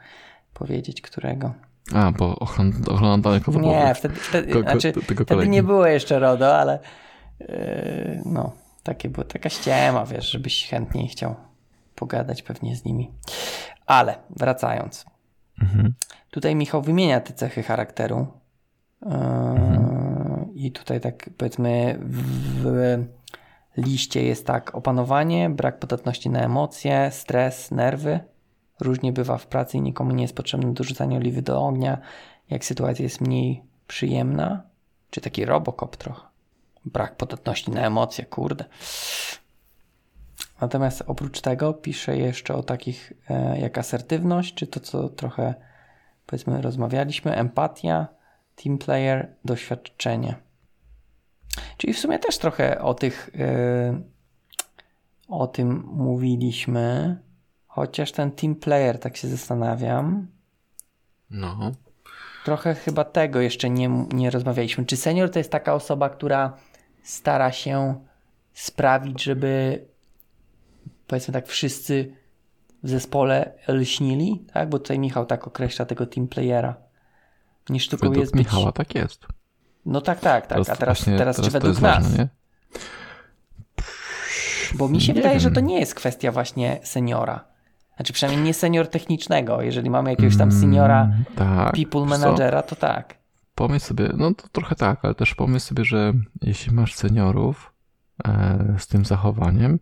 [0.55, 1.55] powiedzieć, którego.
[1.95, 3.77] A, bo ochrona danych osobowych.
[3.77, 4.93] Nie, wtedy, wtedy, Ko, znaczy,
[5.25, 6.79] wtedy nie było jeszcze RODO, ale
[7.41, 7.49] yy,
[8.25, 8.53] no,
[8.83, 11.35] takie było, taka ściema, wiesz, żebyś chętniej chciał
[11.95, 13.11] pogadać pewnie z nimi.
[13.87, 15.07] Ale wracając.
[15.63, 15.95] Mhm.
[16.31, 18.27] Tutaj Michał wymienia te cechy charakteru.
[19.03, 20.08] Yy, mhm.
[20.65, 23.07] I tutaj tak powiedzmy w
[23.77, 28.21] liście jest tak opanowanie, brak podatności na emocje, stres, nerwy,
[28.81, 31.99] Różnie bywa w pracy i nikomu nie jest potrzebne dorzucanie oliwy do ognia,
[32.51, 34.63] jak sytuacja jest mniej przyjemna.
[35.11, 36.29] Czy taki robokop trochę.
[36.85, 38.65] Brak podatności na emocje, kurde.
[40.61, 45.55] Natomiast oprócz tego pisze jeszcze o takich e, jak asertywność, czy to, co trochę
[46.27, 48.09] powiedzmy rozmawialiśmy, empatia,
[48.57, 50.35] team player, doświadczenie.
[51.77, 54.03] Czyli w sumie też trochę o tych e,
[55.29, 57.17] o tym mówiliśmy.
[57.67, 60.27] Chociaż ten team player, tak się zastanawiam.
[61.31, 61.73] No.
[62.45, 64.87] Trochę chyba tego jeszcze nie, nie rozmawialiśmy.
[64.87, 66.57] Czy senior to jest taka osoba, która
[67.03, 68.05] stara się
[68.53, 69.85] sprawić, żeby
[71.07, 72.15] powiedzmy tak wszyscy
[72.83, 74.69] w zespole lśnili, tak?
[74.69, 76.77] Bo tutaj Michał tak określa tego team playera.
[77.69, 78.47] Nie sztuką według jest być...
[78.47, 79.27] Michała tak jest.
[79.89, 80.49] No tak, tak, tak.
[80.49, 82.05] Teraz A teraz, właśnie, teraz, teraz czy według nas?
[82.05, 82.29] Ważne?
[84.75, 85.41] Bo mi się nie wydaje, wiem.
[85.41, 87.45] że to nie jest kwestia właśnie seniora.
[87.97, 89.63] Znaczy przynajmniej nie senior technicznego.
[89.63, 93.15] Jeżeli mamy jakiegoś tam seniora mm, tak, people managera, to tak.
[93.55, 96.13] Pomyśl sobie, no to trochę tak, ale też pomyśl sobie, że
[96.43, 97.73] jeśli masz seniorów
[98.25, 99.79] e, z tym zachowaniem,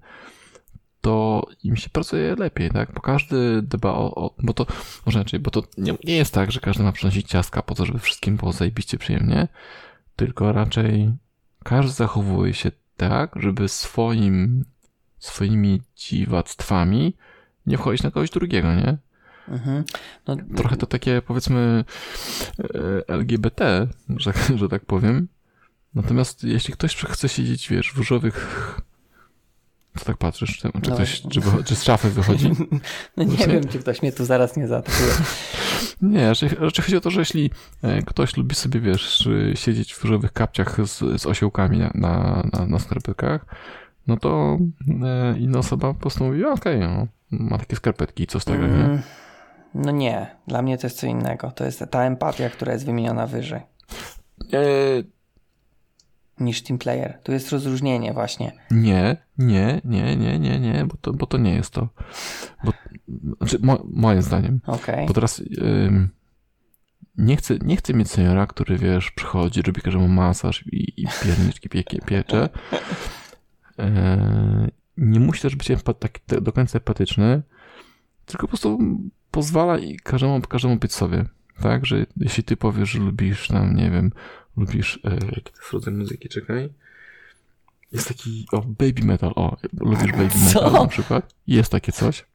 [1.00, 2.92] to im się pracuje lepiej, tak?
[2.92, 4.66] Bo każdy dba o, o bo to,
[5.06, 7.86] może inaczej, bo to nie, nie, jest tak, że każdy ma przynosić ciastka po to,
[7.86, 9.48] żeby wszystkim było zajebiście przyjemnie,
[10.16, 11.12] tylko raczej
[11.64, 14.64] każdy zachowuje się tak, żeby swoim,
[15.18, 17.16] swoimi dziwactwami
[17.66, 18.98] nie wchodzić na kogoś drugiego, nie?
[19.48, 19.84] Mhm.
[20.26, 21.84] No, Trochę to takie powiedzmy
[22.58, 25.28] e, LGBT, że, że tak powiem.
[25.94, 28.80] Natomiast jeśli ktoś chce siedzieć, wiesz, w różowych
[29.96, 30.58] co tak patrzysz?
[30.58, 32.50] Czy, no ktoś, czy, czy, z szafy wychodzi?
[33.16, 33.52] No nie Właśnie?
[33.52, 35.10] wiem, czy ktoś mnie tu zaraz nie zaatakuje.
[36.02, 37.50] Nie, raczej, raczej chodzi o to, że jeśli
[37.82, 42.78] e, ktoś lubi sobie, wiesz, siedzieć w różowych kapciach z, z osiołkami na, na, na
[42.78, 43.46] skarpetkach,
[44.06, 44.58] no to
[45.02, 49.02] e, inna osoba postanowi, okej, okay, no, ma takie skarpetki, co z tego, mm, nie?
[49.74, 51.50] No nie, dla mnie to jest co innego.
[51.50, 53.60] To jest ta empatia, która jest wymieniona wyżej.
[54.52, 54.62] E...
[56.40, 57.18] Niż team player.
[57.22, 58.52] Tu jest rozróżnienie właśnie.
[58.70, 61.88] Nie, nie, nie, nie, nie, nie, bo to, bo to nie jest to.
[62.64, 62.72] Bo,
[63.36, 64.60] znaczy, mo, moim zdaniem.
[64.66, 65.06] Okay.
[65.06, 66.10] Bo teraz ym,
[67.18, 71.68] nie, chcę, nie chcę mieć seniora, który wiesz, przychodzi, robi każdemu masaż i, i pierniczki
[71.68, 72.48] pie, piecze.
[73.78, 75.68] E, nie musi też być
[75.98, 77.42] taki do końca empatyczny,
[78.26, 78.78] tylko po prostu
[79.30, 81.24] pozwala i każdemu, każdemu być sobie.
[81.62, 84.12] Tak, że jeśli ty powiesz, że lubisz tam, nie wiem,
[84.56, 86.72] lubisz, e, jaki to jest rodzaj muzyki, czekaj.
[87.92, 90.64] Jest taki, o, baby metal, o, lubisz baby Co?
[90.64, 91.34] metal na przykład.
[91.46, 92.26] Jest takie coś.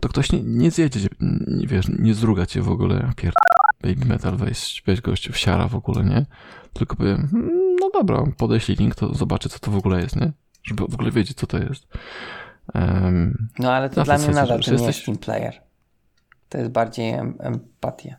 [0.00, 1.08] To ktoś nie, nie zjedzie,
[1.46, 3.34] nie, wiesz, nie zruga cię w ogóle, pierd...
[3.82, 6.26] baby metal, weź, weź gość w siara w ogóle, nie?
[6.72, 10.32] Tylko powiem, hmm, no dobra, podeślij link, to zobaczy, co to w ogóle jest, nie?
[10.64, 11.86] żeby w ogóle wiedzieć, co to jest.
[12.74, 14.96] Um, no ale to dla mnie nadal to nie jesteś...
[14.96, 15.62] jest team player.
[16.48, 18.16] To jest bardziej em empatia.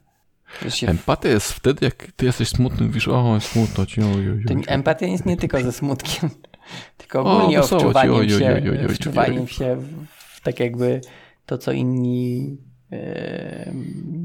[0.69, 0.87] Się...
[0.87, 4.63] Empatia jest wtedy, jak ty jesteś smutny, mówisz, o, smutno ci, oj, oj, oj.
[4.67, 6.29] Empatia jest nie tylko ze smutkiem,
[6.97, 9.77] tylko ogólnie o, wczuwaniem ci, się, wczuwaniem się
[10.09, 11.01] w tak jakby
[11.45, 12.57] to, co inni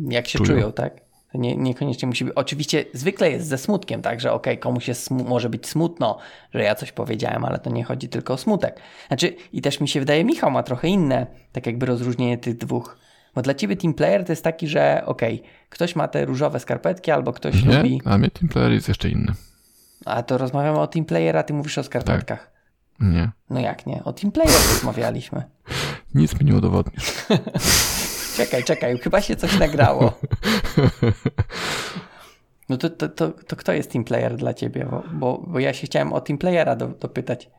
[0.09, 1.01] jak się czują, czują tak?
[1.33, 2.35] To nie, niekoniecznie musi być.
[2.37, 6.19] Oczywiście zwykle jest ze smutkiem, tak, że okej, okay, komuś jest może być smutno,
[6.55, 8.81] że ja coś powiedziałem, ale to nie chodzi tylko o smutek.
[9.09, 12.99] Znaczy, i też mi się wydaje, Michał ma trochę inne, tak jakby rozróżnienie tych dwóch.
[13.35, 16.61] Bo dla ciebie team player to jest taki, że okej, okay, ktoś ma te różowe
[16.61, 18.01] skarpetki, albo ktoś nie, lubi.
[18.05, 19.33] A mnie team player jest jeszcze inny.
[20.05, 22.39] A to rozmawiamy o team player, a ty mówisz o skarpetkach.
[22.39, 22.61] Tak.
[23.01, 23.31] Nie.
[23.51, 24.05] No jak nie?
[24.05, 25.43] O Teamplayer rozmawialiśmy.
[26.15, 27.27] Nic mi nie udowodnisz.
[28.37, 30.13] czekaj, czekaj, chyba się coś nagrało.
[32.69, 34.87] No to, to, to, to kto jest Teamplayer dla ciebie?
[34.91, 37.51] Bo, bo, bo ja się chciałem o Teamplayera do, dopytać.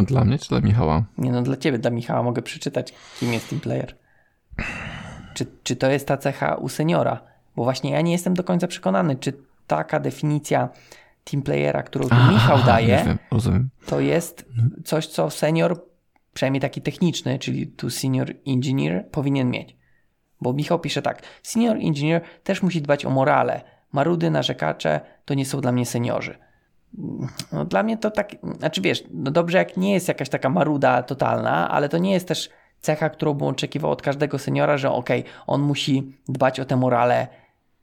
[0.00, 1.04] Dla mnie czy dla Michała?
[1.18, 3.94] Nie no, dla ciebie, dla Michała mogę przeczytać, kim jest Teamplayer.
[5.34, 7.20] Czy, czy to jest ta cecha u seniora?
[7.56, 9.32] Bo właśnie ja nie jestem do końca przekonany, czy
[9.66, 10.68] taka definicja
[11.24, 13.70] teamplayera, którą tu Michał daje, wiem, rozumiem.
[13.86, 14.46] to jest
[14.84, 15.84] coś, co senior,
[16.34, 19.76] przynajmniej taki techniczny, czyli tu senior engineer, powinien mieć.
[20.40, 23.60] Bo Michał pisze tak, senior engineer też musi dbać o morale.
[23.92, 26.38] Marudy, narzekacze to nie są dla mnie seniorzy.
[27.52, 31.02] No, dla mnie to tak, znaczy wiesz, no dobrze jak nie jest jakaś taka maruda
[31.02, 32.50] totalna, ale to nie jest też
[32.82, 36.76] cecha, którą bym oczekiwał od każdego seniora, że okej, okay, on musi dbać o tę
[36.76, 37.28] morale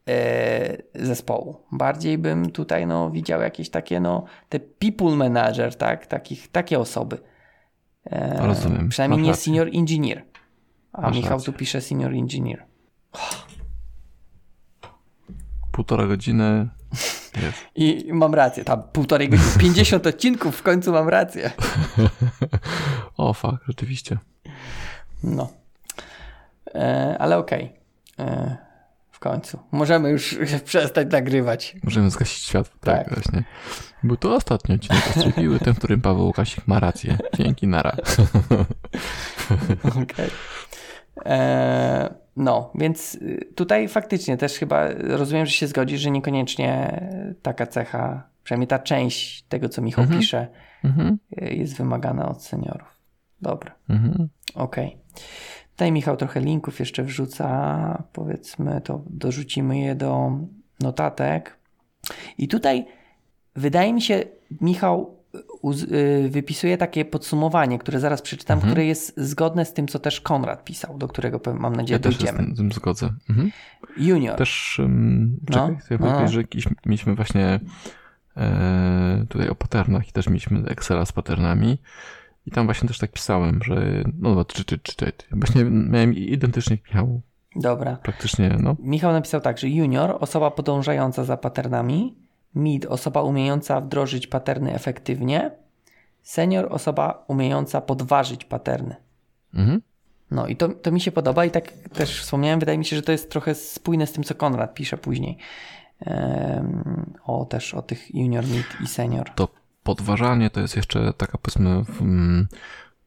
[0.08, 1.58] yy, zespołu.
[1.72, 7.18] Bardziej bym tutaj no, widział jakieś takie, no, te people manager, tak, Takich, takie osoby.
[8.12, 8.90] Yy, Rozumiem.
[8.90, 10.24] Przynajmniej nie senior engineer.
[10.94, 11.54] A Masz Michał rację.
[11.54, 12.66] tu pisze senior engineer.
[15.72, 16.70] Półtora godziny.
[17.44, 17.58] Jest.
[17.76, 21.52] I mam rację, tam półtorej godziny, 50 odcinków, w końcu mam rację.
[23.18, 24.18] o, fakt, rzeczywiście.
[25.24, 25.50] No.
[26.76, 27.74] E, ale okej.
[28.18, 28.28] Okay.
[28.28, 28.58] E,
[29.12, 29.60] w końcu.
[29.72, 31.76] Możemy już przestać nagrywać.
[31.84, 32.74] Możemy zgasić światło.
[32.82, 33.44] Tak, tak właśnie.
[34.04, 37.18] Był to ostatni odcinek Ostrzeliły, ten, w którym Paweł Łukasik ma rację.
[37.38, 37.92] Dzięki, nara.
[39.90, 40.04] Okej.
[40.04, 40.30] Okay.
[41.26, 47.02] E, no, więc y, tutaj faktycznie też chyba rozumiem, że się zgodzisz, że niekoniecznie
[47.42, 50.20] taka cecha, przynajmniej ta część tego, co Michał mhm.
[50.20, 50.48] pisze,
[50.84, 51.18] mhm.
[51.42, 52.88] Y, jest wymagana od seniorów.
[53.42, 53.76] Dobra.
[53.90, 54.30] Mhm.
[54.56, 54.88] Okej.
[54.88, 55.00] Okay.
[55.72, 60.32] Tutaj Michał trochę linków jeszcze wrzuca, powiedzmy, to dorzucimy je do
[60.80, 61.58] notatek.
[62.38, 62.86] I tutaj
[63.56, 64.24] wydaje mi się,
[64.62, 65.18] Michał
[65.92, 68.72] y, wypisuje takie podsumowanie, które zaraz przeczytam, mhm.
[68.72, 72.44] które jest zgodne z tym, co też Konrad pisał, do którego mam nadzieję ja dojdziemy.
[72.48, 73.10] Ja z tym zgodzę.
[73.30, 73.52] Mhm.
[73.98, 74.38] Junior.
[74.38, 76.28] Też, um, czekaj, no, no.
[76.28, 77.60] że jakiś, mieliśmy właśnie
[78.38, 81.78] e, tutaj o patternach i też mieliśmy Excela z patternami
[82.50, 85.12] i tam właśnie też tak pisałem, że no dobra, czy, czy, czy, czy.
[85.32, 87.22] Właśnie miałem identycznie jak Michał.
[87.56, 87.96] Dobra.
[87.96, 88.76] Praktycznie, no.
[88.80, 92.16] Michał napisał tak, że junior, osoba podążająca za patternami,
[92.56, 95.52] mid, osoba umiejąca wdrożyć paterny efektywnie,
[96.24, 98.96] senior, osoba umiejąca podważyć paterny.
[99.54, 99.82] Mhm.
[100.32, 103.02] No i to, to mi się podoba i tak też wspomniałem, wydaje mi się, że
[103.02, 105.38] to jest trochę spójne z tym, co Konrad pisze później.
[106.06, 109.30] Um, o też o tych junior, mid i senior.
[109.36, 109.48] To
[109.84, 111.86] podważanie to jest jeszcze taka powiedzmy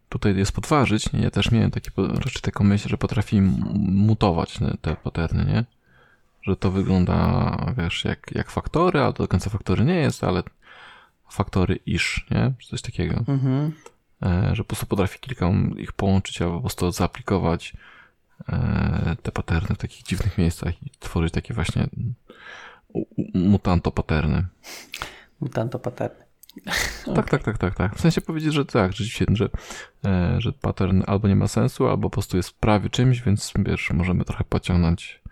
[0.09, 1.21] tutaj jest podważyć, nie?
[1.21, 5.65] Ja też miałem takie, raczej taką myśl, że potrafi mutować te paterny, nie?
[6.43, 10.43] Że to wygląda, wiesz, jak, jak faktory, ale to do końca faktory nie jest, ale
[11.31, 12.53] faktory iż, nie?
[12.71, 13.25] Coś takiego.
[13.29, 13.73] Mhm.
[14.23, 17.73] E, że po prostu potrafi kilka ich połączyć, albo po prostu zaaplikować
[18.49, 21.87] e, te paterny w takich dziwnych miejscach i tworzyć takie właśnie
[23.35, 24.47] mutanto paterny.
[25.41, 26.22] Mutanto paterny.
[27.15, 27.97] Tak, tak, tak, tak, tak.
[27.97, 29.49] W sensie powiedzieć, że tak, rzeczywiście, że,
[30.05, 33.91] e, że pattern albo nie ma sensu, albo po prostu jest prawie czymś, więc wiesz,
[33.91, 35.23] możemy trochę pociągnąć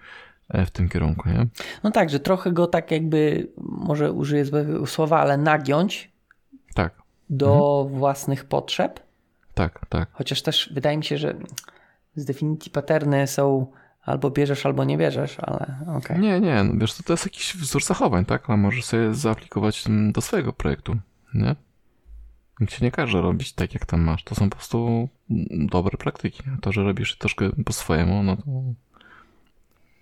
[0.49, 1.47] e, w tym kierunku, nie?
[1.83, 6.11] No tak, że trochę go tak jakby, może użyję złego słowa, ale nagiąć
[6.75, 6.95] tak.
[7.31, 7.99] do mhm.
[7.99, 9.01] własnych potrzeb.
[9.55, 10.09] Tak, tak.
[10.13, 11.35] Chociaż też wydaje mi się, że
[12.15, 13.67] z definicji paterny są
[14.03, 15.97] albo bierzesz, albo nie bierzesz, ale okej.
[15.97, 16.19] Okay.
[16.19, 18.51] Nie, nie, no wiesz, to, to jest jakiś wzór zachowań, tak?
[18.51, 20.97] Ale możesz sobie zaaplikować do swojego projektu
[21.35, 21.57] nie?
[22.61, 24.25] Nikt się nie każe robić tak, jak tam masz.
[24.25, 25.09] To są po prostu
[25.51, 26.43] dobre praktyki.
[26.57, 28.45] A to, że robisz troszkę po swojemu, no to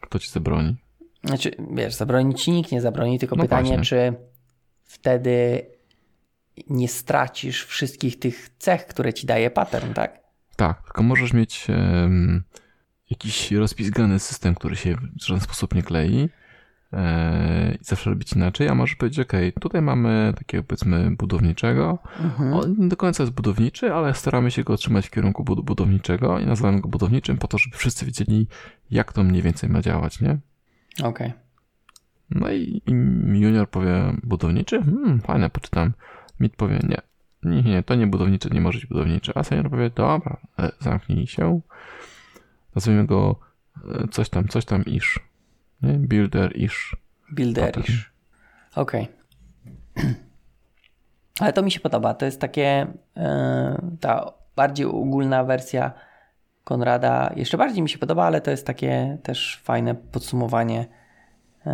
[0.00, 0.76] kto ci zabroni?
[1.24, 3.84] Znaczy, wiesz, zabroni ci nikt nie zabroni, tylko no pytanie, właśnie.
[3.84, 4.14] czy
[4.84, 5.66] wtedy
[6.70, 10.20] nie stracisz wszystkich tych cech, które ci daje pattern, tak?
[10.56, 12.42] Tak, tylko możesz mieć um,
[13.10, 16.28] jakiś rozpizgany system, który się w żaden sposób nie klei
[17.80, 22.52] i zawsze robić inaczej, a może powiedzieć, ok, tutaj mamy takiego powiedzmy budowniczego, mhm.
[22.52, 26.46] on nie do końca jest budowniczy, ale staramy się go trzymać w kierunku budowniczego i
[26.46, 28.46] nazywamy go budowniczym po to, żeby wszyscy wiedzieli,
[28.90, 30.38] jak to mniej więcej ma działać, nie?
[30.98, 31.08] Okej.
[31.08, 31.32] Okay.
[32.30, 32.92] No i, i,
[33.40, 34.82] junior powie budowniczy?
[34.82, 35.92] Hmm, fajne, poczytam.
[36.40, 37.00] Mid powie nie.
[37.42, 39.32] Nie, nie, to nie budowniczy, nie może być budowniczy.
[39.34, 41.60] A senior powie, dobra, e, zamknij się.
[42.74, 43.36] Nazwijmy go
[43.94, 45.27] e, coś tam, coś tam iż.
[45.82, 45.94] Nie?
[45.94, 46.96] Builder-ish.
[47.34, 48.10] Builder-ish.
[48.74, 49.08] Okej.
[49.94, 50.14] Okay.
[51.40, 52.14] Ale to mi się podoba.
[52.14, 52.86] To jest takie
[53.16, 53.22] yy,
[54.00, 55.92] ta bardziej ogólna wersja
[56.64, 57.32] Konrada.
[57.36, 60.86] Jeszcze bardziej mi się podoba, ale to jest takie też fajne podsumowanie
[61.66, 61.72] yy,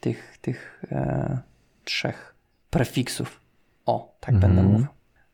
[0.00, 1.38] tych, tych yy,
[1.84, 2.34] trzech
[2.70, 3.40] prefiksów.
[3.86, 4.54] O, tak mhm.
[4.54, 4.86] będę mówił.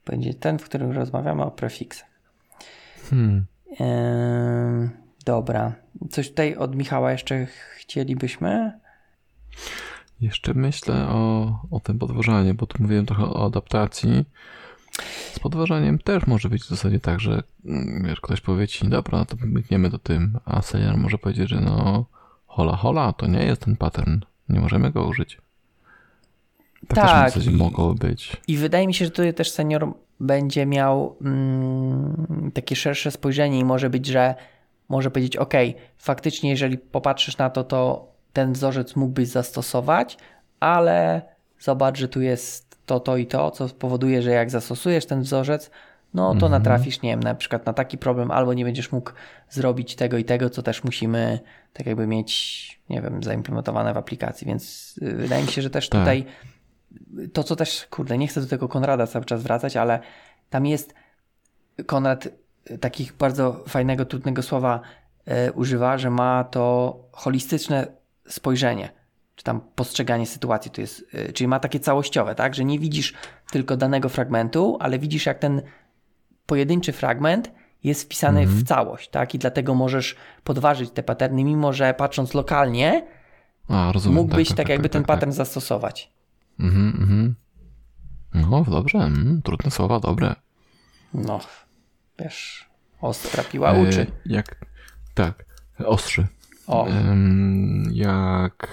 [0.07, 2.09] Będzie ten, w którym rozmawiamy o prefiksach.
[3.11, 3.47] Hmm.
[5.25, 5.73] Dobra.
[6.11, 7.47] Coś tutaj od Michała jeszcze
[7.77, 8.73] chcielibyśmy?
[10.21, 14.25] Jeszcze myślę o, o tym podważaniu, bo tu mówiłem trochę o adaptacji.
[15.33, 19.25] Z podważaniem też może być w zasadzie tak, że mm, wiesz, ktoś powie ci, dobra,
[19.25, 22.05] to biegniemy do tym, a senior może powiedzieć, że no
[22.47, 25.39] hola hola, to nie jest ten pattern, nie możemy go użyć.
[26.89, 28.37] Tak, Tak, też w zasadzie mogło być.
[28.49, 33.65] I wydaje mi się, że tutaj też senior będzie miał mm, takie szersze spojrzenie i
[33.65, 34.35] może być, że
[34.89, 35.55] może powiedzieć, ok,
[35.99, 40.19] faktycznie jeżeli popatrzysz na to, to ten wzorzec mógłbyś zastosować,
[40.61, 41.23] ale
[41.61, 45.71] zobacz, że tu jest to, to i to, co spowoduje, że jak zastosujesz ten wzorzec,
[46.15, 46.53] no to Mhm.
[46.53, 49.11] natrafisz, nie wiem, na przykład na taki problem, albo nie będziesz mógł
[49.51, 51.41] zrobić tego i tego, co też musimy
[51.73, 55.89] tak jakby mieć, nie wiem, zaimplementowane w aplikacji, więc y, wydaje mi się, że też
[55.89, 56.01] Tak.
[56.01, 56.25] tutaj
[57.33, 60.01] to, co też, kurde, nie chcę do tego Konrada cały czas wracać, ale
[60.51, 60.95] tam jest
[61.87, 62.29] Konrad
[62.81, 64.81] takich bardzo fajnego, trudnego słowa
[65.25, 67.87] e, używa, że ma to holistyczne
[68.29, 68.93] spojrzenie,
[69.37, 73.15] czy tam postrzeganie sytuacji, to jest, e, czyli ma takie całościowe, tak, że nie widzisz
[73.51, 75.63] tylko danego fragmentu, ale widzisz jak ten
[76.47, 77.51] pojedynczy fragment
[77.85, 83.07] jest wpisany w całość, tak, i dlatego możesz podważyć te paterny, mimo że patrząc lokalnie,
[83.69, 84.17] A, rozumiem.
[84.17, 86.13] mógłbyś tak, jakby ten tak, pattern zastosować.
[86.61, 87.35] Mhm, mhm.
[88.35, 90.35] No, dobrze, mm, trudne słowa, dobre.
[91.15, 91.41] No,
[92.19, 92.69] wiesz,
[93.01, 94.01] ostra piła uczy.
[94.01, 94.57] E, jak,
[95.15, 95.45] tak,
[95.85, 96.27] ostrzy.
[96.67, 96.87] O,
[97.93, 98.69] jak,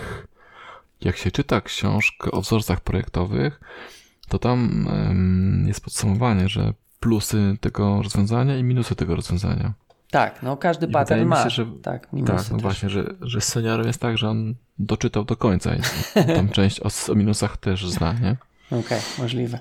[1.01, 3.59] jak się czyta książkę o wzorcach projektowych,
[4.27, 4.87] to tam
[5.67, 9.73] jest podsumowanie, że plusy tego rozwiązania i minusy tego rozwiązania.
[10.11, 11.43] tak, no każdy i pattern ma.
[11.43, 14.55] się, że- tak, minusy tak, no właśnie, że, że z seniorem jest tak, że on
[14.79, 15.79] doczytał do końca i
[16.35, 18.35] tam część o, o minusach też zna, nie?
[18.79, 19.59] Okej, możliwe.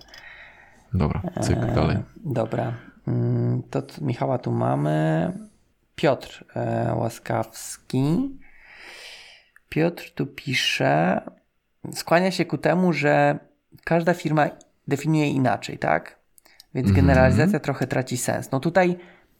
[0.95, 1.97] Dobra, cykl E, dalej.
[2.25, 2.73] Dobra.
[3.09, 5.33] Mm, To Michała tu mamy.
[5.97, 8.39] Piotr e, Łaskawski.
[9.69, 11.21] Piotr tu pisze,
[11.93, 13.39] skłania się ku temu, że
[13.85, 14.49] każda firma
[14.89, 16.19] definiuje inaczej, tak?
[16.75, 17.07] Więc Mhm.
[17.07, 18.51] generalizacja trochę traci sens.
[18.51, 18.99] No tutaj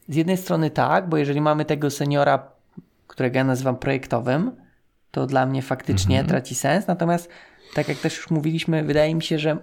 [0.09, 2.49] z jednej strony tak, bo jeżeli mamy tego seniora,
[3.07, 4.53] którego ja nazywam projektowym,
[5.11, 6.29] to dla mnie faktycznie Mhm.
[6.29, 6.87] traci sens.
[6.87, 7.29] Natomiast,
[7.75, 9.57] tak jak też już mówiliśmy, wydaje mi się, że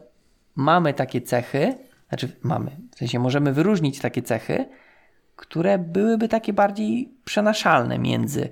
[0.56, 1.76] mamy takie cechy,
[2.10, 4.66] znaczy mamy, w sensie możemy wyróżnić takie cechy,
[5.36, 8.50] które byłyby takie bardziej przenaszalne między,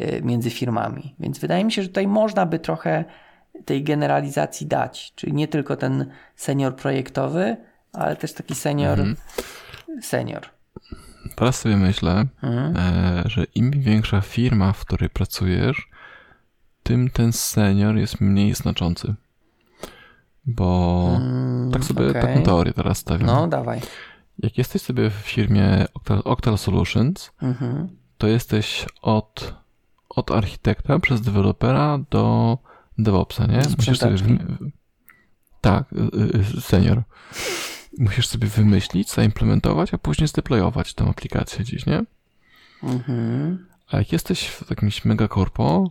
[0.00, 1.14] y, między firmami.
[1.18, 3.04] Więc wydaje mi się, że tutaj można by trochę
[3.64, 5.12] tej generalizacji dać.
[5.16, 7.56] Czyli nie tylko ten senior projektowy,
[7.92, 9.16] ale też taki senior Mhm.
[10.02, 10.42] senior.
[11.36, 12.76] Teraz sobie myślę, Mhm.
[12.76, 15.88] e, że im większa firma, w której pracujesz,
[16.82, 19.14] tym ten senior jest mniej znaczący.
[20.46, 22.22] Bo Mm, tak sobie okej.
[22.22, 23.26] taką teorię teraz stawiam.
[23.26, 23.80] No, dawaj.
[24.38, 27.88] Jak jesteś sobie w firmie Octal, Octal Solutions, Mhm.
[28.18, 29.54] to jesteś od,
[30.08, 32.58] od architekta przez dewelopera do
[32.98, 33.62] DevOpsa, nie?
[33.76, 34.16] Musisz sobie
[35.60, 37.02] tak, y, y, senior.
[37.98, 42.04] Musisz sobie wymyślić, zaimplementować, a później zdeployować tę aplikację gdzieś, nie?
[42.82, 43.66] Mhm.
[43.90, 45.88] A jak jesteś w jakimś megakorpo,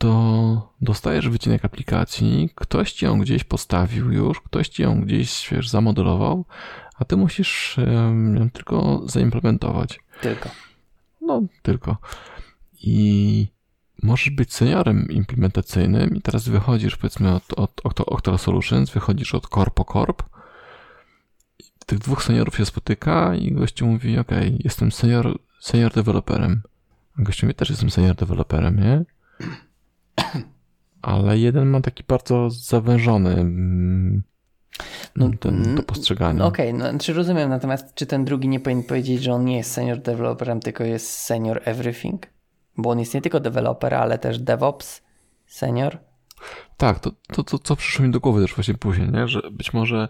[0.00, 5.68] to dostajesz wycinek aplikacji, ktoś ci ją gdzieś postawił już, ktoś ci ją gdzieś, wiesz,
[5.68, 6.44] zamodelował,
[6.94, 7.76] a ty musisz
[8.34, 10.00] ją tylko zaimplementować.
[10.20, 10.48] Tylko.
[11.20, 11.96] No, tylko.
[12.82, 13.46] I
[14.02, 19.48] możesz być seniorem implementacyjnym i teraz wychodzisz powiedzmy od, od Octo- Octal Solutions, wychodzisz od
[19.48, 20.22] Corpo Corp.
[21.86, 24.30] Tych dwóch seniorów się spotyka i gościu mówi, ok,
[24.64, 26.62] jestem senior, senior deweloperem.
[27.18, 29.04] A gościu mówi, też jestem senior deweloperem, nie?
[31.02, 34.22] Ale jeden ma taki bardzo zawężony mm,
[35.16, 36.44] No, ten, to mm, postrzeganie.
[36.44, 39.72] Okej, no, czy rozumiem, natomiast czy ten drugi nie powinien powiedzieć, że on nie jest
[39.72, 42.26] senior developerem, tylko jest senior everything?
[42.76, 45.02] Bo on jest nie tylko developer, ale też DevOps,
[45.46, 45.98] senior.
[46.76, 49.28] Tak, to, to, to co przyszło mi do głowy też właśnie później, nie?
[49.28, 50.08] że być może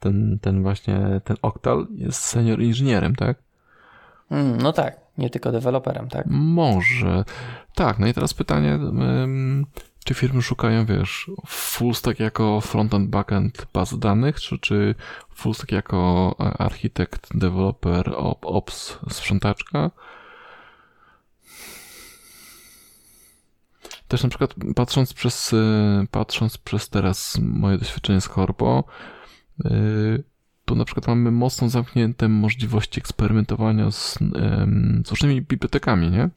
[0.00, 3.38] ten, ten właśnie, ten Octal jest senior inżynierem, tak?
[4.30, 6.26] Mm, no tak, nie tylko deweloperem, tak?
[6.30, 7.24] Może.
[7.74, 8.78] Tak, no i teraz pytanie,
[10.04, 14.94] czy firmy szukają, wiesz, full stack jako frontend, backend baz danych, czy, czy
[15.34, 19.90] full stack jako e, architekt, developer, op, ops, sprzątaczka?
[24.08, 28.84] Też na przykład patrząc przez, y, patrząc przez teraz moje doświadczenie z Corpo,
[29.64, 30.24] y,
[30.66, 34.18] tu na przykład mamy mocno zamknięte możliwości eksperymentowania z,
[35.06, 36.30] z różnymi bibliotekami, nie?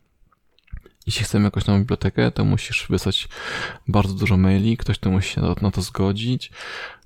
[1.10, 3.27] jeśli chcemy jakąś nową bibliotekę, to musisz wysłać
[3.88, 6.51] bardzo dużo maili, ktoś to musi się na, to zgodzić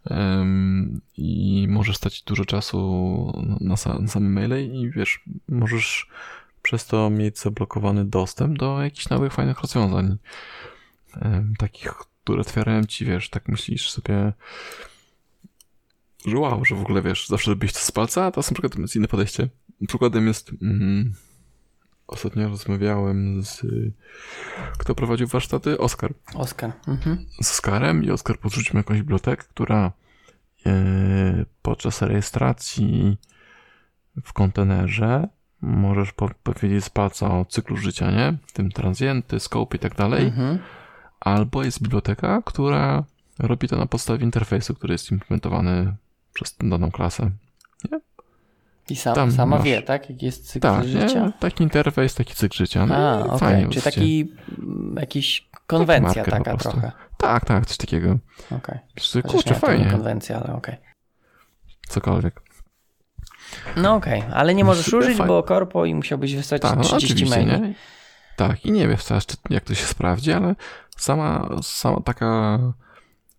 [0.10, 3.76] um, i możesz stać dużo czasu na,
[4.16, 6.08] na maile i wiesz, możesz
[6.62, 10.18] przez to mieć zablokowany dostęp do jakichś nowych, fajnych rozwiązań.
[11.22, 11.94] Um, takich,
[12.24, 14.34] które otwierają ci, wiesz, tak myślisz sobie,
[16.26, 18.78] że wow, że w ogóle wiesz, zawsze robisz to z palca, a to na przykład
[18.78, 19.50] jest inne podejście.
[19.88, 20.52] Przykładem jest.
[20.62, 21.14] Mm,
[22.08, 23.66] ostatnio rozmawiałem z.
[24.78, 25.78] Kto prowadził warsztaty?
[25.78, 26.14] Oskar.
[26.34, 26.72] Oskar.
[26.88, 27.26] Mhm.
[27.42, 29.92] Z Oskarem i Oskar podrzucił mi jakąś bibliotekę, która
[30.66, 33.18] e, podczas rejestracji
[34.24, 35.28] w kontenerze
[35.62, 38.38] możesz po powiedzieć z palca o cyklu życia, nie?
[38.48, 40.26] W tym transienty, scope i tak dalej.
[40.26, 40.60] Mhm.
[41.20, 43.04] Albo jest biblioteka, która
[43.40, 45.96] robi to na podstawie interfejsu, który jest implementowany
[46.34, 47.32] przez daną klasę.
[47.92, 48.00] Nie?
[48.90, 49.66] I sam, Tam sama masz...
[49.66, 50.10] wie, tak?
[50.10, 51.26] Jaki jest cykl tak, życia?
[51.26, 51.32] Nie?
[51.40, 52.86] Taki interfejs, taki cykl życia.
[52.86, 53.66] No A, okej.
[53.66, 53.70] Okay.
[53.70, 56.92] Czy taki mm, jakiś konwencja taki taka trochę.
[57.18, 58.18] Tak, tak, coś takiego.
[58.52, 58.80] Okay.
[59.28, 59.86] Kurczę, fajnie.
[59.86, 60.76] Nie konwencja, ale okej.
[60.76, 60.94] Okay.
[61.88, 62.42] Cokolwiek.
[63.78, 64.34] No okej, okay.
[64.34, 65.28] ale nie możesz użyć, fajnie.
[65.28, 67.62] bo korpo i musiałbyś wysłać tak, 30 no, maili.
[67.62, 67.74] Nie?
[68.36, 70.56] Tak, i nie wiem wcale, jak to się sprawdzi, ale
[70.98, 72.60] sama, sama taka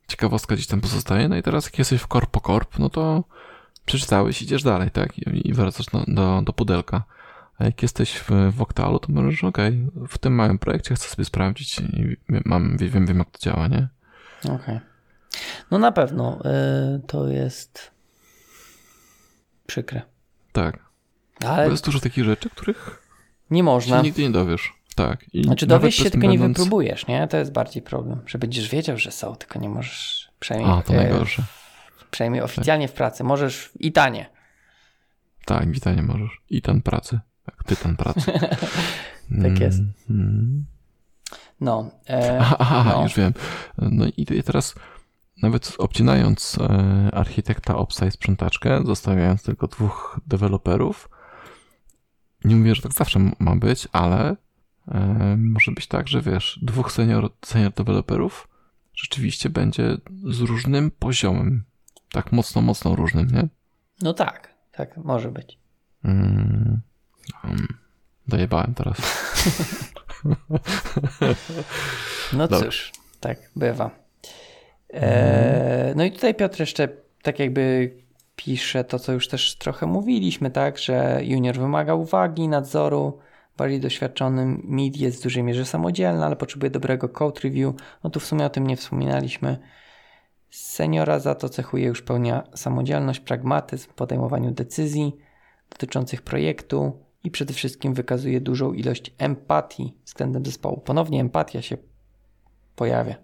[0.09, 1.29] ciekawostka gdzieś tam pozostaje.
[1.29, 3.25] No i teraz jak jesteś w korpo korp, no to
[3.87, 5.19] przeczytałeś, idziesz dalej, tak?
[5.19, 7.03] I, wracasz do, do, do pudelka.
[7.59, 11.09] A jak jesteś w, w Octalu, to możesz, okej, okay, w tym małym projekcie chcę
[11.09, 13.89] sobie sprawdzić i mam, wiem, wiem jak to działa, nie?
[14.45, 14.55] Okej.
[14.55, 14.81] Okay.
[15.71, 16.39] No na pewno
[16.97, 17.91] y, to jest
[19.67, 20.03] przykre.
[20.53, 20.79] Tak.
[21.45, 21.65] Ale...
[21.65, 23.03] Bo jest dużo takich rzeczy, których
[23.51, 23.97] nie można.
[23.97, 24.73] Się nigdy nie dowiesz.
[24.95, 25.35] Tak.
[25.35, 26.41] I znaczy dowiesz się, tylko będąc...
[26.41, 27.29] nie wypróbujesz, nie?
[27.29, 30.79] To jest bardziej problem, że będziesz wiedział, że są, tylko nie możesz przynajmniej...
[30.79, 31.43] A, to najgorsze.
[32.11, 32.95] Przynajmniej oficjalnie tak.
[32.95, 33.25] w pracy.
[33.25, 34.27] Możesz i tanie.
[35.45, 36.41] Tak, i tanie możesz.
[36.51, 37.21] I ten pracy.
[37.45, 38.33] Tak, tytan pracy.
[39.43, 39.81] tak jest.
[40.11, 40.65] Mm.
[41.61, 41.91] No.
[42.09, 43.03] E, Aha, no.
[43.03, 43.33] już wiem.
[43.79, 44.75] No i teraz
[45.43, 51.09] nawet obcinając e, architekta obsa i sprzątaczkę, zostawiając tylko dwóch deweloperów,
[52.45, 54.37] nie mówię, że tak zawsze ma być, ale e,
[55.37, 58.49] może być tak, że wiesz, dwóch senior, senior deweloperów
[58.95, 59.97] rzeczywiście będzie
[60.31, 61.65] z różnym poziomem.
[62.13, 63.49] Tak mocno, mocno różnym, nie?
[64.03, 65.59] No tak, tak, może być.
[66.05, 66.81] Mm,
[67.45, 67.67] um,
[68.29, 68.99] dojebałem teraz.
[72.33, 72.67] no Dobra.
[72.67, 73.91] cóż, tak bywa.
[74.93, 76.89] E, no i tutaj Piotr jeszcze
[77.23, 77.95] tak jakby
[78.37, 83.19] pisze to, co już też trochę mówiliśmy, tak, że junior wymaga uwagi, nadzoru,
[83.57, 87.75] bardziej doświadczony mid jest w dużej mierze samodzielny, ale potrzebuje dobrego code review.
[88.05, 89.59] No tu w sumie o tym nie wspominaliśmy.
[90.51, 95.17] Seniora za to cechuje już pełnia samodzielność, pragmatyzm w podejmowaniu decyzji
[95.71, 100.81] dotyczących projektu i przede wszystkim wykazuje dużą ilość empatii względem zespołu.
[100.81, 101.77] Ponownie empatia się
[102.77, 103.15] pojawia.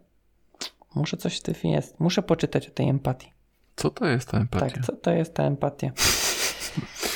[0.94, 2.01] Muszę coś w tym jest.
[2.01, 3.32] Muszę poczytać o tej empatii.
[3.77, 4.70] Co to jest ta empatia?
[4.70, 5.93] Tak, co to jest ta empatia?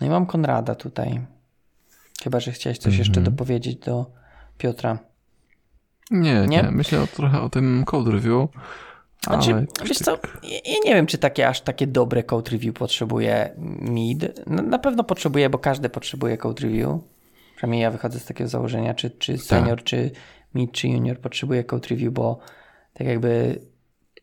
[0.00, 1.26] No i mam Konrada tutaj.
[2.22, 3.36] Chyba, że chciałeś coś jeszcze mhm.
[3.36, 4.10] dopowiedzieć do
[4.58, 4.98] Piotra.
[6.10, 6.70] Nie, nie, nie.
[6.70, 8.48] Myślę o, trochę o tym code review.
[9.24, 14.46] Znaczy, wiesz co, ja nie wiem, czy takie aż takie dobre code review potrzebuje mid.
[14.46, 17.00] Na, pewno potrzebuje, bo każdy potrzebuje code review.
[17.56, 19.42] Przynajmniej ja wychodzę z takiego założenia, czy, czy tak.
[19.42, 19.84] senior, tak.
[19.84, 20.10] czy
[20.54, 22.38] mid, czy junior potrzebuje code review, bo
[22.92, 23.60] tak jakby...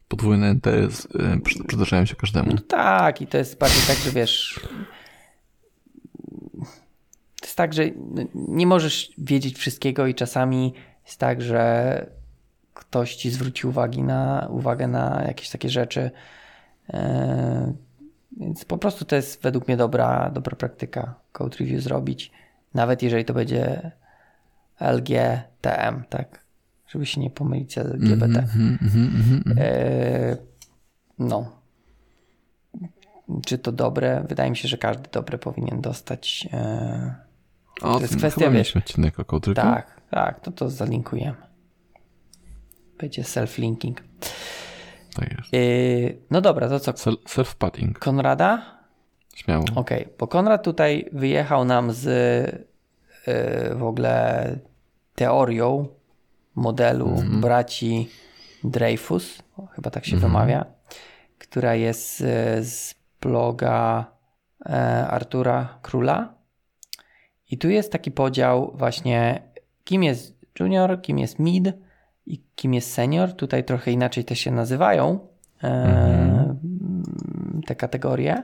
[0.07, 0.68] Podwójne NT
[1.68, 2.52] przydarzają się każdemu.
[2.52, 4.60] No tak, i to jest bardziej tak, że wiesz...
[7.41, 7.84] To jest tak, że
[8.34, 10.74] nie możesz wiedzieć wszystkiego i czasami
[11.06, 12.23] jest tak, że
[12.74, 16.12] ktoś ci zwróci uwagi na, uwagę na jakieś takie rzeczy.
[16.94, 17.74] E,
[18.38, 22.32] więc po prostu to jest według mnie dobra, dobra praktyka code review zrobić,
[22.74, 23.91] nawet jeżeli to będzie
[24.80, 26.44] LGTM, tak?
[26.88, 28.26] Żeby się nie pomylić z LGBT.
[28.26, 29.54] Mm -hmm, mm -hmm.
[29.58, 30.38] E,
[31.20, 31.52] no.
[33.45, 34.26] Czy to dobre?
[34.30, 36.48] Wydaje mi się, że każdy dobre powinien dostać.
[36.54, 37.16] E,
[37.82, 39.74] o, to jest kwestia, wiesz, odcinek o code review.
[39.74, 41.53] Tak, tak, to to zalinkujemy.
[42.98, 43.94] Będzie self-linking.
[45.15, 45.53] Tak jest.
[45.53, 47.11] Yy, no dobra, to co?
[47.11, 47.94] Self-padding.
[47.94, 48.80] Konrada?
[49.36, 49.64] Śmiało.
[49.76, 52.06] Okej, okay, bo Konrad tutaj wyjechał nam z
[53.28, 54.56] yy, w ogóle
[55.15, 55.88] teorią
[56.56, 57.41] modelu mm -hmm.
[57.41, 58.10] braci
[58.64, 59.44] Dreyfus,
[59.76, 60.28] chyba tak się mm -hmm.
[60.28, 60.65] wymawia,
[61.38, 64.06] która jest z, z bloga
[64.65, 66.34] e, Artura Króla.
[67.52, 69.41] I tu jest taki podział właśnie,
[69.84, 71.74] kim jest junior, kim jest mid,
[72.26, 73.34] i kim jest senior.
[73.34, 75.20] Tutaj trochę inaczej te się nazywają
[75.64, 76.60] e, Mhm.
[77.66, 78.44] te kategorie.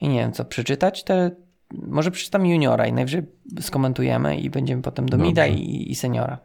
[0.00, 1.04] I nie wiem, co przeczytać.
[1.04, 1.30] Te,
[1.74, 3.22] może przeczytam juniora i najwyżej
[3.60, 6.38] skomentujemy i będziemy potem do mida i, i seniora.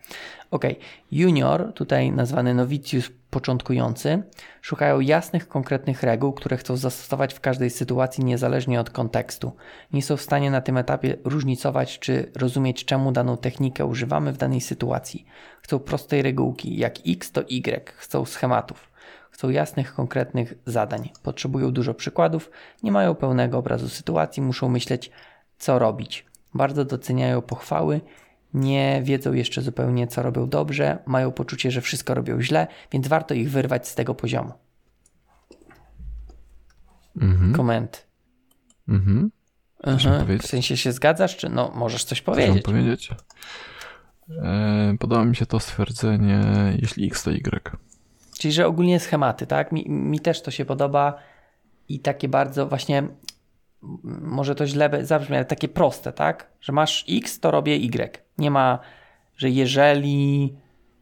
[0.52, 0.66] Ok,
[1.12, 4.24] junior, tutaj nazwany nowicjusz początkujący,
[4.62, 9.52] szukają jasnych, konkretnych reguł, które chcą zastosować w każdej sytuacji niezależnie od kontekstu.
[9.94, 14.38] Nie są w stanie na tym etapie różnicować czy rozumieć, czemu daną technikę używamy w
[14.38, 15.26] danej sytuacji.
[15.62, 18.93] Chcą prostej regułki, jak X to Y, chcą schematów.
[19.34, 21.10] Chcą jasnych, konkretnych zadań.
[21.24, 22.52] Potrzebują dużo przykładów,
[22.84, 25.12] nie mają pełnego obrazu sytuacji, muszą myśleć,
[25.58, 26.26] co robić.
[26.54, 28.02] Bardzo doceniają pochwały,
[28.54, 33.34] nie wiedzą jeszcze zupełnie, co robią dobrze, mają poczucie, że wszystko robią źle, więc warto
[33.34, 34.54] ich wyrwać z tego poziomu.
[37.22, 37.54] Mhm.
[37.54, 38.08] Koment.
[38.88, 39.32] Mhm.
[39.84, 40.22] Mhm.
[40.22, 40.48] powiedzieć?
[40.48, 42.64] W sensie się zgadzasz, czy no możesz coś powiedzieć?
[42.64, 43.10] powiedzieć?
[44.30, 46.42] E, podoba mi się to stwierdzenie,
[46.82, 47.78] jeśli X to Y.
[48.44, 49.72] Czyli, że ogólnie schematy, tak?
[49.72, 51.14] Mi, mi też to się podoba
[51.90, 53.04] i takie bardzo właśnie,
[54.22, 56.50] może to źle zabrzmi, ale takie proste, tak?
[56.62, 58.24] Że masz X, to robię Y.
[58.38, 58.80] Nie ma,
[59.38, 60.54] że jeżeli,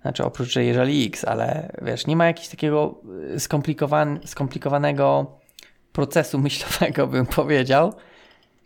[0.02, 3.02] znaczy oprócz, że jeżeli X, ale wiesz, nie ma jakiegoś takiego
[3.34, 5.40] y, skomplikowan- skomplikowanego
[5.92, 7.94] procesu myślowego, bym powiedział,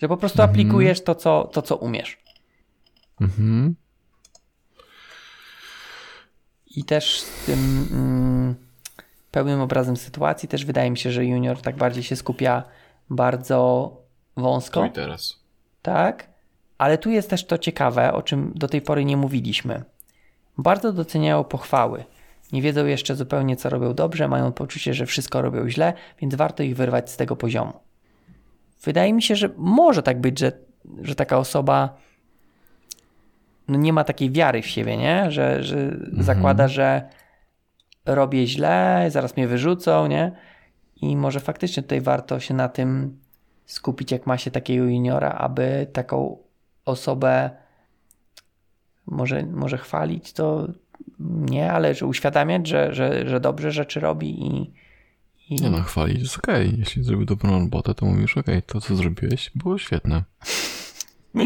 [0.02, 0.50] że po prostu Mhm.
[0.52, 2.18] aplikujesz to co, to, co umiesz.
[3.22, 3.76] Mhm.
[6.76, 8.65] I też z tym mm,
[9.36, 12.64] pełnym obrazem sytuacji też wydaje mi się, że junior tak bardziej się skupia
[13.10, 13.92] bardzo
[14.38, 15.40] wąsko, teraz.
[15.82, 16.28] tak?
[16.78, 19.84] Ale tu jest też to ciekawe, o czym do tej pory nie mówiliśmy.
[20.58, 22.04] Bardzo doceniają pochwały.
[22.52, 26.64] Nie wiedzą jeszcze zupełnie, co robią dobrze, mają poczucie, że wszystko robią źle, więc warto
[26.64, 27.74] ich wyrwać z tego poziomu.
[28.84, 30.52] Wydaje mi się, że może tak być, że,
[31.02, 31.98] że taka osoba
[33.68, 35.32] no nie ma takiej wiary w siebie, nie?
[35.32, 37.10] Że, że zakłada, że
[38.06, 40.32] robię źle, zaraz mnie wyrzucą, nie?
[41.02, 43.20] I może faktycznie tutaj warto się na tym
[43.66, 46.38] skupić, jak ma się takiego juniora, aby taką
[46.86, 47.50] osobę
[49.08, 50.68] może, może chwalić, to
[51.20, 54.74] nie, ale uświadamiać, że, że, że dobrze rzeczy robi i,
[55.50, 56.76] i Nie no, chwalić jest okej.
[56.78, 60.24] Jeśli zrobił dobrą robotę, to mówisz, okej, to co zrobiłeś było świetne.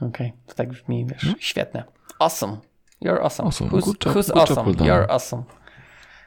[0.00, 1.84] Okej, to tak brzmi, wiesz, świetne.
[2.18, 2.56] Awesome.
[3.02, 3.46] You're awesome.
[3.46, 3.70] Awesome.
[3.70, 4.72] Who's, who's awesome?
[4.72, 5.42] You're awesome.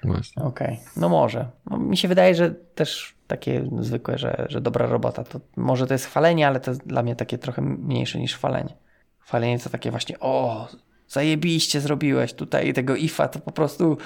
[0.04, 0.44] Właśnie.
[0.44, 1.50] Okej, no może.
[1.70, 5.94] No, mi się wydaje, że też takie zwykłe, że, że dobra robota, to może to
[5.94, 8.74] jest chwalenie, ale to jest dla mnie takie trochę mniejsze niż chwalenie.
[9.20, 10.68] Chwalenie to takie właśnie, o,
[11.08, 13.98] zajebiście zrobiłeś tutaj tego IFA, to po prostu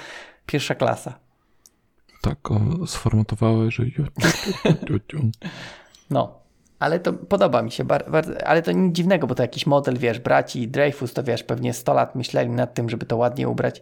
[0.45, 1.19] pierwsza klasa.
[2.21, 3.83] Tak go sformatowałeś, że...
[6.09, 6.39] No,
[6.79, 7.85] ale to podoba mi się
[8.45, 11.93] ale to nic dziwnego, bo to jakiś model, wiesz, braci Dreyfus, to wiesz, pewnie 100
[11.93, 13.81] lat myśleli nad tym, żeby to ładnie ubrać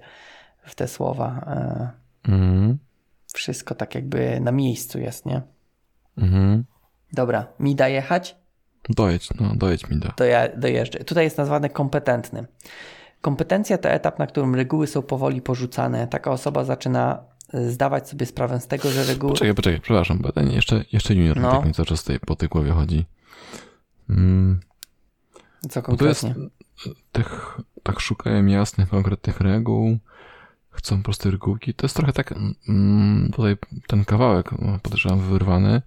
[0.66, 1.46] w te słowa.
[2.30, 2.78] E, Mhm.
[3.34, 5.42] wszystko tak jakby na miejscu jest, nie?
[6.18, 6.64] Mhm.
[7.14, 8.36] Dobra, mi da jechać?
[8.90, 10.12] Dojedź, no, dojedź mi da.
[10.12, 11.00] to ja dojeżdżę.
[11.00, 12.46] Tutaj jest nazwany kompetentny.
[13.22, 16.08] Kompetencja to etap, na którym reguły są powoli porzucane.
[16.08, 17.24] Taka osoba zaczyna
[17.54, 19.34] y, zdawać sobie sprawę z tego, że reguły.
[19.34, 21.52] Poczekaj, poczekaj, przepraszam, bo ten jeszcze, jeszcze junior No.
[21.52, 23.06] tak mi cały czas tutaj po tej głowie chodzi.
[24.10, 24.60] Mm,
[25.70, 26.50] Co bo to jest, konkretnie?
[27.12, 29.98] tych, tak szukają jasnych, konkretnych reguł,
[30.76, 31.74] chcą proste regułki.
[31.74, 32.34] To jest trochę tak,
[32.70, 33.58] mm, tutaj
[33.88, 35.82] ten kawałek, no, podejrzewam, wyrwany,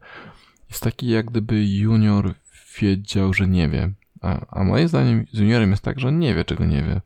[0.70, 2.34] jest taki jak gdyby junior
[2.80, 3.90] wiedział, że nie wie.
[4.20, 7.00] A, a moim zdaniem z juniorem jest tak, że on nie wie, czego nie wie.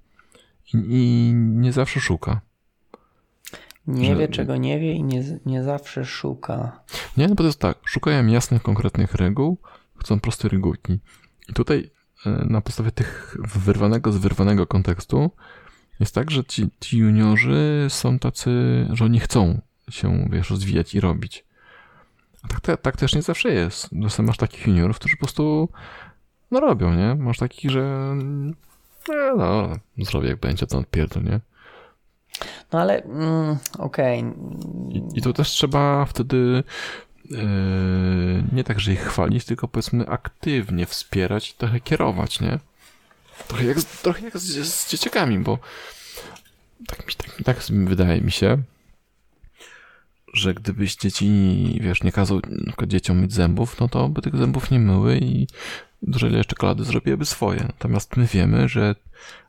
[0.75, 2.41] I, i nie zawsze szuka.
[3.87, 6.81] Nie że- wie, czego nie wie i nie, nie zawsze szuka.
[7.17, 9.59] Nie, no bo to jest tak, szukają jasnych, konkretnych reguł,
[9.97, 10.99] chcą proste regułki.
[11.49, 11.91] I tutaj
[12.27, 15.31] e, na podstawie tych wyrwanego z wyrwanego kontekstu
[16.01, 18.51] jest tak, że ci, ci juniorzy są tacy,
[18.93, 19.61] że oni chcą
[19.91, 21.45] się, wiesz, rozwijać i robić.
[22.43, 23.89] A tak, te, tak też nie zawsze jest.
[24.03, 25.69] Czasem masz takich juniorów, którzy po prostu
[26.51, 27.15] no robią, nie?
[27.15, 28.15] Masz takich, że
[29.09, 31.41] no, no zrobię jak będzie, to odpierdol, nie?
[32.73, 34.25] No ale mm, okej.
[34.89, 36.63] I, I to też trzeba wtedy
[37.33, 37.37] e,
[38.53, 42.59] nie tak, że ich chwalić, tylko powiedzmy aktywnie wspierać i trochę kierować, nie?
[43.49, 45.59] Trochę jak, z- trochę jak z, z dzieciakami, bo
[46.87, 47.57] tak mi, tak, tak
[47.87, 48.63] wydaje mi się,
[50.35, 52.41] że gdybyś dzieci, wiesz, nie kazał
[52.87, 55.47] dzieciom myć zębów, no to by tych zębów nie myły i
[56.03, 57.61] dużo ile czekolady zrobiłyby swoje.
[57.61, 58.95] Natomiast my wiemy, że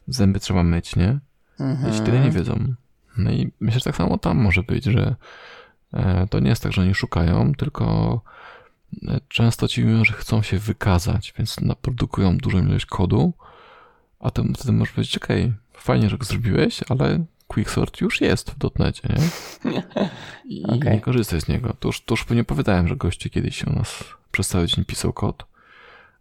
[0.07, 1.19] zęby trzeba myć, nie?
[1.59, 1.91] Mhm.
[1.91, 2.73] Dzieci tyle nie wiedzą.
[3.17, 5.15] No i myślę, że tak samo tam może być, że
[5.93, 8.21] e, to nie jest tak, że oni szukają, tylko
[9.07, 13.33] e, często ci mówią, że chcą się wykazać, więc naprodukują dużą ilość kodu,
[14.23, 18.57] a to wtedy możesz powiedzieć, okej, fajnie, że go zrobiłeś, ale Quicksort już jest w
[18.57, 19.21] dotnecie, nie?
[20.45, 20.91] I Okej.
[20.91, 21.75] nie korzystaj z niego.
[21.79, 25.13] To już, to już nie powiedziałem, że goście kiedyś u nas przez cały dzień pisał
[25.13, 25.45] kod,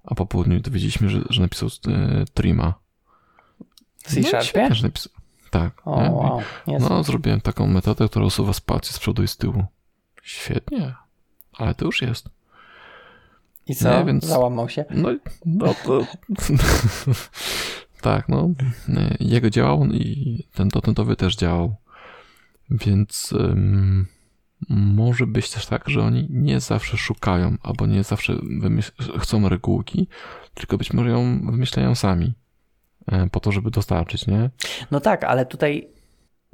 [0.05, 2.75] a po południu dowiedzieliśmy, że, że napisał e, Trima.
[3.99, 4.21] W C
[4.55, 5.13] No napisał.
[5.51, 5.83] Tak.
[5.85, 6.43] O, wow.
[6.81, 9.65] No, zrobiłem taką metodę, która usuwa spację z przodu i z tyłu.
[10.23, 10.95] Świetnie.
[11.53, 12.29] Ale to już jest.
[13.67, 13.99] I co?
[13.99, 14.85] nie, więc- Załamał się.
[14.91, 15.09] No,
[15.47, 16.01] no to...
[18.03, 18.51] tak, no.
[18.89, 21.77] y, Jego działał i ten dotentowy też działał.
[22.71, 23.35] Więc
[24.69, 28.35] może być też tak, że oni nie zawsze szukają, albo nie zawsze
[29.19, 30.09] chcą regułki,
[30.55, 32.33] tylko być może ją wymyślają sami.
[33.13, 34.51] e, Po to, żeby dostarczyć, nie?
[34.91, 35.89] No tak, ale tutaj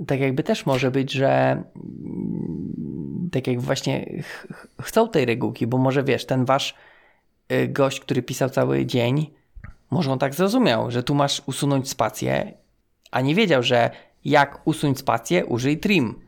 [0.07, 1.63] tak jakby też może być, że
[3.33, 4.47] tak jak właśnie ch-
[4.83, 6.75] chcą tej regułki, bo może wiesz, ten wasz
[7.53, 9.31] y, gość, który pisał cały dzień,
[9.91, 12.53] może on tak zrozumiał, że tu masz usunąć spację,
[13.11, 13.91] a nie wiedział, że
[14.25, 16.21] jak usunąć spację, użyj trim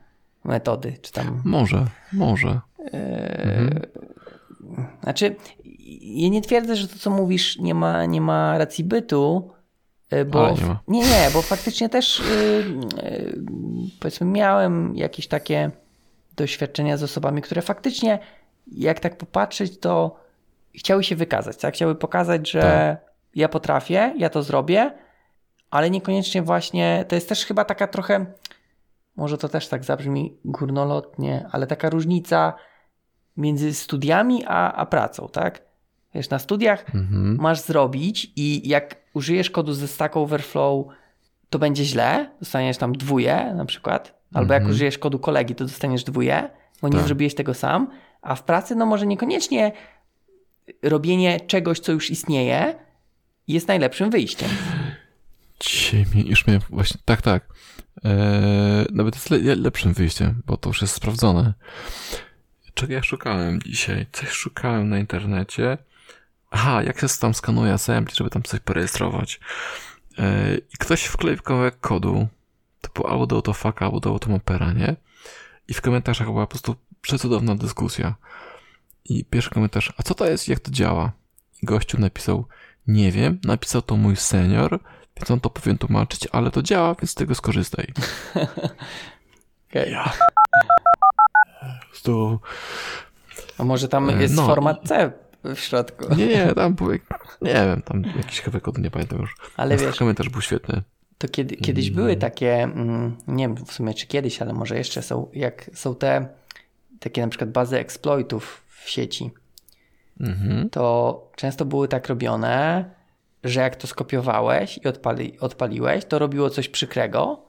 [0.44, 2.60] metody, czy tam Może, może.
[2.92, 3.80] Mhm.
[5.02, 5.36] Znaczy,
[6.00, 9.50] ja nie twierdzę, że to, co mówisz, nie ma, nie ma racji bytu,
[10.12, 10.50] y, bo
[10.88, 12.22] nie nie, nie, bo faktycznie też y,
[13.04, 13.40] y,
[14.00, 15.70] powiedzmy miałem jakieś takie
[16.36, 18.18] doświadczenia z osobami, które faktycznie,
[18.72, 20.20] jak tak popatrzeć, to
[20.74, 21.74] chciały się wykazać, tak?
[21.74, 23.09] Chciały pokazać, że Tak.
[23.34, 24.92] Ja potrafię, ja to zrobię,
[25.70, 28.26] ale niekoniecznie właśnie, to jest też chyba taka trochę,
[29.16, 32.52] może to też tak zabrzmi górnolotnie, ale taka różnica
[33.36, 35.62] między studiami a, a pracą, tak?
[36.14, 37.36] Wiesz, na studiach Mhm.
[37.40, 40.86] masz zrobić i jak użyjesz kodu ze Stack Overflow,
[41.50, 44.74] to będzie źle, dostaniesz tam dwóje na przykład, albo jak Mhm.
[44.74, 46.50] użyjesz kodu kolegi, to dostaniesz dwóje,
[46.82, 47.06] bo nie Tak.
[47.06, 47.90] zrobiłeś tego sam,
[48.22, 49.72] a w pracy no może niekoniecznie
[50.82, 52.74] robienie czegoś, co już istnieje,
[53.48, 54.50] jest najlepszym wyjściem.
[55.58, 57.44] Ciemie, już miałem właśnie, tak, tak.
[58.04, 61.54] Eee, nawet jest le, lepszym wyjściem, bo to już jest sprawdzone.
[62.74, 64.06] Czego ja szukałem dzisiaj?
[64.12, 65.78] Coś szukałem na internecie.
[66.50, 69.40] Aha, jak się tam skanuje assembly, żeby tam coś porejestrować.
[70.18, 72.28] Eee, I ktoś wkleił kawałek kodu,
[72.80, 74.96] typu albo autofaka, albo do automapera, nie?
[75.68, 78.14] I w komentarzach była po prostu przecudowna dyskusja.
[79.04, 81.12] I pierwszy komentarz, a co to jest, jak to działa?
[81.62, 82.46] I gościu napisał,
[82.92, 84.78] nie wiem, napisał to mój senior,
[85.16, 87.86] więc on to powinien tłumaczyć, ale to działa, więc z tego skorzystaj.
[89.70, 89.90] Okay.
[89.90, 90.12] Ja.
[92.02, 92.40] To...
[93.58, 95.12] A może tam E, jest no format C
[95.44, 96.14] w środku.
[96.14, 96.92] Nie, nie, tam był,
[97.42, 99.34] nie wiem, tam jakiś kawałek kodu, nie pamiętam już.
[99.56, 100.82] Ale wiesz, komentarz był świetny.
[101.18, 105.02] To kiedy, kiedyś były takie, mm, nie wiem w sumie czy kiedyś, ale może jeszcze
[105.02, 106.28] są, jak są te
[107.00, 109.30] takie na przykład bazy exploitów w sieci,
[110.20, 110.70] Mhm.
[110.70, 112.84] to często były tak robione,
[113.44, 117.42] że jak to skopiowałeś i odpali, odpaliłeś, to robiło coś przykrego,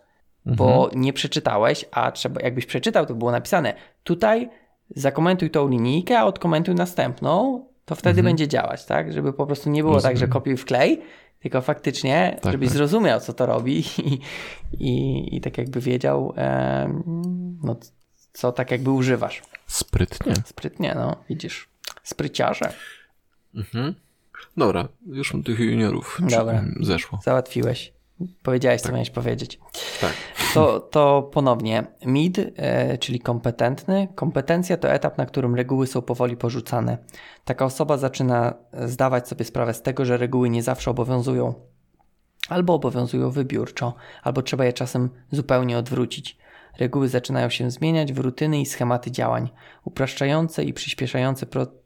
[0.45, 3.73] bo nie przeczytałeś, a trzeba, jakbyś przeczytał, to było napisane
[4.03, 4.49] tutaj
[4.95, 9.13] zakomentuj tą linijkę, a odkomentuj następną, to wtedy będzie działać, tak?
[9.13, 10.29] Żeby po prostu nie było tak, że Rozumiem.
[10.29, 11.01] kopiuj wklej,
[11.39, 12.77] tylko faktycznie, Tak, żebyś tak.
[12.77, 14.19] zrozumiał, co to robi i,
[14.79, 17.03] i, i tak jakby wiedział, em,
[17.63, 17.75] no,
[18.33, 19.41] co tak jakby używasz.
[19.67, 20.33] Sprytnie.
[20.45, 21.70] Sprytnie, no, widzisz.
[22.03, 22.73] Spryciarze.
[23.55, 23.95] Mhm.
[24.57, 26.19] Dobra, już tych juniorów.
[26.29, 26.63] Dobra.
[26.79, 27.19] Zeszło.
[27.23, 27.93] Załatwiłeś.
[28.43, 29.59] Powiedziałeś, co miałeś powiedzieć.
[30.01, 30.13] Tak.
[30.53, 31.83] To, to ponownie.
[32.05, 34.07] MID, e, czyli kompetentny.
[34.15, 36.97] Kompetencja to etap, na którym reguły są powoli porzucane.
[37.45, 41.53] Taka osoba zaczyna zdawać sobie sprawę z tego, że reguły nie zawsze obowiązują.
[42.49, 46.37] Albo obowiązują wybiórczo, albo trzeba je czasem zupełnie odwrócić.
[46.79, 49.49] Reguły zaczynają się zmieniać w rutyny i schematy działań,
[49.83, 51.80] upraszczające i przyspieszające proces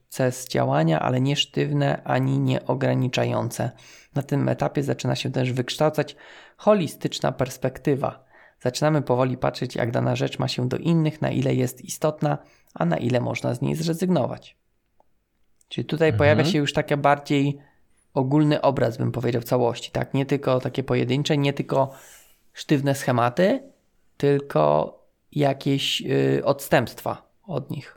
[0.49, 3.71] działania, ale nie sztywne ani nie ograniczające.
[4.15, 6.15] Na tym etapie zaczyna się też wykształcać
[6.57, 8.25] holistyczna perspektywa.
[8.59, 12.37] Zaczynamy powoli patrzeć, jak dana rzecz ma się do innych, na ile jest istotna,
[12.73, 14.57] a na ile można z niej zrezygnować.
[15.69, 16.17] Czyli tutaj Mhm.
[16.17, 17.59] pojawia się już taki bardziej
[18.13, 19.91] ogólny obraz, bym powiedział, całości.
[19.91, 20.13] Tak?
[20.13, 21.93] Nie tylko takie pojedyncze, nie tylko
[22.53, 23.63] sztywne schematy,
[24.17, 24.93] tylko
[25.31, 27.94] jakieś y, odstępstwa od nich.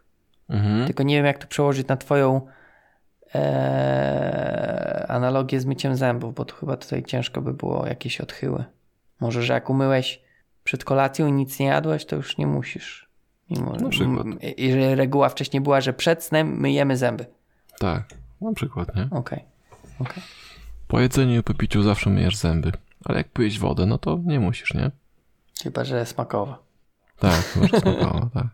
[0.48, 0.86] Mhm.
[0.86, 2.40] Tylko nie wiem, jak to przełożyć na Twoją
[3.34, 8.64] e, analogię z myciem zębów, bo to chyba tutaj ciężko by było jakieś odchyły.
[9.20, 10.20] Może, że jak umyłeś
[10.64, 13.08] przed kolacją i nic nie jadłeś, to już nie musisz.
[13.50, 14.26] Mimo, Na przykład.
[14.26, 17.26] m- Jeżeli reguła wcześniej była, że przed snem myjemy zęby.
[17.78, 18.02] Tak,
[18.40, 19.08] na przykład, nie?
[19.10, 19.44] Okej.
[20.00, 20.22] okej.
[20.88, 22.72] Po jedzeniu i po piciu zawsze myjesz zęby.
[23.04, 24.90] Ale jak pijesz wodę, no to nie musisz, nie?
[25.62, 26.58] Chyba, że smakowa.
[27.18, 28.46] Tak, może smakowało, tak.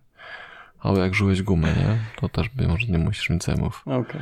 [0.84, 1.98] Albo jak żułeś gumę, nie?
[2.20, 3.82] To też by może nie musisz mieć zębów.
[3.86, 4.20] Okej.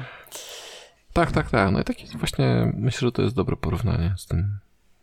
[1.12, 1.72] Tak, tak, tak.
[1.72, 4.59] No i takie właśnie myślę, że to jest dobre porównanie z tym.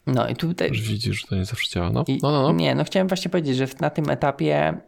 [0.07, 0.73] No i tutaj...
[0.73, 1.90] Że widzisz, że to nie zawsze działa.
[1.90, 2.52] No, no, no, no.
[2.52, 4.81] Nie, no chciałem właśnie powiedzieć, że na tym etapie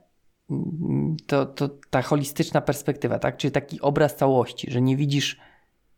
[0.50, 3.38] mm, to, to ta holistyczna perspektywa, tak?
[3.38, 5.40] Czyli taki obraz całości, że nie widzisz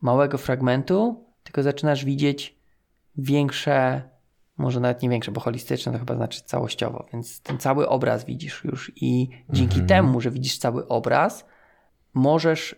[0.02, 2.56] małego fragmentu, tylko zaczynasz widzieć
[3.16, 4.02] większe,
[4.58, 8.64] może nawet nie większe, bo holistyczne to chyba znaczy całościowo, więc ten cały obraz widzisz
[8.64, 9.88] już i dzięki Mhm.
[9.88, 11.46] temu, że widzisz cały obraz,
[12.14, 12.76] możesz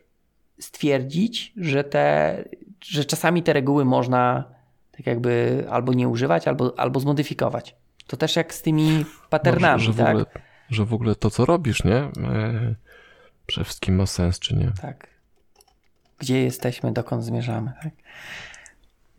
[0.60, 2.38] stwierdzić, że te,
[2.82, 4.44] że czasami te reguły można
[4.92, 7.76] tak jakby albo nie używać, albo, albo zmodyfikować.
[8.08, 10.10] To też jak z tymi patternami, że, że, w tak?
[10.10, 10.26] ogóle,
[10.70, 12.10] że w ogóle to, co robisz, nie?
[13.46, 14.72] Przede wszystkim ma sens, czy nie?
[14.82, 15.08] Tak.
[16.20, 17.94] Gdzie jesteśmy, dokąd zmierzamy, tak?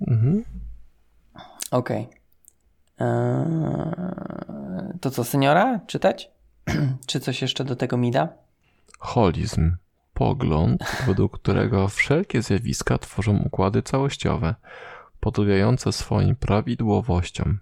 [0.08, 0.44] Mhm.
[1.70, 2.00] Okej.
[2.02, 2.08] Eee,
[5.00, 5.80] to co, seniora?
[5.86, 6.30] Czytać?
[7.06, 8.28] Czy coś jeszcze do tego mi da?
[8.98, 9.76] Holizm.
[10.14, 14.54] Pogląd, według którego wszelkie zjawiska tworzą układy całościowe,
[15.20, 17.58] podlegające swoim prawidłowościom,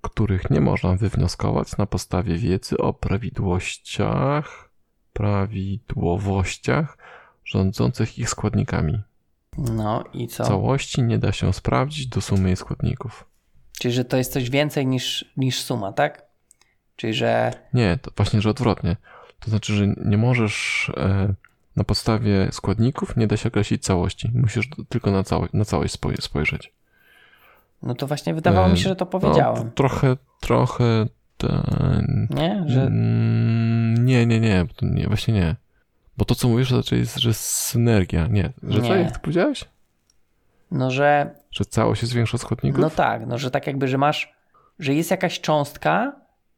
[0.00, 4.70] których nie można wywnioskować na podstawie wiedzy o prawidłowościach,
[5.12, 6.98] prawidłowościach
[7.44, 9.02] rządzących ich składnikami.
[9.58, 10.44] No i co?
[10.44, 13.24] Całości nie da się sprawdzić do sumy jej składników.
[13.86, 16.22] Czyli, że to jest coś więcej niż, niż suma, tak?
[16.96, 18.96] Czyli, że Nie, to właśnie, że odwrotnie.
[19.40, 21.34] To znaczy, że nie możesz e,
[21.76, 24.30] na podstawie składników nie da się określić całości.
[24.34, 26.72] Musisz tylko na, cało, na całość spoj- spojrzeć.
[27.82, 29.64] no to właśnie wydawało mi się, że to powiedziałem.
[29.64, 31.06] No, trochę, trochę
[31.36, 32.28] ten...
[32.30, 32.64] Nie?
[32.66, 35.56] Że Mm, nie, nie, nie, nie, właśnie nie.
[36.16, 38.26] Bo to, co mówisz, to raczej jest, że synergia.
[38.26, 39.00] Nie, że co, Nie.
[39.00, 39.64] jak ty powiedziałeś?
[40.70, 42.80] No, że Że całość jest większa od składników?
[42.80, 44.32] No tak, no że tak jakby, że masz,
[44.78, 46.12] że jest jakaś cząstka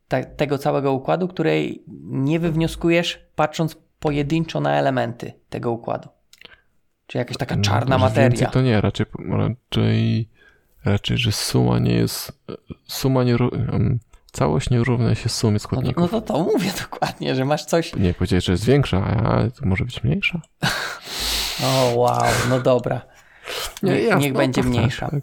[0.08, 6.08] ta, tego całego układu, której nie wywnioskujesz patrząc pojedynczo na elementy tego układu.
[7.06, 8.50] Czyli jakaś taka No, czarna że materia.
[8.50, 10.28] To nie, raczej, raczej,
[10.84, 12.32] raczej, że suma nie jest,
[12.86, 13.98] suma nie, em,
[14.32, 16.02] całość nie równa się sumie No składników.
[16.02, 17.94] no to to mówię dokładnie, że masz coś.
[17.96, 20.40] Nie, powiedziałeś, że jest większa, a to może być mniejsza?
[21.64, 23.00] O wow, no dobra.
[23.82, 25.10] Nie, jasne, niech no będzie tak, mniejsza.
[25.10, 25.20] tak.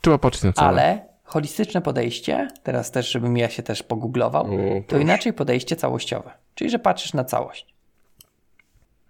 [0.00, 0.68] Trzeba patrzeć na całe.
[0.68, 5.02] Ale holistyczne podejście, teraz też, żebym ja się też pogooglował, O, to proszę.
[5.02, 6.30] inaczej podejście całościowe.
[6.54, 7.74] Czyli, że patrzysz na całość.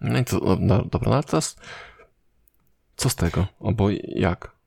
[0.01, 1.55] No i co, no, no, dobra, no ale teraz
[2.95, 3.47] co z tego?
[3.65, 4.59] Albo jak?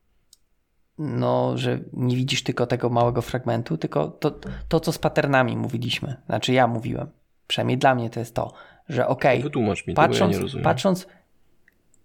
[0.99, 4.31] no, że nie widzisz tylko tego małego fragmentu, tylko to,
[4.69, 6.17] to co z patternami mówiliśmy.
[6.27, 7.11] Znaczy ja mówiłem.
[7.47, 8.53] Przynajmniej dla mnie to jest to,
[8.89, 10.65] że okej, Wytłumacz mi, patrząc, ja nie rozumiem.
[10.65, 11.07] patrząc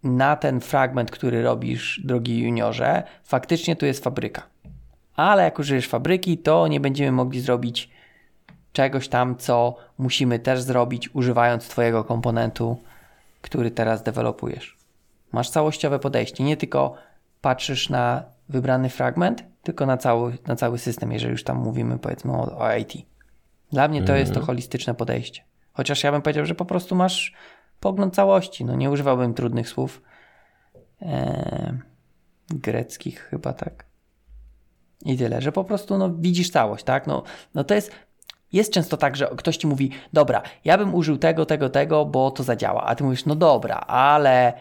[0.07, 4.43] na ten fragment, który robisz, drogi juniorze, faktycznie tu jest fabryka.
[5.15, 7.89] Ale jak użyjesz fabryki, to nie będziemy mogli zrobić
[8.73, 12.77] czegoś tam, co musimy też zrobić, używając Twojego komponentu,
[13.41, 14.77] który teraz dewelopujesz.
[15.31, 16.95] Masz całościowe podejście, nie tylko
[17.41, 22.31] patrzysz na wybrany fragment, tylko na cały, na cały system, jeżeli już tam mówimy powiedzmy
[22.31, 22.93] o, o IT.
[23.71, 25.41] Dla mnie to jest to holistyczne podejście.
[25.73, 27.33] Chociaż ja bym powiedział, że po prostu masz
[27.79, 28.65] pogląd całości.
[28.65, 30.01] No nie używałbym trudnych słów.
[31.01, 31.73] Eee,
[32.49, 33.85] greckich chyba tak.
[35.05, 37.07] I tyle, że po prostu no, widzisz całość, tak?
[37.07, 37.23] No,
[37.55, 37.91] no to jest.
[38.53, 42.31] Jest często tak, że ktoś ci mówi, dobra, ja bym użył tego, tego, tego, bo
[42.31, 42.83] to zadziała.
[42.83, 44.53] A ty mówisz, no dobra, ale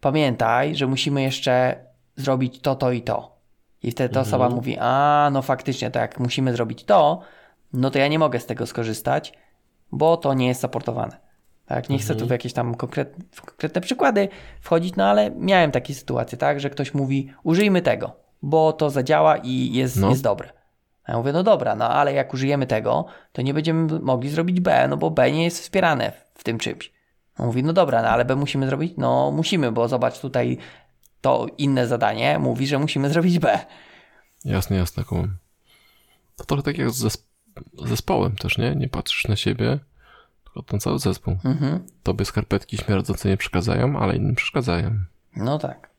[0.00, 1.76] pamiętaj, że musimy jeszcze
[2.16, 3.38] zrobić to, to i to.
[3.82, 7.20] I wtedy ta osoba mówi, a no faktycznie, to jak musimy zrobić to,
[7.72, 9.32] no to ja nie mogę z tego skorzystać,
[9.92, 11.23] bo to nie jest supportowane.
[11.66, 14.28] Tak, nie chcę tu w jakieś tam konkret, w konkretne przykłady
[14.60, 19.36] wchodzić, no ale miałem takie sytuacje, tak, że ktoś mówi, użyjmy tego, bo to zadziała
[19.36, 20.10] i jest, No.
[20.10, 20.52] jest dobre.
[21.04, 24.60] A ja mówię, no dobra, no ale jak użyjemy tego, to nie będziemy mogli zrobić
[24.60, 26.92] B, no bo B nie jest wspierane w tym czymś.
[27.38, 28.94] On mówi, no dobra, no ale B musimy zrobić?
[28.96, 30.58] No musimy, bo zobacz tutaj
[31.20, 33.58] to inne zadanie mówi, że musimy zrobić B.
[34.44, 35.36] Jasne, jasne, kumam.
[36.36, 37.18] To trochę tak jak z
[37.84, 38.74] zespołem też, nie?
[38.74, 39.78] Nie patrzysz na siebie,
[40.54, 41.36] tylko ten cały zespół.
[41.44, 41.86] Mhm.
[42.02, 44.90] Tobie skarpetki śmierdzące nie przeszkadzają, ale innym przeszkadzają.
[45.36, 45.90] No tak.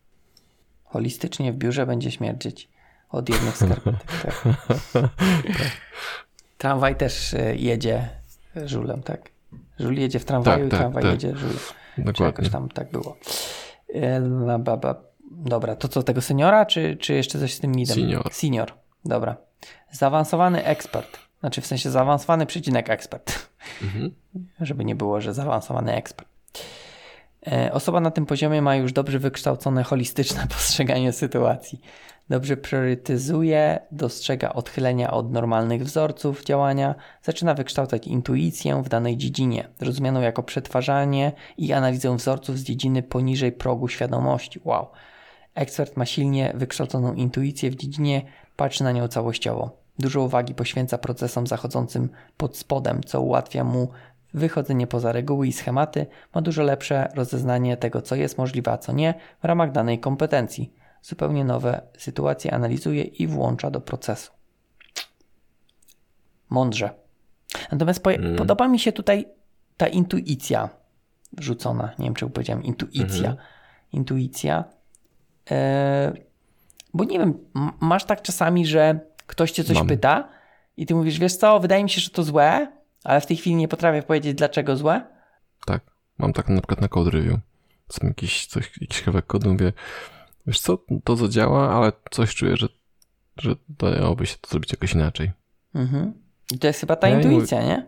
[0.83, 2.69] Holistycznie w biurze będzie śmierdzieć
[3.09, 3.99] od jednych skarpetek.
[4.93, 5.71] Tak.
[6.57, 8.09] Tramwaj też y, jedzie
[8.65, 9.29] żulem, tak?
[9.79, 11.11] Żul jedzie w tramwaju Tak, i tak, tramwaj tak.
[11.11, 11.57] jedzie żulem.
[11.95, 12.25] Czy Dokładnie.
[12.25, 13.17] jakoś tam tak było.
[13.93, 14.95] E, ba.
[15.31, 17.95] Dobra, to co, tego seniora, czy, czy jeszcze coś z tym midem?
[17.95, 18.33] Senior.
[18.33, 18.73] Senior,
[19.05, 19.37] dobra.
[19.91, 21.19] Zaawansowany ekspert.
[21.39, 23.49] Znaczy w sensie zaawansowany przecinek ekspert.
[23.83, 24.11] Mhm.
[24.61, 26.27] Żeby nie było, że zaawansowany ekspert.
[27.47, 31.81] E, Osoba na tym poziomie ma już dobrze wykształcone holistyczne postrzeganie sytuacji.
[32.29, 40.21] Dobrze priorytetyzuje, dostrzega odchylenia od normalnych wzorców działania, zaczyna wykształcać intuicję w danej dziedzinie, rozumianą
[40.21, 44.59] jako przetwarzanie i analizę wzorców z dziedziny poniżej progu świadomości.
[44.63, 44.87] Wow.
[45.55, 48.21] Ekspert ma silnie wykształconą intuicję w dziedzinie,
[48.55, 49.84] patrzy na nią całościowo.
[49.99, 53.89] Dużo uwagi poświęca procesom zachodzącym pod spodem, co ułatwia mu
[54.33, 56.05] wychodzenie poza reguły i schematy,
[56.35, 60.73] ma dużo lepsze rozeznanie tego, co jest możliwe, a co nie w ramach danej kompetencji.
[61.01, 64.31] Zupełnie nowe sytuacje analizuje i włącza do procesu.
[66.49, 66.89] Mądrze.
[67.71, 68.35] Natomiast po, mm.
[68.35, 69.25] podoba mi się tutaj
[69.77, 70.69] ta intuicja
[71.37, 71.91] rzucona.
[71.99, 73.29] Nie wiem, czy powiedziałem intuicja.
[73.29, 73.91] Mm -hmm.
[73.91, 74.63] Intuicja.
[75.51, 76.13] E,
[76.93, 77.33] bo nie wiem,
[77.79, 79.87] masz tak czasami, że ktoś cię coś Mam.
[79.87, 80.29] pyta
[80.77, 82.71] i ty mówisz, wiesz co, wydaje mi się, że to złe,
[83.03, 85.05] ale w tej chwili nie potrafię powiedzieć, dlaczego złe?
[85.65, 85.81] Tak.
[86.17, 87.39] Mam tak na przykład na code review.
[87.89, 89.73] Są jakiś, coś, jakiś kawałek kodu, mówię,
[90.47, 92.67] wiesz co, to zadziała, ale coś czuję, że,
[93.37, 95.31] że dałoby się to zrobić jakoś inaczej.
[95.75, 96.13] Mhm.
[96.51, 97.67] I to jest chyba ta ja intuicja, nie?
[97.67, 97.85] nie?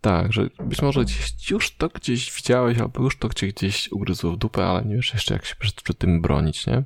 [0.00, 4.32] Tak, że być może gdzieś, już to gdzieś widziałeś, albo już to cię gdzieś ugryzło
[4.32, 6.82] w dupę, ale nie wiesz jeszcze, jak się przed, przed tym bronić, nie?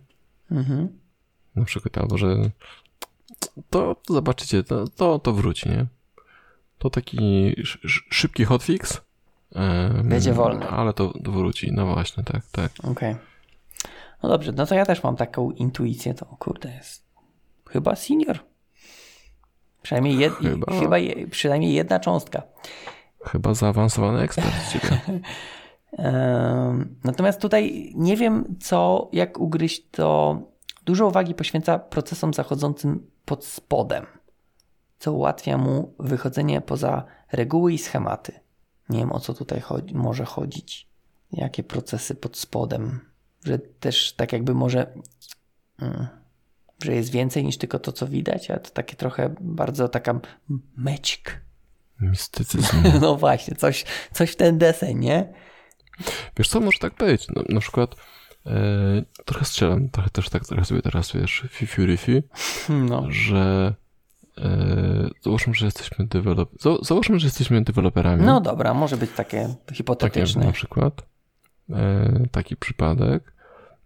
[0.51, 0.99] Mhm.
[1.57, 2.51] Na przykład, albo że
[3.71, 5.87] to, zobaczycie, to, to, to wróci, nie?
[6.79, 7.55] To taki
[8.11, 9.01] szybki hotfix.
[10.05, 10.69] Będzie wolny.
[10.69, 12.73] Ale to, to wróci, no właśnie, tak, tak.
[12.79, 12.91] Okej.
[12.91, 13.17] Okay.
[14.23, 17.05] No dobrze, no to ja też mam taką intuicję, to kurde jest
[17.69, 18.39] chyba senior.
[19.83, 20.81] Przynajmniej, jed, chyba...
[20.81, 22.43] chyba je, przynajmniej jedna cząstka.
[23.25, 25.01] Chyba zaawansowany ekspert z ciebie.
[27.05, 30.41] Natomiast tutaj nie wiem, co, jak ugryźć to.
[30.85, 34.07] Dużo uwagi poświęca procesom zachodzącym pod spodem,
[34.99, 38.33] co ułatwia mu wychodzenie poza reguły i schematy.
[38.89, 40.89] Nie wiem, o co tutaj chodzi, może chodzić.
[41.33, 43.01] Jakie procesy pod spodem,
[43.45, 44.95] że też tak jakby może.
[45.81, 46.07] Hmm,
[46.85, 50.21] że jest więcej niż tylko to, co widać, a to takie trochę bardzo taka
[50.77, 51.41] mecik.
[52.01, 52.83] Mistycyzm.
[53.01, 55.33] No właśnie, coś, coś w ten deseń, nie?
[56.37, 57.29] Wiesz co, może tak być.
[57.29, 57.95] No, na przykład
[59.25, 62.23] trochę strzelam, trochę też tak trochę sobie teraz, wiesz, fi fi,
[62.69, 63.07] no.
[63.09, 63.75] że
[64.39, 66.51] e, załóżmy, że jesteśmy dewelop...
[66.83, 68.23] Załóżmy, że jesteśmy deweloperami.
[68.25, 70.35] No dobra, może być takie hipotetyczne.
[70.35, 71.03] Takie na przykład.
[71.71, 73.33] E, taki przypadek.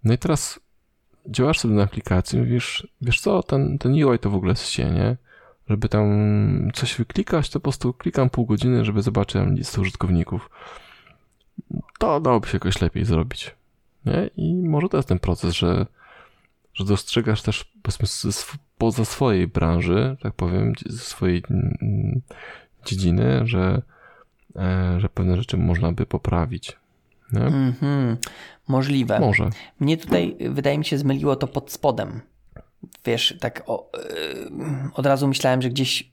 [0.04, 0.60] No i teraz
[1.26, 5.16] działasz sobie na aplikacji, mówisz, wiesz co, ten, ten UI to w ogóle jest nie?
[5.68, 10.50] Żeby tam coś wyklikać, to po prostu klikam pół godziny, żeby zobaczyć listę użytkowników.
[11.98, 13.54] To dałoby się jakoś lepiej zrobić.
[14.06, 14.30] Nie?
[14.36, 15.86] I może to jest ten proces, że,
[16.74, 17.72] że dostrzegasz też
[18.78, 22.20] poza swojej branży, tak powiem, ze swojej mm,
[22.84, 23.82] dziedziny, że,
[24.56, 26.76] e, że pewne rzeczy można by poprawić.
[27.32, 28.16] Mm -hmm.
[28.68, 29.20] Możliwe.
[29.20, 29.50] Może.
[29.80, 32.20] Mnie tutaj, wydaje mi się, zmyliło to pod spodem.
[33.04, 36.10] Wiesz, tak o, yy, od razu myślałem, że gdzieś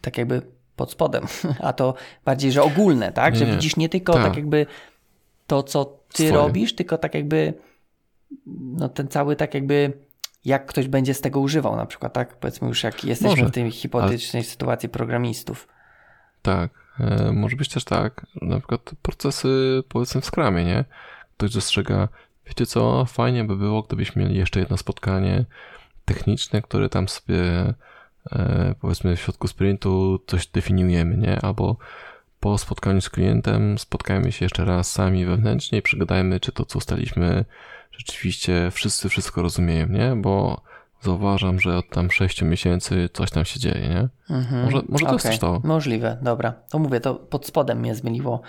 [0.00, 0.42] tak jakby
[0.76, 1.24] pod spodem,
[1.60, 1.94] a to
[2.24, 3.34] bardziej, że ogólne, tak?
[3.34, 4.24] Nie, że widzisz nie tylko tak.
[4.24, 4.66] tak jakby
[5.46, 6.32] to, co ty Swoje.
[6.32, 7.54] robisz, tylko tak jakby
[8.46, 9.92] no ten cały tak jakby
[10.44, 12.36] jak ktoś będzie z tego używał na przykład, tak?
[12.36, 14.50] Powiedzmy już jak jesteśmy Może, w tej hipotetycznej ale...
[14.50, 15.68] sytuacji programistów.
[16.42, 16.70] Tak.
[17.00, 20.84] E, może być też tak, na przykład procesy powiedzmy w skramie, nie?
[21.36, 22.08] Ktoś dostrzega,
[22.46, 25.44] wiecie co, fajnie by było, gdybyśmy mieli jeszcze jedno spotkanie
[26.04, 27.74] techniczne, które tam sobie
[28.32, 31.40] e, powiedzmy w środku sprintu coś definiujemy, nie?
[31.40, 31.76] Albo
[32.40, 36.78] po spotkaniu z klientem spotkajmy się jeszcze raz sami wewnętrznie i przegadajmy, czy to, co
[36.78, 37.44] ustaliśmy,
[37.92, 40.16] rzeczywiście wszyscy wszystko rozumieją, nie?
[40.16, 40.62] Bo
[41.00, 44.08] zauważam, że od tam 6 miesięcy coś tam się dzieje, nie?
[44.36, 44.64] Mhm.
[44.64, 45.30] Może, może to okay.
[45.30, 45.60] jest to.
[45.64, 46.54] Możliwe, dobra.
[46.70, 48.42] To mówię, to pod spodem mnie zmyliło,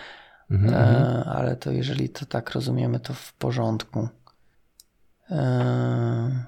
[0.51, 1.37] mhm, e, mhm.
[1.37, 4.09] ale to jeżeli to tak rozumiemy, to w porządku.
[5.31, 6.45] E,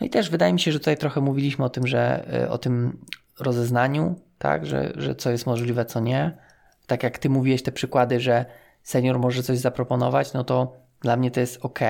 [0.00, 2.58] no i też wydaje mi się, że tutaj trochę mówiliśmy o tym, że e, o
[2.58, 2.98] tym
[3.40, 6.45] rozeznaniu, tak, że, że co jest możliwe, co nie.
[6.86, 8.44] Tak jak ty mówiłeś te przykłady, że
[8.82, 11.80] senior może coś zaproponować, no to dla mnie to jest ok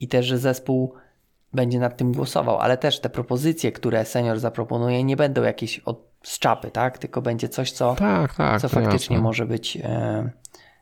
[0.00, 0.94] i też, że zespół
[1.52, 6.12] będzie nad tym głosował, ale też te propozycje, które senior zaproponuje, nie będą jakieś od
[6.22, 6.98] z czapy, tak?
[6.98, 9.22] Tylko będzie coś, co, tak, tak, co faktycznie jasne.
[9.22, 10.30] może być e,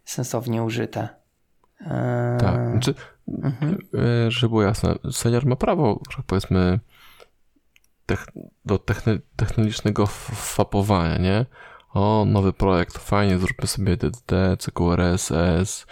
[0.04, 1.08] sensownie użyte.
[1.80, 2.94] E, tak, znaczy,
[3.28, 3.78] mhm.
[4.26, 6.80] e, żeby było jasne, senior ma prawo, że powiedzmy,
[8.64, 8.78] do
[9.36, 11.46] technologicznego fapowania, nie?
[11.94, 15.86] O, nowy projekt, fajnie, zróbmy sobie DDD, CQRS, S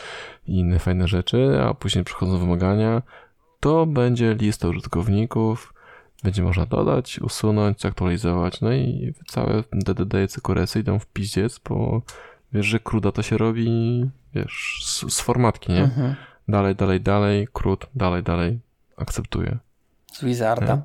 [0.47, 3.03] i inne fajne rzeczy, a później przychodzą wymagania,
[3.61, 5.75] to będzie lista użytkowników,
[6.25, 12.03] będzie można dodać, usunąć, aktualizować, no i całe DDD i CQRS idą w pizdziec, bo
[12.53, 15.83] wiesz, że kruda to się robi, wiesz, z, z formatki, nie?
[15.83, 16.15] Mhm.
[16.49, 18.61] Dalej, dalej, dalej, krót, dalej, dalej,
[18.97, 19.59] akceptuję.
[20.13, 20.75] Z Wizarda.
[20.77, 20.83] Nie?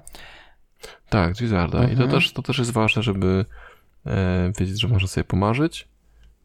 [1.10, 1.78] Tak, z Wizarda.
[1.78, 1.94] Mhm.
[1.94, 2.22] I to mhm.
[2.22, 3.46] też, to też jest ważne, żeby
[4.60, 5.88] wiedzieć, że można sobie pomarzyć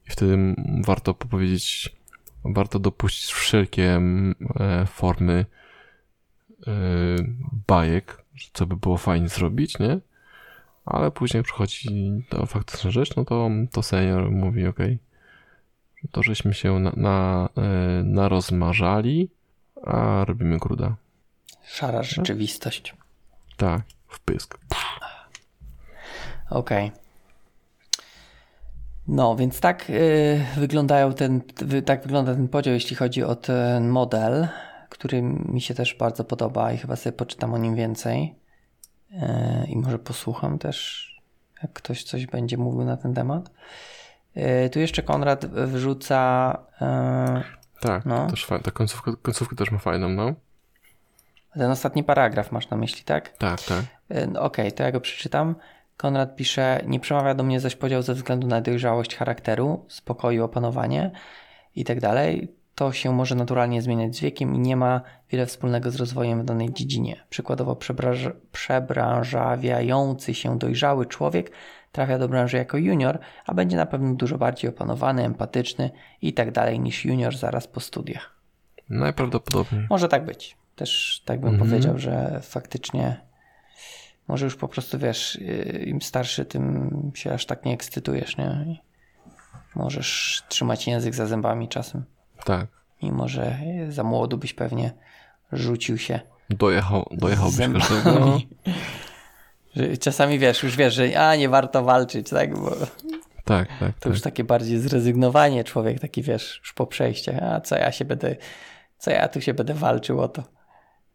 [0.08, 0.54] i wtedy
[0.84, 1.96] warto powiedzieć,
[2.44, 4.00] warto dopuścić wszelkie
[4.60, 5.44] e, formy
[7.66, 10.00] bajek, co by było fajnie zrobić, nie?
[10.84, 14.78] Ale później przychodzi ta faktyczna rzecz, no to, to senior mówi, ok,
[16.10, 17.48] to żeśmy się na, na,
[18.04, 19.30] narozmarzali,
[19.86, 20.96] a robimy gruda.
[21.64, 22.94] Szara rzeczywistość.
[23.56, 24.58] Tak, w pysk.
[26.50, 26.86] Okej.
[26.88, 27.07] Okay.
[29.08, 31.40] No, więc tak yy, wyglądają ten,
[31.86, 34.48] tak wygląda ten podział, jeśli chodzi o ten model,
[34.88, 38.34] który mi się też bardzo podoba i chyba sobie poczytam o nim więcej.
[39.10, 39.18] Yy,
[39.68, 41.08] I może posłucham też,
[41.62, 43.50] jak ktoś coś będzie mówił na ten temat.
[44.34, 46.58] Yy, tu jeszcze Konrad wrzuca.
[46.80, 47.42] Yy,
[47.80, 48.26] tak, no.
[48.30, 48.64] też fajne.
[48.64, 50.34] Ta końcówka, końcówka też ma fajną, no.
[51.54, 53.36] Ten ostatni paragraf masz na myśli, tak?
[53.36, 53.84] Tak, tak.
[54.10, 55.54] Yy, Okej, okay, to ja go przeczytam.
[55.98, 61.10] Konrad pisze, nie przemawia do mnie zaś podział ze względu na dojrzałość charakteru, spokoju, opanowanie
[61.76, 61.98] i tak.
[62.74, 65.00] To się może naturalnie zmieniać z wiekiem i nie ma
[65.30, 67.24] wiele wspólnego z rozwojem w danej dziedzinie.
[67.30, 71.50] Przykładowo przebranż przebranżawiający się dojrzały człowiek
[71.92, 75.90] trafia do branży jako junior, a będzie na pewno dużo bardziej opanowany, empatyczny
[76.22, 76.48] i tak
[76.78, 78.34] niż junior zaraz po studiach.
[78.88, 79.86] Najprawdopodobniej.
[79.90, 80.56] Może tak być.
[80.76, 81.70] Też tak bym mhm.
[81.70, 83.27] powiedział, że faktycznie
[84.28, 88.64] może już po prostu wiesz, y, im starszy, tym się aż tak nie ekscytujesz, nie?
[88.66, 88.80] I
[89.74, 92.04] możesz trzymać język za zębami czasem.
[92.44, 92.66] Tak.
[93.02, 94.92] Mimo, że za młodu byś pewnie
[95.52, 96.20] rzucił się.
[96.50, 98.40] Dojechał, dojechałbyś każdego.
[100.00, 102.58] Czasami wiesz, już wiesz, że a nie warto walczyć, tak?
[102.58, 102.70] Bo
[103.44, 103.94] tak, tak.
[103.94, 104.12] To tak.
[104.12, 107.42] już takie bardziej zrezygnowanie człowiek, taki wiesz, już po przejściach.
[107.42, 108.36] A co ja się będę,
[108.98, 110.42] co ja tu się będę walczył o to?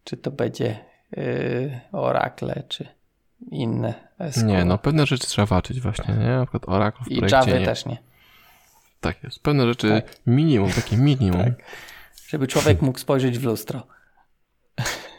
[0.04, 0.80] Czy to będzie
[1.18, 2.88] yy, orakle, czy
[3.52, 3.94] inne
[4.32, 4.46] SQL.
[4.46, 6.28] Nie, no pewne rzeczy trzeba walczyć właśnie, nie?
[6.28, 7.66] Na przykład Oracle w I Java nie.
[7.66, 7.98] też nie.
[9.00, 9.40] Tak jest.
[9.40, 10.18] Pewne rzeczy tak.
[10.28, 11.44] minimum, takie minimum.
[11.44, 11.54] Tak.
[12.28, 13.88] Żeby człowiek mógł spojrzeć w lustro.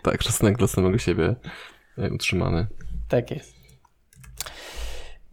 [0.03, 1.35] tak, szacunek dla samego siebie
[1.99, 2.67] e, utrzymany.
[3.09, 3.55] Tak jest.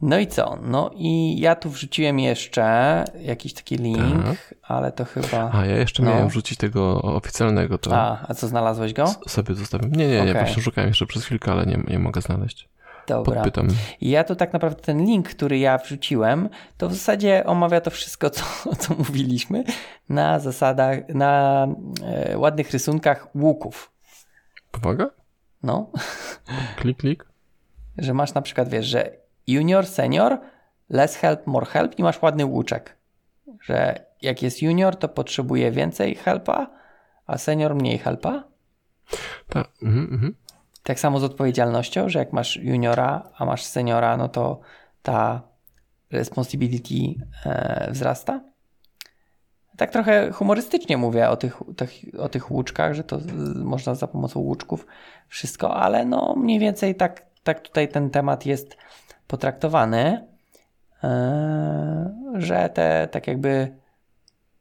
[0.02, 0.60] No i co?
[0.62, 4.56] No i ja tu wrzuciłem jeszcze jakiś taki link, tak.
[4.62, 5.52] ale to chyba.
[5.54, 6.12] A ja jeszcze no.
[6.12, 7.78] miałem wrzucić tego oficjalnego.
[7.78, 9.08] To a, a co znalazłeś go?
[9.28, 9.92] sobie zostawiam.
[9.92, 10.44] Nie, nie, nie, okay.
[10.44, 12.70] właśnie szukałem jeszcze przez chwilkę, ale nie, nie mogę znaleźć.
[13.12, 13.36] Dobra.
[13.36, 13.68] Podpytam.
[14.02, 17.92] I ja tu tak naprawdę ten link, który ja wrzuciłem, to w zasadzie omawia to
[17.92, 18.44] wszystko, co,
[18.82, 19.64] co mówiliśmy
[20.10, 21.68] na zasadach, na
[22.04, 23.92] e, ładnych rysunkach łuków.
[24.72, 25.10] Powaga?
[25.64, 25.92] No.
[26.80, 27.26] Klik, klik.
[27.98, 29.12] że masz na przykład, wiesz, że
[29.48, 30.40] junior, senior,
[30.90, 32.98] less help, more help i masz ładny łuczek.
[33.62, 36.68] Że jak jest junior, to potrzebuje więcej helpa,
[37.28, 38.44] a senior mniej helpa.
[39.50, 39.70] Tak.
[39.82, 40.36] Mhm, mhm.
[40.84, 44.60] Tak samo z odpowiedzialnością, że jak masz juniora, a masz seniora, no to
[45.04, 45.42] ta
[46.12, 48.42] responsibility e, wzrasta.
[49.78, 53.20] Tak trochę humorystycznie mówię o tych, tych, o tych łuczkach, że to
[53.56, 54.86] można za pomocą łuczków
[55.28, 58.78] wszystko, ale no mniej więcej tak, tak tutaj ten temat jest
[59.28, 60.28] potraktowany,
[61.04, 63.76] e, że te tak jakby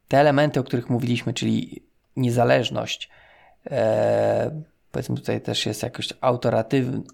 [0.08, 1.82] te elementy, o których mówiliśmy, czyli
[2.16, 3.10] niezależność,
[3.70, 4.62] e,
[4.92, 6.08] powiedzmy tutaj też jest jakoś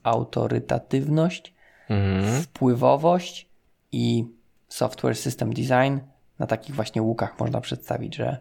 [0.03, 1.55] autorytatywność,
[1.89, 2.43] mhm.
[2.43, 3.48] wpływowość
[3.93, 4.24] i
[4.69, 5.98] software system design
[6.39, 8.40] na takich właśnie łukach można przedstawić, że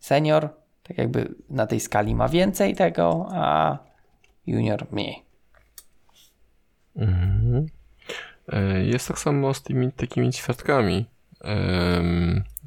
[0.00, 0.48] senior
[0.82, 3.78] tak jakby na tej skali ma więcej tego, a
[4.46, 5.22] junior mniej.
[6.96, 7.66] Mhm.
[8.52, 11.06] E, jest tak samo z tymi takimi ćwiartkami.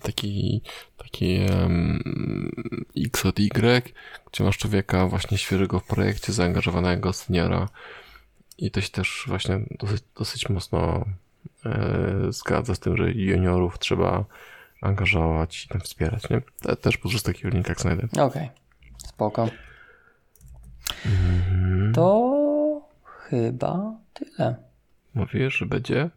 [0.02, 0.62] Taki,
[0.98, 2.52] taki um,
[2.98, 3.94] X od Y,
[4.32, 7.70] gdzie masz człowieka właśnie świeżego w projekcie, zaangażowanego seniora
[8.58, 11.06] i to się też właśnie dosyć, dosyć mocno
[11.66, 14.26] e, zgadza z tym, że juniorów trzeba
[14.82, 16.42] angażować i tam wspierać, nie?
[16.62, 18.08] Te, też po prostu takiego linka znajdę.
[18.12, 18.50] Okej, okay.
[18.98, 19.50] spoko.
[21.06, 21.94] Mm.
[21.94, 24.56] To chyba tyle.
[25.14, 26.10] Mówisz, że będzie?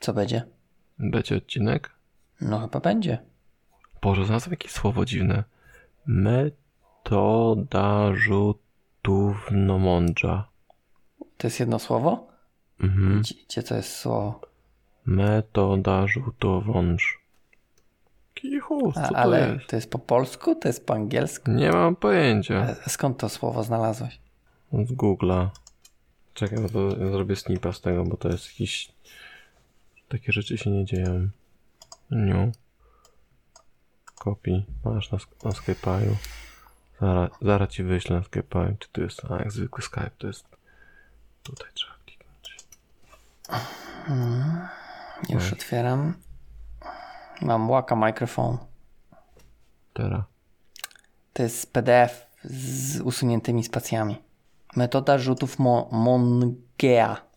[0.00, 0.42] Co będzie?
[0.98, 1.90] Będzie odcinek?
[2.40, 3.18] No chyba będzie.
[4.02, 5.44] Boże, znalazłem jakieś słowo dziwne.
[6.06, 10.48] Metoda rzutównomądrza.
[11.36, 12.28] To jest jedno słowo?
[12.80, 13.22] Mhm.
[13.48, 14.40] Gdzie to jest słowo?
[15.06, 17.20] Metoda rzutowąż.
[18.34, 19.66] Kichu, co A, ale to jest?
[19.66, 20.54] to jest po polsku?
[20.54, 21.50] To jest po angielsku?
[21.50, 22.76] Nie mam pojęcia.
[22.86, 24.20] A skąd to słowo znalazłeś?
[24.72, 25.48] Z Google'a.
[26.34, 28.92] Czekaj, bo to zrobię snipa z tego, bo to jest jakiś...
[30.08, 31.28] Takie rzeczy się nie dzieją.
[32.10, 32.52] Nie.
[34.18, 34.66] Kopii.
[34.84, 36.14] Masz na, na Skype'u.
[37.00, 38.78] Zaraz, zaraz ci wyślę na Skype'u.
[38.78, 39.22] Czy to jest...
[39.30, 40.44] A, jak zwykły Skype, to jest...
[41.42, 42.56] Tutaj trzeba kliknąć.
[44.06, 44.68] Hmm.
[45.28, 46.14] Już otwieram.
[47.42, 48.58] Mam Waka Microphone.
[49.92, 50.24] Teraz.
[51.32, 54.22] To jest PDF z usuniętymi spacjami.
[54.76, 57.29] Metoda rzutów Mo Mongea.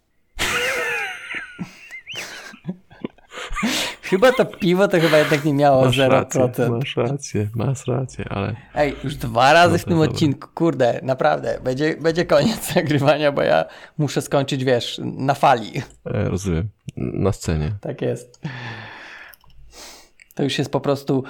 [4.14, 6.10] Chyba to piwo to chyba jednak nie miało Masz 0%.
[6.10, 10.12] rację, masz rację, masz rację, ale Ej, już dwa razy No w tym dobra.
[10.12, 13.66] odcinku, kurde, naprawdę, będzie, będzie koniec nagrywania, bo ja
[13.98, 15.72] muszę skończyć, wiesz, na fali.
[16.06, 16.70] e, rozumiem.
[16.98, 17.72] Na scenie.
[17.82, 18.42] Tak jest.
[20.36, 21.24] To już jest po prostu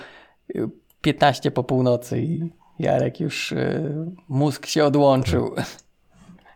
[0.55, 0.69] y,
[1.01, 2.49] 15 po północy i
[2.79, 3.91] Jarek już, y,
[4.29, 5.55] mózg się odłączył.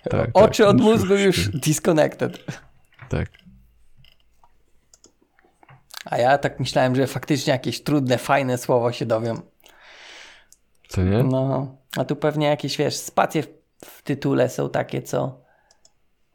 [0.10, 2.44] Tak, Oczy tak, od mózgu już- już disconnected.
[3.10, 3.30] Tak.
[6.10, 9.42] A ja tak myślałem, że faktycznie jakieś trudne, fajne słowo się dowiem.
[10.88, 11.24] Co nie?
[11.24, 13.48] No, a tu pewnie jakieś, wiesz, spacje w,
[13.86, 15.42] w tytule są takie, co...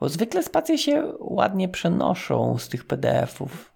[0.01, 3.73] Bo zwykle spacje się ładnie przenoszą z tych PDF-ów.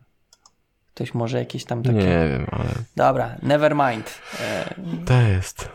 [0.95, 1.97] Ktoś może jakieś tam takie...
[1.97, 4.21] Nie wiem, ale Dobra, never mind.
[4.41, 4.75] E,
[5.07, 5.69] to jest.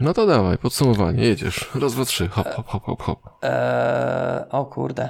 [0.00, 1.70] No to dawaj, podsumowanie, jedziesz.
[1.80, 3.18] Raz, dwa, trzy, hop, hop, hop, hop, hop.
[3.44, 5.08] e, o kurde,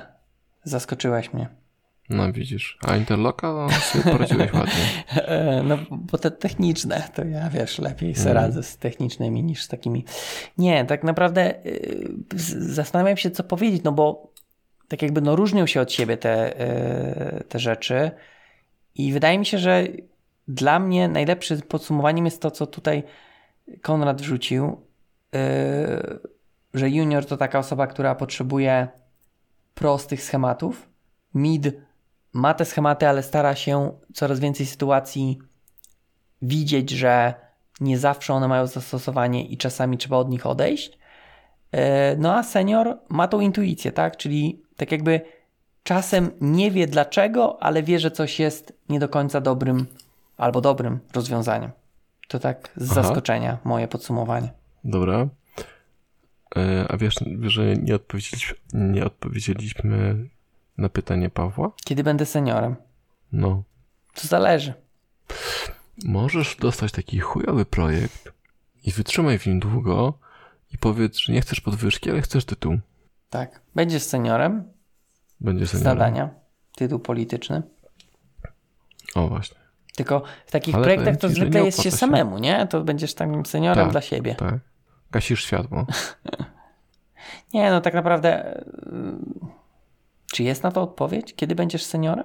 [0.64, 1.48] zaskoczyłeś mnie.
[2.10, 2.78] No widzisz.
[2.82, 4.74] A Interloka, no sobie poradziłeś ładnie.
[5.26, 8.42] E, no, bo te techniczne, to ja wiesz, lepiej sobie Mm.
[8.44, 10.04] radzę z technicznymi niż z takimi.
[10.58, 12.14] Nie, tak naprawdę y,
[12.56, 14.32] zastanawiam się, co powiedzieć, no bo
[14.88, 16.60] tak jakby no różnią się od siebie te,
[17.40, 18.10] y, te rzeczy
[18.94, 19.84] i wydaje mi się, że
[20.48, 23.02] dla mnie najlepszym podsumowaniem jest to, co tutaj
[23.82, 24.80] Konrad wrzucił,
[25.34, 25.38] y,
[26.74, 28.88] że junior to taka osoba, która potrzebuje
[29.74, 30.88] prostych schematów.
[31.34, 31.85] Mid
[32.36, 35.38] ma te schematy, ale stara się coraz więcej sytuacji
[36.42, 37.34] widzieć, że
[37.80, 40.98] nie zawsze one mają zastosowanie i czasami trzeba od nich odejść.
[41.72, 44.16] E, No a senior ma tą intuicję, tak?
[44.16, 45.20] Czyli tak jakby
[45.82, 49.86] czasem nie wie dlaczego, ale wie, że coś jest nie do końca dobrym
[50.36, 51.70] albo dobrym rozwiązaniem.
[52.28, 53.02] To tak z Aha.
[53.02, 54.52] zaskoczenia moje podsumowanie.
[54.84, 55.28] Dobra.
[56.56, 60.16] E, a wiesz, że nie odpowiedzieliśmy, nie odpowiedzieliśmy
[60.78, 61.70] na pytanie Pawła?
[61.84, 62.76] Kiedy będę seniorem?
[63.32, 63.62] No.
[64.14, 64.74] To zależy.
[66.04, 68.32] Możesz dostać taki chujowy projekt
[68.84, 70.18] i wytrzymaj w nim długo
[70.72, 72.78] i powiedz, że nie chcesz podwyżki, ale chcesz tytuł.
[73.30, 73.60] Tak.
[73.74, 74.64] Będziesz seniorem,
[75.40, 75.92] Będzie seniorem.
[75.98, 76.30] zadania,
[76.76, 77.62] tytuł polityczny.
[79.14, 79.56] O właśnie.
[79.96, 81.96] Tylko w takich Ale projektach to ci, zwykle jest się się.
[81.96, 82.66] samemu, nie?
[82.66, 84.34] To będziesz takim seniorem Tak, dla siebie.
[84.34, 84.54] Tak.
[85.10, 85.86] Gasisz światło.
[87.54, 88.60] Nie, no tak naprawdę.
[90.38, 91.34] Yy, Czy jest na to odpowiedź?
[91.34, 92.24] Kiedy będziesz seniorem?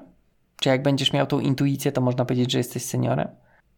[0.59, 3.27] Czy jak będziesz miał tą intuicję, to można powiedzieć, że jesteś seniorem?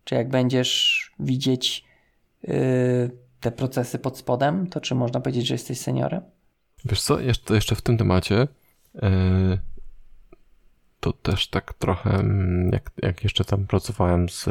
[0.03, 1.85] Czy jak będziesz widzieć
[2.43, 6.21] yy, te procesy pod spodem, to czy można powiedzieć, że jesteś seniorem?
[6.85, 8.47] Wiesz co, jeszcze, jeszcze w tym temacie
[9.01, 9.57] e,
[10.99, 14.43] to też tak trochę, mm, jak, jak jeszcze tam pracowałem z,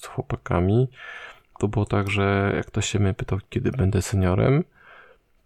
[0.00, 0.88] z chłopakami,
[1.58, 4.64] to było tak, że jak ktoś się mnie pytał, kiedy będę seniorem,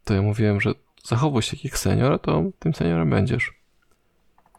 [0.04, 0.72] to ja mówiłem, że
[1.04, 3.59] zachowuj się jak senior, to tym seniorem będziesz.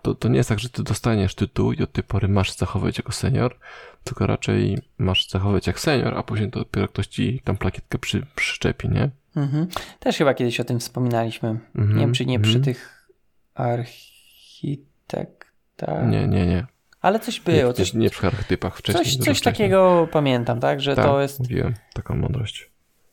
[0.01, 2.97] To, to nie jest tak, że ty dostaniesz tytuł i od tej pory masz zachować
[2.97, 3.55] jako senior,
[4.03, 8.25] tylko raczej masz zachować jak senior, a później to dopiero ktoś ci tam plakietkę przy,
[8.35, 9.09] przyczepi, nie?
[9.35, 9.67] Mhm.
[9.99, 11.49] Też chyba kiedyś o tym wspominaliśmy.
[11.75, 12.63] Mhm, Nie wiem, czy nie przy mhm.
[12.65, 13.07] tych
[13.55, 16.07] architektach.
[16.09, 16.65] Nie, nie, nie.
[17.01, 17.57] Ale coś było.
[17.67, 19.05] nie, Coś, nie, nie przy archetypach wcześniej.
[19.05, 19.53] coś, coś wcześniej.
[19.53, 20.81] takiego pamiętam, tak?
[20.81, 21.39] Że tak, to jest.
[21.39, 22.69] mówiłem taką mądrość.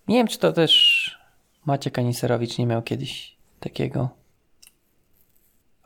[0.08, 1.18] Nie wiem, czy to też
[1.66, 4.08] Maciek Aniserowicz nie miał kiedyś takiego.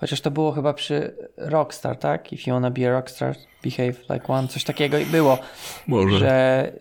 [0.03, 2.33] Chociaż to było chyba przy Rockstar, tak?
[2.33, 3.35] If you wanna be a rockstar,
[3.65, 4.49] behave like one.
[4.49, 5.39] Coś takiego i było,
[5.87, 6.19] Może.
[6.19, 6.73] że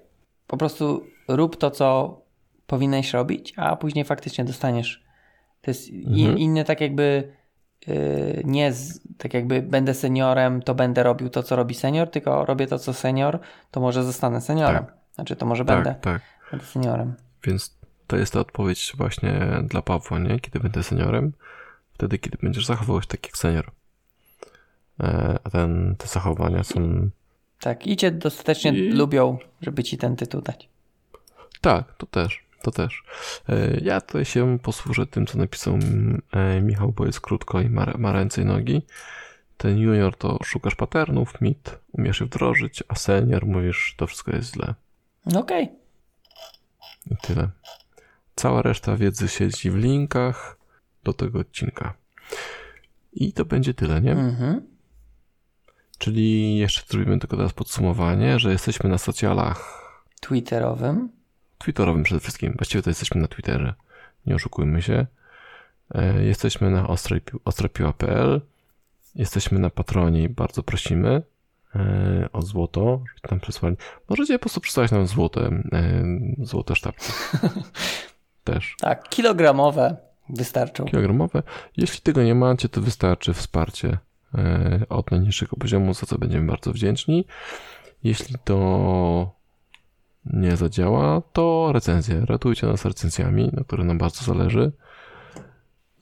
[0.48, 2.18] po prostu rób to, co
[2.68, 5.03] powinieneś robić, a później faktycznie dostaniesz.
[5.61, 6.38] To jest Mhm.
[6.38, 7.34] inny tak jakby
[7.88, 12.45] yy, nie z, tak jakby będę seniorem, to będę robił to, co robi senior, tylko
[12.45, 13.39] robię to, co senior,
[13.72, 14.85] to może zostanę seniorem.
[15.15, 16.22] Znaczy, to może będę, Tak, tak.
[16.52, 17.15] będę seniorem.
[17.43, 17.77] Więc
[18.07, 20.39] to jest ta odpowiedź właśnie dla Pawła, nie?
[20.39, 21.34] Kiedy będę seniorem?
[22.01, 23.71] Wtedy, kiedy będziesz zachowywał się tak jak senior.
[24.99, 27.09] E, A ten, te zachowania są...
[27.59, 30.69] Tak, i cię dostatecznie I- lubią, żeby ci ten tytuł dać.
[31.61, 33.03] Tak, to też, to też.
[33.49, 35.77] E, Ja tutaj się posłużę tym, co napisał
[36.31, 38.81] e, Michał, bo jest krótko i ma, ma ręce i nogi.
[39.57, 44.53] Ten junior to szukasz patternów, mit, umiesz je wdrożyć, a senior mówisz, to wszystko jest
[44.53, 44.73] źle.
[45.25, 45.69] No Okej,
[47.11, 47.49] I tyle.
[48.35, 50.60] Cała reszta wiedzy siedzi w linkach
[51.03, 51.93] do tego odcinka.
[53.13, 54.11] I to będzie tyle, nie?
[54.11, 54.61] mhm.
[55.97, 59.81] Czyli jeszcze zrobimy tylko teraz podsumowanie, że jesteśmy na socjalach
[60.21, 61.09] Twitterowym.
[61.57, 62.53] twitterowym przede wszystkim.
[62.57, 63.73] Właściwie to jesteśmy na Twitterze.
[64.25, 65.05] Nie oszukujmy się.
[65.95, 66.87] E, Jesteśmy na
[67.45, 68.41] ostropiła.pl.
[69.15, 71.21] Jesteśmy na Patronie i bardzo prosimy
[71.75, 73.75] e, o złoto, żeby tam przesłali.
[74.09, 75.41] Możecie po prostu przysłać nam złote,
[75.73, 76.03] e,
[76.45, 77.11] złote sztabki.
[78.43, 78.75] Też.
[78.79, 79.97] Tak, kilogramowe
[80.31, 80.85] Wystarczą.
[80.85, 81.43] kilogramowe.
[81.77, 83.97] Jeśli tego nie macie, to wystarczy wsparcie
[84.35, 87.25] e, od najniższego poziomu, za co będziemy bardzo wdzięczni.
[88.03, 89.31] Jeśli to
[90.25, 92.25] nie zadziała, to recenzje.
[92.25, 94.71] Ratujcie nas recenzjami, na które nam bardzo zależy.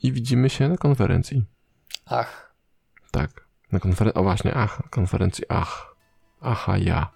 [0.04, 1.46] I widzimy się na konferencji.
[2.06, 2.54] Ach,
[3.12, 3.50] Tak.
[3.72, 4.20] Na konferencji.
[4.22, 5.44] O właśnie, ach, na konferencji.
[5.50, 5.96] Ach.
[6.42, 7.08] Aha, ja.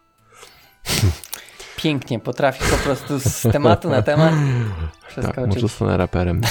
[1.83, 2.19] pięknie.
[2.19, 5.45] Potrafi po prostu z tematu na temat Tak, przeskoczyć.
[5.47, 6.41] może zostanę raperem.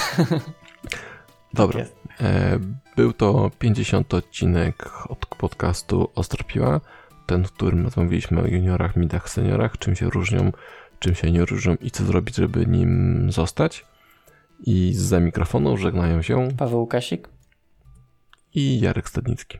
[1.55, 1.81] Dobra.
[1.81, 1.97] Jest.
[2.21, 2.59] E,
[2.97, 6.81] Był to 50 odcinek od podcastu Ostropiła.
[7.27, 10.53] Ten, w którym rozmawialiśmy o juniorach, midach, seniorach, czym się różnią,
[10.99, 13.85] czym się nie różnią i co zrobić, żeby nim zostać.
[14.67, 17.29] I za mikrofonu żegnają się Paweł Łukasik.
[18.55, 19.59] i Jarek Stadnicki.